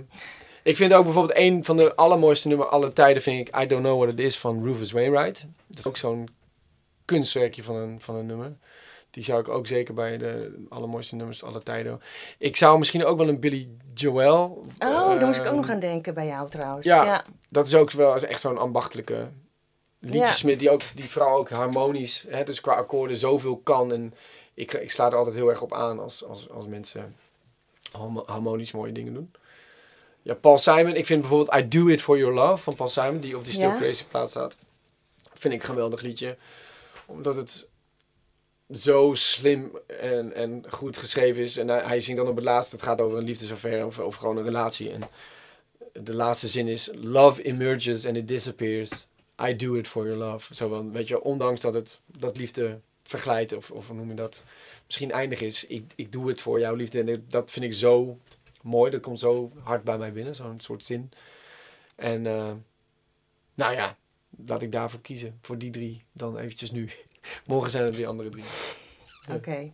ik 0.62 0.77
vind 0.77 0.93
ook 0.93 1.05
bijvoorbeeld 1.05 1.39
een 1.39 1.64
van 1.64 1.77
de 1.77 1.95
allermooiste 1.95 2.49
nummer 2.49 2.67
aller 2.67 2.93
tijden, 2.93 3.23
vind 3.23 3.49
ik 3.49 3.57
I 3.61 3.67
Don't 3.67 3.83
Know 3.83 4.03
What 4.03 4.12
It 4.12 4.21
Is 4.21 4.39
van 4.39 4.64
Rufus 4.64 4.91
Wainwright. 4.91 5.47
Dat 5.67 5.79
is 5.79 5.87
ook 5.87 5.97
zo'n 5.97 6.29
kunstwerkje 7.05 7.62
van 7.62 7.77
een, 7.77 8.01
van 8.01 8.14
een 8.14 8.27
nummer. 8.27 8.57
Die 9.17 9.25
zou 9.25 9.41
ik 9.41 9.49
ook 9.49 9.67
zeker 9.67 9.95
bij 9.95 10.19
de 10.19 10.64
allermooiste 10.69 11.17
nummers 11.17 11.43
aller 11.45 11.62
tijden. 11.62 12.01
Ik 12.39 12.57
zou 12.57 12.79
misschien 12.79 13.05
ook 13.05 13.19
wel 13.19 13.29
een 13.29 13.41
Billy 13.41 13.69
Joel. 13.95 14.64
Oh, 14.79 15.09
daar 15.09 15.27
moest 15.27 15.39
ik 15.41 15.47
ook 15.47 15.55
nog 15.55 15.71
aan 15.71 15.79
denken 15.79 16.14
bij 16.14 16.27
jou 16.27 16.51
trouwens. 16.51 16.87
ja. 16.87 17.05
ja. 17.05 17.25
Dat 17.49 17.67
is 17.67 17.75
ook 17.75 17.91
wel 17.91 18.14
is 18.14 18.23
echt 18.25 18.41
zo'n 18.41 18.59
ambachtelijke 18.59 19.29
liedjesmid 19.99 20.59
die 20.59 20.71
ook 20.71 20.81
die 20.95 21.05
vrouw 21.11 21.37
ook 21.37 21.51
harmonisch, 21.51 22.25
hè, 22.29 22.45
dus 22.45 22.61
qua 22.61 22.75
akkoorden 22.75 23.17
zoveel 23.17 23.57
kan. 23.57 23.93
En 23.93 24.14
ik, 24.55 24.73
ik 24.73 24.91
sla 24.91 25.07
er 25.07 25.17
altijd 25.17 25.37
heel 25.37 25.49
erg 25.49 25.62
op 25.62 25.73
aan 25.75 25.99
als, 25.99 26.25
als, 26.25 26.51
als 26.51 26.67
mensen 26.67 27.17
harmo- 27.93 28.23
harmonisch 28.27 28.73
mooie 28.73 28.93
dingen 28.93 29.14
doen. 29.14 29.33
Ja, 30.23 30.35
Paul 30.35 30.59
Simon. 30.59 30.95
Ik 30.95 31.07
vind 31.07 31.21
bijvoorbeeld 31.21 31.59
I 31.59 31.69
Do 31.69 31.87
It 31.87 32.03
For 32.03 32.19
Your 32.19 32.35
Love 32.35 32.62
van 32.62 32.75
Paul 32.75 32.89
Simon, 32.89 33.21
die 33.21 33.37
op 33.37 33.45
die 33.45 33.53
Still 33.53 33.69
Ja. 33.69 33.77
Crazy 33.77 34.05
plaat 34.05 34.31
staat. 34.31 34.57
Vind 35.35 35.55
ik 35.55 35.61
een 35.61 35.67
geweldig 35.67 36.01
liedje. 36.01 36.37
Omdat 37.07 37.37
het 37.37 37.69
zo 38.75 39.14
slim 39.14 39.79
en, 39.87 40.35
en 40.35 40.64
goed 40.69 40.97
geschreven 40.97 41.43
is. 41.43 41.57
En 41.57 41.69
hij, 41.69 42.01
zingt 42.01 42.21
dan 42.21 42.31
op 42.31 42.37
het 42.37 42.45
laatste, 42.45 42.77
het 42.77 42.85
gaat 42.85 43.01
over 43.01 43.19
een 43.19 43.25
liefdesaffaire 43.25 43.87
of 43.87 43.99
over 43.99 44.21
gewoon 44.21 44.37
een 44.37 44.45
relatie. 44.45 44.91
En 44.91 45.03
de 45.93 46.14
laatste 46.14 46.49
zin 46.49 46.69
is, 46.69 46.91
love 46.95 47.43
emerges 47.43 48.07
and 48.07 48.17
it 48.17 48.29
disappears. 48.29 49.07
I 49.43 49.57
do 49.57 49.75
it 49.75 49.89
for 49.89 50.05
your 50.05 50.19
love. 50.19 50.55
Zo 50.55 50.69
van, 50.69 50.93
weet 50.93 51.09
je, 51.09 51.23
ondanks 51.23 51.61
dat 51.61 51.75
het 51.75 52.01
dat 52.07 52.37
liefde 52.37 52.81
verglijdt 53.03 53.53
of, 53.53 53.71
of 53.71 53.87
hoe 53.87 53.97
noem 53.97 54.09
je 54.09 54.14
dat, 54.14 54.45
misschien 54.87 55.11
eindig 55.11 55.41
is. 55.41 55.67
Ik, 55.67 55.93
ik 55.95 56.12
doe 56.12 56.29
het 56.29 56.41
voor 56.41 56.61
jouw 56.61 56.75
liefde. 56.75 57.01
En 57.01 57.25
dat 57.29 57.51
vind 57.51 57.64
ik 57.64 57.73
zo 57.73 58.19
mooi. 58.62 58.91
Dat 58.91 59.01
komt 59.01 59.19
zo 59.19 59.53
hard 59.62 59.85
bij 59.85 59.99
mij 59.99 60.12
binnen, 60.12 60.35
zo'n 60.35 60.61
soort 60.61 60.85
zin. 60.85 61.11
En 61.95 62.27
eh, 62.27 62.53
nou 63.55 63.75
ja, 63.75 63.97
laat 64.47 64.62
ik 64.62 64.73
daarvoor 64.73 65.01
kiezen. 65.01 65.39
Voor 65.43 65.59
die 65.59 65.71
drie 65.71 66.05
dan 66.12 66.39
eventjes 66.39 66.71
nu. 66.71 66.91
Morgen 67.47 67.70
zijn 67.70 67.85
het 67.85 67.97
weer 67.97 68.07
andere 68.07 68.29
drie. 68.29 68.45
Oké. 69.31 69.72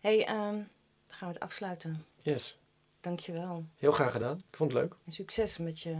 hey, 0.00 0.26
ehm, 0.26 0.36
dan 0.36 0.66
gaan 1.08 1.28
we 1.28 1.34
het 1.34 1.40
afsluiten. 1.40 2.04
Yes, 2.20 2.58
Dankjewel. 3.00 3.64
heel 3.78 3.92
graag 3.92 4.12
gedaan. 4.12 4.36
Ik 4.50 4.56
vond 4.56 4.72
het 4.72 4.80
leuk. 4.82 4.94
En 5.06 5.12
succes 5.12 5.58
met, 5.58 5.80
je, 5.80 5.96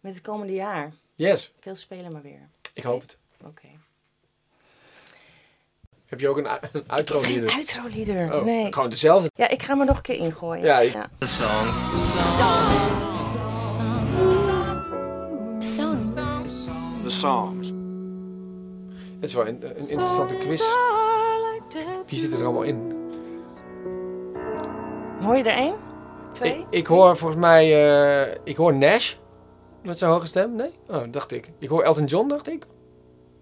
met 0.00 0.14
het 0.14 0.22
komende 0.22 0.52
jaar. 0.52 0.92
Yes, 1.14 1.54
Veel 1.60 1.76
spelen 1.76 2.12
maar 2.12 2.22
weer. 2.22 2.48
ik 2.74 2.82
hoop 2.82 3.00
het. 3.00 3.18
Oké. 3.44 3.68
Heb 6.06 6.20
je 6.20 6.28
ook 6.28 6.36
een, 6.36 6.48
een 6.72 6.84
outro 6.88 7.20
lieder? 7.20 7.50
outro-lieder. 7.50 8.34
Oh, 8.34 8.44
nee. 8.44 8.72
Gewoon 8.72 8.90
dezelfde. 8.90 9.30
Ja, 9.34 9.48
ik 9.48 9.62
ga 9.62 9.78
er 9.78 9.84
nog 9.86 9.96
een 9.96 10.02
keer 10.02 10.16
ingooien. 10.16 10.64
Ja, 10.64 10.78
ik- 10.80 10.92
ja. 10.92 11.10
The 11.18 11.26
song. 11.26 11.90
The 17.02 17.10
songs. 17.10 17.72
Het 19.20 19.28
is 19.28 19.34
wel 19.34 19.46
een, 19.46 19.62
een 19.78 19.88
interessante 19.88 20.34
quiz. 20.36 20.62
Wie 22.06 22.18
zit 22.18 22.32
er 22.32 22.44
allemaal 22.44 22.62
in? 22.62 22.96
Hoor 25.22 25.36
je 25.36 25.42
er 25.42 25.56
één? 25.56 25.74
Twee? 26.32 26.58
Ik, 26.58 26.66
ik 26.70 26.86
hoor 26.86 27.16
volgens 27.16 27.40
mij, 27.40 27.64
eh, 28.26 28.36
ik 28.44 28.56
hoor 28.56 28.74
Nash 28.74 29.14
met 29.82 29.98
zijn 29.98 30.10
hoge 30.10 30.26
stem. 30.26 30.54
Nee? 30.54 30.70
Oh, 30.88 31.02
dacht 31.10 31.32
ik. 31.32 31.50
Ik 31.58 31.68
hoor 31.68 31.82
Elton 31.82 32.04
John, 32.04 32.28
dacht 32.28 32.48
ik. 32.48 32.66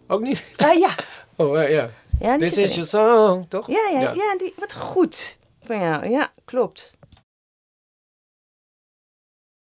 Ook 0.08 0.20
niet? 0.20 0.52
Ah, 0.56 0.78
ja. 0.84 0.94
Oh, 1.38 1.62
eh, 1.62 1.70
ja. 1.70 1.90
ja 2.20 2.38
die 2.38 2.46
This 2.46 2.54
zit 2.54 2.64
is 2.64 2.92
erin. 2.92 3.06
your 3.06 3.26
song, 3.28 3.48
toch? 3.48 3.66
Ja, 3.66 3.88
ja, 3.92 4.00
Ja. 4.00 4.12
ja. 4.12 4.36
die, 4.38 4.54
wat 4.58 4.72
goed 4.74 5.38
van 5.62 5.78
jou. 5.80 6.08
Ja, 6.08 6.32
klopt. 6.44 6.95